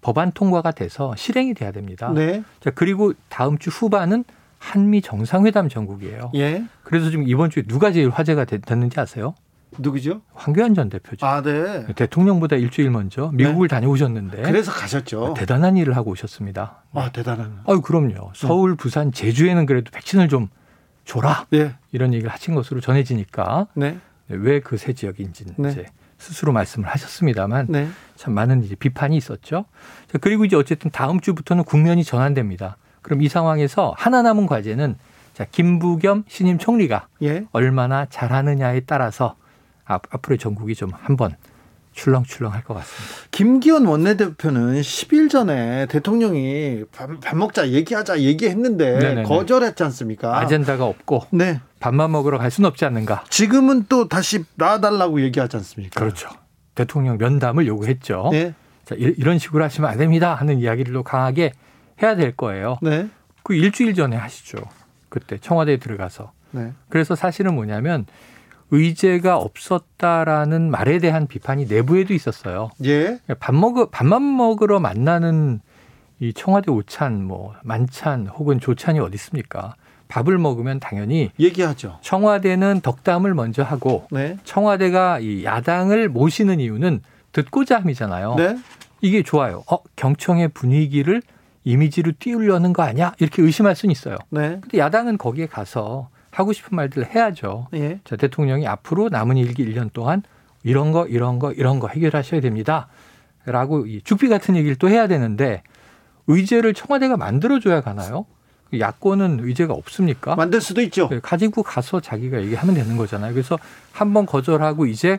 법안 0.00 0.32
통과가 0.32 0.72
돼서 0.72 1.14
실행이 1.16 1.54
돼야 1.54 1.70
됩니다. 1.70 2.10
네. 2.14 2.42
자, 2.60 2.70
그리고 2.70 3.12
다음 3.28 3.58
주 3.58 3.70
후반은 3.70 4.24
한미 4.58 5.02
정상회담 5.02 5.68
전국이에요. 5.68 6.30
예. 6.34 6.64
그래서 6.82 7.10
지금 7.10 7.28
이번 7.28 7.50
주에 7.50 7.62
누가 7.64 7.92
제일 7.92 8.08
화제가 8.10 8.44
됐- 8.44 8.62
됐는지 8.64 8.98
아세요? 9.00 9.34
누구죠? 9.78 10.20
황교안 10.34 10.74
전 10.74 10.88
대표죠. 10.90 11.24
아, 11.26 11.40
네. 11.42 11.86
대통령보다 11.94 12.56
일주일 12.56 12.90
먼저 12.90 13.30
미국을 13.32 13.68
다녀오셨는데 13.68 14.42
그래서 14.42 14.70
가셨죠. 14.70 15.34
대단한 15.36 15.76
일을 15.78 15.96
하고 15.96 16.10
오셨습니다. 16.10 16.82
아, 16.92 17.10
대단한. 17.10 17.60
아유 17.66 17.80
그럼요. 17.80 18.32
서울, 18.34 18.74
부산, 18.76 19.12
제주에는 19.12 19.64
그래도 19.66 19.90
백신을 19.90 20.28
좀 20.28 20.48
줘라 21.04 21.46
네. 21.50 21.74
이런 21.92 22.12
얘기를 22.14 22.30
하신 22.30 22.54
것으로 22.54 22.80
전해지니까 22.80 23.68
네. 23.74 23.98
왜그 24.28 24.76
세 24.76 24.92
지역인지 24.92 25.54
네. 25.56 25.70
이제 25.70 25.86
스스로 26.18 26.52
말씀을 26.52 26.88
하셨습니다만 26.88 27.66
네. 27.68 27.88
참 28.16 28.32
많은 28.34 28.62
이제 28.62 28.76
비판이 28.76 29.16
있었죠. 29.16 29.64
자, 30.10 30.18
그리고 30.18 30.44
이제 30.44 30.54
어쨌든 30.56 30.90
다음 30.90 31.20
주부터는 31.20 31.64
국면이 31.64 32.04
전환됩니다. 32.04 32.76
그럼 33.02 33.22
이 33.22 33.28
상황에서 33.28 33.94
하나 33.96 34.22
남은 34.22 34.46
과제는 34.46 34.96
자 35.34 35.46
김부겸 35.50 36.24
신임 36.28 36.58
총리가 36.58 37.08
예. 37.22 37.44
얼마나 37.52 38.06
잘하느냐에 38.06 38.80
따라서 38.80 39.34
앞, 39.84 40.02
앞으로의 40.14 40.38
전국이 40.38 40.74
좀 40.74 40.90
한번 40.92 41.34
출렁출렁 41.92 42.52
할 42.52 42.62
것 42.64 42.74
같습니다. 42.74 43.14
김기현 43.30 43.84
원내대표는 43.86 44.80
10일 44.80 45.30
전에 45.30 45.86
대통령이 45.86 46.84
밥, 46.92 47.10
밥 47.20 47.36
먹자 47.36 47.68
얘기하자 47.68 48.20
얘기했는데 48.20 48.98
네네네. 48.98 49.22
거절했지 49.24 49.82
않습니까? 49.84 50.38
아젠다가 50.38 50.84
없고 50.86 51.26
네. 51.30 51.60
밥만 51.80 52.10
먹으러 52.12 52.38
갈 52.38 52.50
수는 52.50 52.68
없지 52.68 52.84
않는가. 52.84 53.24
지금은 53.28 53.86
또 53.88 54.08
다시 54.08 54.44
나와달라고 54.54 55.20
얘기하지 55.22 55.56
않습니까? 55.58 56.00
그렇죠. 56.00 56.28
대통령 56.74 57.18
면담을 57.18 57.66
요구했죠. 57.66 58.28
네. 58.32 58.54
자, 58.84 58.94
이- 58.96 59.14
이런 59.18 59.38
식으로 59.38 59.62
하시면 59.64 59.90
안 59.90 59.98
됩니다 59.98 60.34
하는 60.34 60.58
이야기를 60.58 60.92
또 60.94 61.02
강하게 61.02 61.52
해야 62.02 62.16
될 62.16 62.34
거예요. 62.36 62.78
네. 62.82 63.08
그 63.42 63.54
일주일 63.54 63.94
전에 63.94 64.16
하시죠. 64.16 64.58
그때 65.08 65.36
청와대에 65.38 65.76
들어가서. 65.76 66.32
네. 66.52 66.72
그래서 66.88 67.14
사실은 67.14 67.54
뭐냐면 67.54 68.06
의제가 68.72 69.36
없었다라는 69.36 70.70
말에 70.70 70.98
대한 70.98 71.26
비판이 71.26 71.66
내부에도 71.66 72.14
있었어요. 72.14 72.70
예. 72.84 73.18
밥 73.38 73.54
먹어 73.54 73.90
밥만 73.90 74.36
먹으러 74.36 74.80
만나는 74.80 75.60
이 76.18 76.32
청와대 76.32 76.70
오찬 76.70 77.22
뭐 77.22 77.54
만찬 77.62 78.28
혹은 78.28 78.58
조찬이 78.58 78.98
어디 78.98 79.14
있습니까? 79.16 79.74
밥을 80.08 80.38
먹으면 80.38 80.80
당연히 80.80 81.30
얘기하죠. 81.38 81.98
청와대는 82.00 82.80
덕담을 82.80 83.34
먼저 83.34 83.62
하고 83.62 84.06
네. 84.10 84.36
청와대가 84.44 85.18
이 85.20 85.44
야당을 85.44 86.08
모시는 86.08 86.58
이유는 86.60 87.02
듣고자 87.32 87.78
함이잖아요. 87.80 88.34
네. 88.36 88.58
이게 89.02 89.22
좋아요. 89.22 89.64
어, 89.70 89.78
경청의 89.96 90.48
분위기를 90.48 91.22
이미지로 91.64 92.12
띄우려는 92.18 92.72
거 92.72 92.82
아니야? 92.82 93.14
이렇게 93.18 93.42
의심할 93.42 93.74
수는 93.76 93.92
있어요. 93.92 94.16
네. 94.30 94.58
근데 94.60 94.78
야당은 94.78 95.18
거기에 95.18 95.46
가서 95.46 96.08
하고 96.32 96.52
싶은 96.52 96.74
말들을 96.76 97.14
해야죠. 97.14 97.68
예. 97.74 98.00
자, 98.04 98.16
대통령이 98.16 98.66
앞으로 98.66 99.08
남은 99.10 99.36
일기 99.36 99.64
1년 99.64 99.92
동안 99.92 100.22
이런 100.64 100.90
거, 100.90 101.06
이런 101.06 101.38
거, 101.38 101.52
이런 101.52 101.78
거 101.78 101.88
해결하셔야 101.88 102.40
됩니다. 102.40 102.88
라고 103.44 103.86
이 103.86 104.00
죽비 104.02 104.28
같은 104.28 104.56
얘기를 104.56 104.76
또 104.76 104.88
해야 104.88 105.06
되는데 105.08 105.62
의제를 106.28 106.74
청와대가 106.74 107.16
만들어줘야 107.16 107.80
가나요? 107.80 108.24
야권은 108.76 109.40
의제가 109.42 109.74
없습니까? 109.74 110.34
만들 110.36 110.60
수도 110.60 110.80
있죠. 110.82 111.08
네, 111.08 111.20
가지고 111.20 111.62
가서 111.62 112.00
자기가 112.00 112.40
얘기하면 112.42 112.74
되는 112.76 112.96
거잖아요. 112.96 113.34
그래서 113.34 113.58
한 113.92 114.14
번 114.14 114.24
거절하고 114.24 114.86
이제 114.86 115.18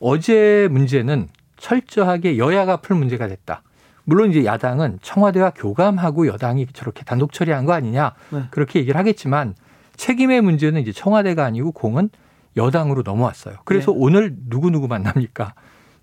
어제 0.00 0.68
문제는 0.70 1.28
철저하게 1.56 2.36
여야가 2.36 2.78
풀 2.78 2.96
문제가 2.96 3.28
됐다. 3.28 3.62
물론 4.04 4.30
이제 4.30 4.44
야당은 4.44 4.98
청와대와 5.00 5.50
교감하고 5.50 6.26
여당이 6.26 6.66
저렇게 6.72 7.04
단독 7.04 7.32
처리한 7.32 7.64
거 7.64 7.72
아니냐 7.72 8.12
네. 8.30 8.42
그렇게 8.50 8.80
얘기를 8.80 8.98
하겠지만 8.98 9.54
책임의 9.96 10.40
문제는 10.40 10.80
이제 10.80 10.92
청와대가 10.92 11.44
아니고 11.44 11.72
공은 11.72 12.10
여당으로 12.56 13.02
넘어왔어요. 13.02 13.56
그래서 13.64 13.92
네. 13.92 13.98
오늘 14.00 14.34
누구 14.48 14.70
누구 14.70 14.88
만납니까? 14.88 15.54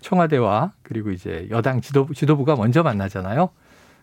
청와대와 0.02 0.74
그리고 0.82 1.12
이제 1.12 1.48
여당 1.52 1.82
지도부, 1.82 2.14
지도부가 2.14 2.56
먼저 2.56 2.84
만나잖아요. 2.84 3.50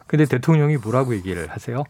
근데 0.07 0.25
대통령이 0.25 0.77
뭐라고 0.77 1.15
얘기를 1.15 1.49
하세요? 1.51 1.85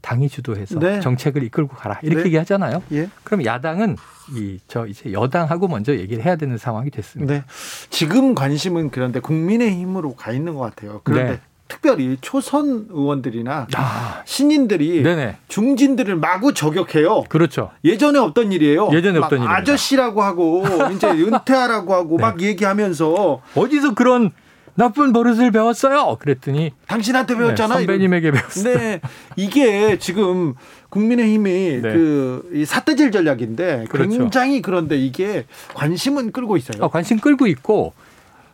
당이 0.00 0.28
주도해서 0.28 0.78
네. 0.78 1.00
정책을 1.00 1.42
이끌고 1.44 1.74
가라 1.76 1.98
이렇게 2.02 2.22
네. 2.22 2.26
얘기하잖아요. 2.26 2.82
예. 2.92 3.08
그럼 3.24 3.44
야당은 3.44 3.96
이 4.36 4.58
저 4.68 4.86
이제 4.86 5.12
여당하고 5.12 5.68
먼저 5.68 5.94
얘기를 5.94 6.24
해야 6.24 6.36
되는 6.36 6.58
상황이 6.58 6.90
됐습니다. 6.90 7.34
네. 7.34 7.44
지금 7.90 8.34
관심은 8.34 8.90
그런데 8.90 9.20
국민의힘으로 9.20 10.14
가 10.14 10.32
있는 10.32 10.54
것 10.54 10.60
같아요. 10.60 11.00
그런데 11.04 11.32
네. 11.34 11.40
특별히 11.68 12.16
초선 12.20 12.86
의원들이나 12.90 13.66
아, 13.74 14.22
신인들이 14.24 15.02
네네. 15.02 15.36
중진들을 15.48 16.16
마구 16.16 16.54
저격해요. 16.54 17.24
그렇죠. 17.28 17.70
예전에 17.84 18.18
없던 18.18 18.52
일이에요. 18.52 18.90
예전에 18.92 19.18
막 19.18 19.26
없던 19.26 19.40
일입니다. 19.40 19.60
아저씨라고 19.60 20.22
하고 20.22 20.64
이제 20.94 21.08
은퇴하라고 21.10 21.94
하고 21.94 22.16
네. 22.18 22.22
막 22.22 22.40
얘기하면서 22.40 23.42
어디서 23.54 23.94
그런 23.94 24.30
나쁜 24.76 25.12
버릇을 25.12 25.50
배웠어요? 25.50 26.16
그랬더니 26.20 26.70
당신한테 26.86 27.34
네, 27.34 27.40
배웠잖아. 27.40 27.74
선배님에게 27.76 28.30
배웠어요. 28.30 28.76
네, 28.76 29.00
이게 29.34 29.98
지금 29.98 30.54
국민의힘이 30.90 31.80
네. 31.82 31.92
그이 31.92 32.64
사태질 32.66 33.10
전략인데 33.10 33.86
그렇죠. 33.88 34.10
굉장히 34.18 34.60
그런데 34.62 34.96
이게 34.98 35.46
관심은 35.74 36.30
끌고 36.32 36.58
있어요. 36.58 36.84
어, 36.84 36.90
관심 36.90 37.18
끌고 37.18 37.46
있고 37.46 37.94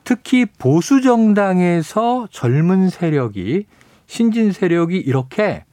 특히 0.05 0.47
보수 0.59 1.01
정당에서 1.01 2.27
젊은 2.31 2.89
세력이 2.91 3.67
신진 4.07 4.53
세력이 4.53 4.97
이렇게 4.99 5.65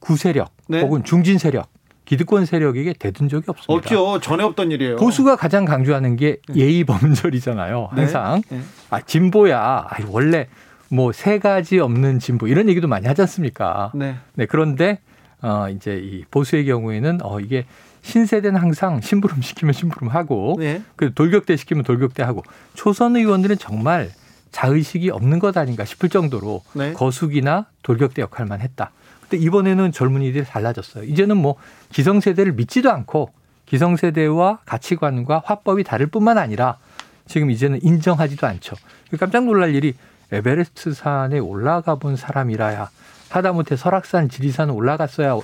구세력 0.00 0.52
네. 0.68 0.80
혹은 0.82 1.04
중진 1.04 1.38
세력 1.38 1.70
기득권 2.04 2.44
세력에게 2.44 2.94
대든 2.98 3.28
적이 3.28 3.44
없습니다. 3.48 3.74
없죠. 3.74 4.20
전에 4.20 4.42
없던 4.42 4.72
일이에요. 4.72 4.96
보수가 4.96 5.36
가장 5.36 5.64
강조하는 5.64 6.16
게 6.16 6.38
예의 6.54 6.84
범절이잖아요. 6.84 7.90
네. 7.94 8.00
항상 8.02 8.42
네. 8.48 8.60
아 8.90 9.00
진보야. 9.00 9.58
아, 9.58 9.96
원래 10.08 10.48
뭐 10.90 11.12
세 11.12 11.38
가지 11.38 11.78
없는 11.78 12.18
진보 12.18 12.48
이런 12.48 12.68
얘기도 12.68 12.88
많이 12.88 13.06
하지 13.06 13.22
않습니까? 13.22 13.92
네. 13.94 14.16
네 14.34 14.46
그런데 14.46 14.98
어 15.40 15.68
이제 15.70 15.96
이 16.02 16.24
보수의 16.30 16.66
경우에는 16.66 17.20
어 17.22 17.40
이게 17.40 17.64
신세대는 18.02 18.60
항상 18.60 19.00
심부름 19.00 19.42
시키면 19.42 19.72
심부름 19.72 20.08
하고 20.08 20.56
네. 20.58 20.82
그 20.96 21.14
돌격대 21.14 21.56
시키면 21.56 21.84
돌격대 21.84 22.22
하고 22.22 22.42
초선 22.74 23.16
의원들은 23.16 23.58
정말 23.58 24.10
자의식이 24.50 25.10
없는 25.10 25.38
것 25.38 25.56
아닌가 25.56 25.84
싶을 25.84 26.08
정도로 26.08 26.62
네. 26.74 26.92
거수기나 26.92 27.66
돌격대 27.82 28.22
역할만 28.22 28.60
했다. 28.60 28.90
근데 29.22 29.38
이번에는 29.38 29.92
젊은이들이 29.92 30.44
달라졌어요. 30.44 31.04
이제는 31.04 31.36
뭐 31.38 31.56
기성세대를 31.90 32.52
믿지도 32.52 32.90
않고 32.90 33.30
기성세대와 33.66 34.58
가치관과 34.66 35.42
화법이 35.46 35.84
다를 35.84 36.06
뿐만 36.08 36.36
아니라 36.36 36.78
지금 37.26 37.50
이제는 37.50 37.80
인정하지도 37.82 38.46
않죠. 38.46 38.76
깜짝 39.18 39.44
놀랄 39.44 39.74
일이 39.74 39.94
에베레스트 40.32 40.92
산에 40.92 41.38
올라가 41.38 41.94
본 41.94 42.16
사람이라야 42.16 42.90
하다못해 43.30 43.76
설악산 43.76 44.28
지리산 44.28 44.68
올라갔어야 44.70 45.34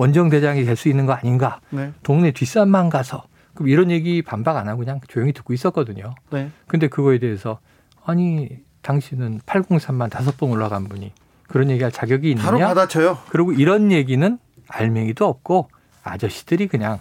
원정 0.00 0.30
대장이 0.30 0.64
될 0.64 0.76
수 0.76 0.88
있는 0.88 1.04
거 1.04 1.12
아닌가. 1.12 1.60
네. 1.68 1.92
동네 2.02 2.30
뒷산만 2.32 2.88
가서 2.88 3.24
그럼 3.54 3.68
이런 3.68 3.90
얘기 3.90 4.22
반박 4.22 4.56
안 4.56 4.66
하고 4.66 4.78
그냥 4.78 4.98
조용히 5.08 5.32
듣고 5.34 5.52
있었거든요. 5.52 6.14
네. 6.30 6.50
근데 6.66 6.88
그거에 6.88 7.18
대해서 7.18 7.58
아니 8.06 8.48
당신은 8.80 9.40
803만 9.44 10.08
다섯 10.10 10.38
번 10.38 10.50
올라간 10.52 10.88
분이 10.88 11.12
그런 11.48 11.68
얘기할 11.70 11.92
자격이 11.92 12.34
바로 12.36 12.56
있느냐? 12.56 12.68
받아쳐요. 12.68 13.18
그리고 13.28 13.52
이런 13.52 13.92
얘기는 13.92 14.38
알맹이도 14.68 15.26
없고 15.26 15.68
아저씨들이 16.02 16.68
그냥 16.68 16.98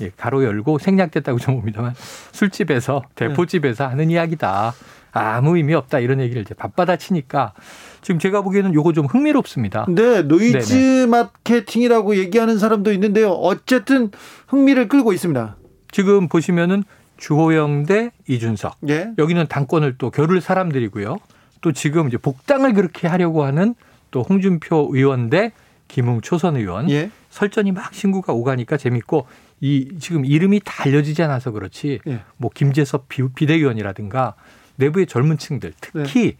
예, 0.00 0.10
가로 0.16 0.42
열고 0.42 0.78
생략됐다고 0.78 1.38
좀 1.38 1.56
봅니다만 1.60 1.94
술집에서 2.32 3.02
대포집에서 3.14 3.86
하는 3.86 4.10
이야기다. 4.10 4.72
아무 5.12 5.56
의미 5.56 5.74
없다 5.74 6.00
이런 6.00 6.18
얘기를 6.20 6.42
이제 6.42 6.54
맞받아치니까 6.54 7.52
지금 8.02 8.18
제가 8.18 8.42
보기에는 8.42 8.74
요거 8.74 8.92
좀 8.92 9.06
흥미롭습니다. 9.06 9.86
네, 9.88 10.22
노이즈 10.22 11.06
마케팅이라고 11.10 12.16
얘기하는 12.16 12.58
사람도 12.58 12.92
있는데요. 12.92 13.30
어쨌든 13.30 14.10
흥미를 14.48 14.88
끌고 14.88 15.12
있습니다. 15.12 15.56
지금 15.92 16.28
보시면은 16.28 16.84
주호영 17.18 17.84
대 17.84 18.12
이준석 18.28 18.78
예. 18.88 19.10
여기는 19.18 19.46
당권을 19.48 19.96
또 19.98 20.10
겨룰 20.10 20.40
사람들이고요. 20.40 21.18
또 21.60 21.72
지금 21.72 22.08
이제 22.08 22.16
복당을 22.16 22.72
그렇게 22.72 23.06
하려고 23.08 23.44
하는 23.44 23.74
또 24.10 24.22
홍준표 24.22 24.88
의원 24.92 25.28
대 25.28 25.52
김웅 25.88 26.22
초선 26.22 26.56
의원 26.56 26.88
예. 26.90 27.10
설전이 27.28 27.72
막 27.72 27.92
신구가 27.92 28.32
오가니까 28.32 28.76
재밌고 28.78 29.26
이 29.60 29.90
지금 29.98 30.24
이름이 30.24 30.62
다 30.64 30.84
알려지지 30.86 31.22
않아서 31.24 31.50
그렇지 31.50 32.00
예. 32.06 32.20
뭐 32.38 32.50
김재섭 32.54 33.08
비- 33.08 33.28
비대위원이라든가 33.34 34.34
내부의 34.76 35.06
젊은 35.06 35.36
층들 35.36 35.74
특히 35.80 36.22
네. 36.22 36.36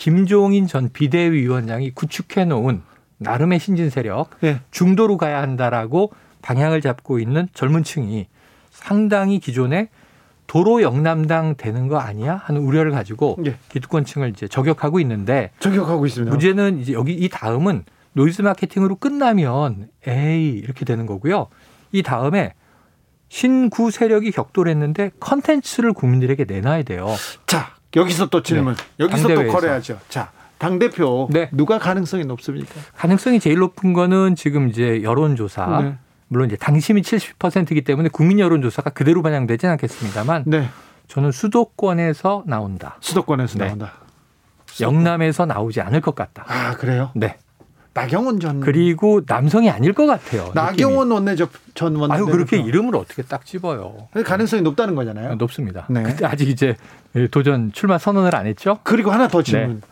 김종인 0.00 0.66
전 0.66 0.88
비대위원장이 0.88 1.90
구축해 1.90 2.46
놓은 2.46 2.80
나름의 3.18 3.60
신진 3.60 3.90
세력 3.90 4.30
예. 4.42 4.62
중도로 4.70 5.18
가야 5.18 5.42
한다라고 5.42 6.12
방향을 6.40 6.80
잡고 6.80 7.18
있는 7.18 7.48
젊은 7.52 7.84
층이 7.84 8.26
상당히 8.70 9.38
기존에 9.38 9.90
도로 10.46 10.80
영남당 10.80 11.56
되는 11.58 11.86
거 11.86 11.98
아니야 11.98 12.36
하는 12.36 12.62
우려를 12.62 12.92
가지고 12.92 13.36
예. 13.44 13.56
기득권층을 13.68 14.30
이제 14.30 14.48
저격하고 14.48 15.00
있는데 15.00 15.50
저격하고 15.60 16.06
있습니다. 16.06 16.30
문제는 16.30 16.78
이제 16.78 16.94
여기 16.94 17.12
이 17.12 17.28
다음은 17.28 17.84
노이즈 18.14 18.40
마케팅으로 18.40 18.96
끝나면 18.96 19.90
에이 20.06 20.48
이렇게 20.48 20.86
되는 20.86 21.04
거고요. 21.04 21.48
이 21.92 22.02
다음에 22.02 22.54
신구 23.28 23.90
세력이 23.90 24.30
격돌했는데 24.32 25.10
컨텐츠를 25.20 25.92
국민들에게 25.92 26.46
내놔야 26.48 26.84
돼요. 26.84 27.06
자, 27.46 27.74
여기서 27.96 28.26
또 28.26 28.42
질문. 28.42 28.76
여기서 28.98 29.22
또 29.22 29.28
네. 29.28 29.34
당대회에서. 29.34 29.58
거래하죠. 29.58 30.00
자, 30.08 30.30
당 30.58 30.78
대표 30.78 31.28
네. 31.30 31.48
누가 31.52 31.78
가능성이 31.78 32.24
높습니까? 32.24 32.74
가능성이 32.96 33.40
제일 33.40 33.58
높은 33.58 33.92
거는 33.92 34.36
지금 34.36 34.68
이제 34.68 35.02
여론조사. 35.02 35.80
네. 35.82 35.98
물론 36.28 36.46
이제 36.46 36.56
당심이 36.56 37.02
70%이기 37.02 37.82
때문에 37.82 38.08
국민 38.08 38.38
여론조사가 38.38 38.90
그대로 38.90 39.22
반영되지는 39.22 39.72
않겠습니다만 39.72 40.44
네. 40.46 40.68
저는 41.08 41.32
수도권에서 41.32 42.44
나온다. 42.46 42.96
수도권에서 43.00 43.58
네. 43.58 43.66
나온다. 43.66 43.92
영남에서 44.80 45.46
나오지 45.46 45.80
않을 45.80 46.00
것 46.00 46.14
같다. 46.14 46.44
아, 46.46 46.76
그래요? 46.76 47.10
네. 47.14 47.36
나경원 47.92 48.38
전 48.40 48.60
그리고 48.60 49.20
남성이 49.26 49.68
아닐 49.68 49.92
것 49.92 50.06
같아요. 50.06 50.42
느낌이. 50.42 50.54
나경원 50.54 51.10
원내적 51.10 51.50
전 51.74 51.96
원내 51.96 52.14
아유 52.14 52.26
그렇게 52.26 52.58
이름을 52.58 52.94
어떻게 52.94 53.22
딱 53.22 53.44
집어요. 53.44 54.08
가능성이 54.24 54.62
높다는 54.62 54.94
거잖아요. 54.94 55.34
높습니다. 55.34 55.86
네. 55.90 56.02
근데 56.02 56.24
아직 56.24 56.48
이제 56.48 56.76
도전 57.30 57.72
출마 57.72 57.98
선언을 57.98 58.34
안 58.36 58.46
했죠? 58.46 58.78
그리고 58.84 59.10
하나 59.10 59.26
더 59.28 59.38
네. 59.42 59.50
질문. 59.50 59.82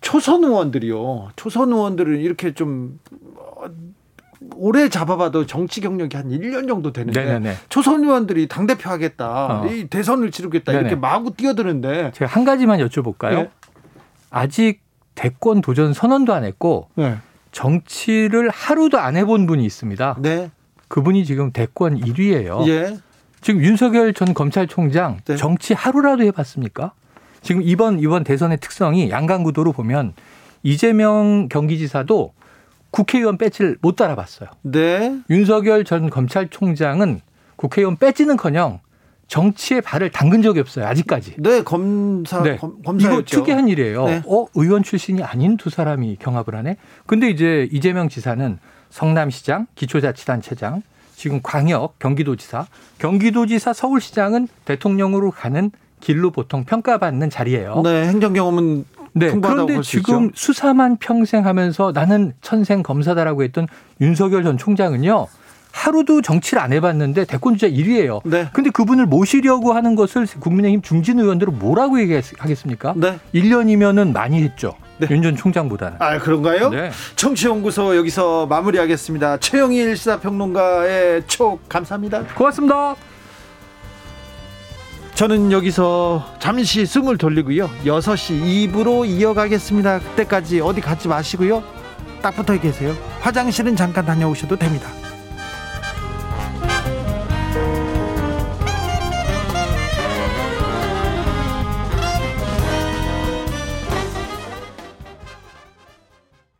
초선 0.00 0.44
의원들이요. 0.44 1.30
초선 1.36 1.72
의원들은 1.72 2.20
이렇게 2.20 2.54
좀 2.54 2.98
어, 3.36 3.64
오래 4.54 4.88
잡아봐도 4.88 5.44
정치 5.46 5.80
경력이 5.80 6.16
한 6.16 6.30
1년 6.30 6.68
정도 6.68 6.92
되는데 6.92 7.24
네네네. 7.24 7.56
초선 7.68 8.04
의원들이 8.04 8.46
당 8.48 8.66
대표 8.66 8.88
하겠다. 8.90 9.62
어. 9.62 9.66
이 9.66 9.88
대선을 9.88 10.30
치르겠다. 10.30 10.72
네네. 10.72 10.80
이렇게 10.82 10.96
마구 11.00 11.34
뛰어드는데 11.34 12.12
제가 12.14 12.30
한 12.30 12.44
가지만 12.44 12.78
여쭤볼까요? 12.78 13.34
네. 13.34 13.50
아직 14.30 14.80
대권 15.16 15.60
도전 15.60 15.92
선언도 15.92 16.32
안 16.32 16.44
했고 16.44 16.88
네. 16.94 17.18
정치를 17.52 18.50
하루도 18.50 18.98
안 18.98 19.16
해본 19.16 19.46
분이 19.46 19.64
있습니다. 19.64 20.16
네. 20.20 20.50
그분이 20.88 21.24
지금 21.24 21.52
대권 21.52 22.00
1위예요. 22.00 22.66
예. 22.68 22.98
지금 23.40 23.62
윤석열 23.62 24.12
전 24.12 24.34
검찰총장 24.34 25.20
네. 25.24 25.36
정치 25.36 25.72
하루라도 25.72 26.24
해봤습니까? 26.24 26.92
지금 27.42 27.62
이번 27.62 28.00
이번 28.00 28.24
대선의 28.24 28.58
특성이 28.58 29.10
양강구도로 29.10 29.72
보면 29.72 30.14
이재명 30.62 31.48
경기지사도 31.48 32.34
국회의원 32.90 33.38
배지를 33.38 33.78
못 33.80 33.96
달아봤어요. 33.96 34.50
네. 34.62 35.18
윤석열 35.30 35.84
전 35.84 36.10
검찰총장은 36.10 37.20
국회의원 37.56 37.96
빼지는커녕 37.96 38.80
정치에 39.30 39.80
발을 39.80 40.10
담근 40.10 40.42
적이 40.42 40.58
없어요. 40.58 40.86
아직까지. 40.86 41.36
네, 41.38 41.62
검사 41.62 42.42
네. 42.42 42.56
검, 42.56 42.74
이거. 43.00 43.22
특이한 43.22 43.68
일이에요. 43.68 44.04
네. 44.06 44.22
어 44.26 44.46
의원 44.54 44.82
출신이 44.82 45.22
아닌 45.22 45.56
두 45.56 45.70
사람이 45.70 46.16
경합을 46.18 46.56
하네. 46.56 46.76
근데 47.06 47.30
이제 47.30 47.68
이재명 47.70 48.08
지사는 48.08 48.58
성남시장, 48.90 49.68
기초자치단체장, 49.76 50.82
지금 51.14 51.38
광역 51.44 52.00
경기도지사, 52.00 52.66
경기도지사, 52.98 53.72
서울시장은 53.72 54.48
대통령으로 54.64 55.30
가는 55.30 55.70
길로 56.00 56.32
보통 56.32 56.64
평가받는 56.64 57.30
자리예요. 57.30 57.82
네, 57.84 58.08
행정 58.08 58.32
경험은 58.32 58.84
네. 59.12 59.30
그런데 59.30 59.80
지금 59.82 60.26
있죠. 60.26 60.32
수사만 60.34 60.96
평생 60.96 61.46
하면서 61.46 61.92
나는 61.92 62.32
천생 62.40 62.82
검사다라고 62.82 63.44
했던 63.44 63.68
윤석열 64.00 64.42
전 64.42 64.58
총장은요. 64.58 65.28
하루도 65.72 66.22
정치를 66.22 66.62
안 66.62 66.72
해봤는데 66.72 67.24
대권 67.24 67.54
주자 67.56 67.68
1위예요. 67.68 68.20
네. 68.24 68.48
근데 68.52 68.70
그분을 68.70 69.06
모시려고 69.06 69.72
하는 69.72 69.94
것을 69.94 70.26
국민의힘 70.26 70.82
중진 70.82 71.18
의원들은 71.18 71.58
뭐라고 71.58 72.00
얘기하겠습니까? 72.00 72.94
네. 72.96 73.18
1년이면은 73.34 74.12
많이 74.12 74.42
했죠. 74.42 74.74
네. 74.98 75.06
윤전 75.10 75.36
총장보다는. 75.36 75.96
아 75.98 76.18
그런가요? 76.18 76.68
네. 76.70 76.90
청취연구소 77.16 77.96
여기서 77.96 78.46
마무리하겠습니다. 78.46 79.38
최영일 79.38 79.96
시사평론가의 79.96 81.22
촉 81.26 81.66
감사합니다. 81.68 82.24
고맙습니다. 82.34 82.96
저는 85.14 85.52
여기서 85.52 86.34
잠시 86.38 86.86
숨을 86.86 87.18
돌리고요. 87.18 87.68
6시 87.84 88.72
2부로 88.72 89.06
이어가겠습니다. 89.06 90.00
그때까지 90.00 90.60
어디 90.60 90.80
가지 90.80 91.08
마시고요. 91.08 91.62
딱 92.22 92.34
붙어 92.34 92.58
계세요. 92.58 92.94
화장실은 93.20 93.76
잠깐 93.76 94.04
다녀오셔도 94.06 94.56
됩니다. 94.56 94.88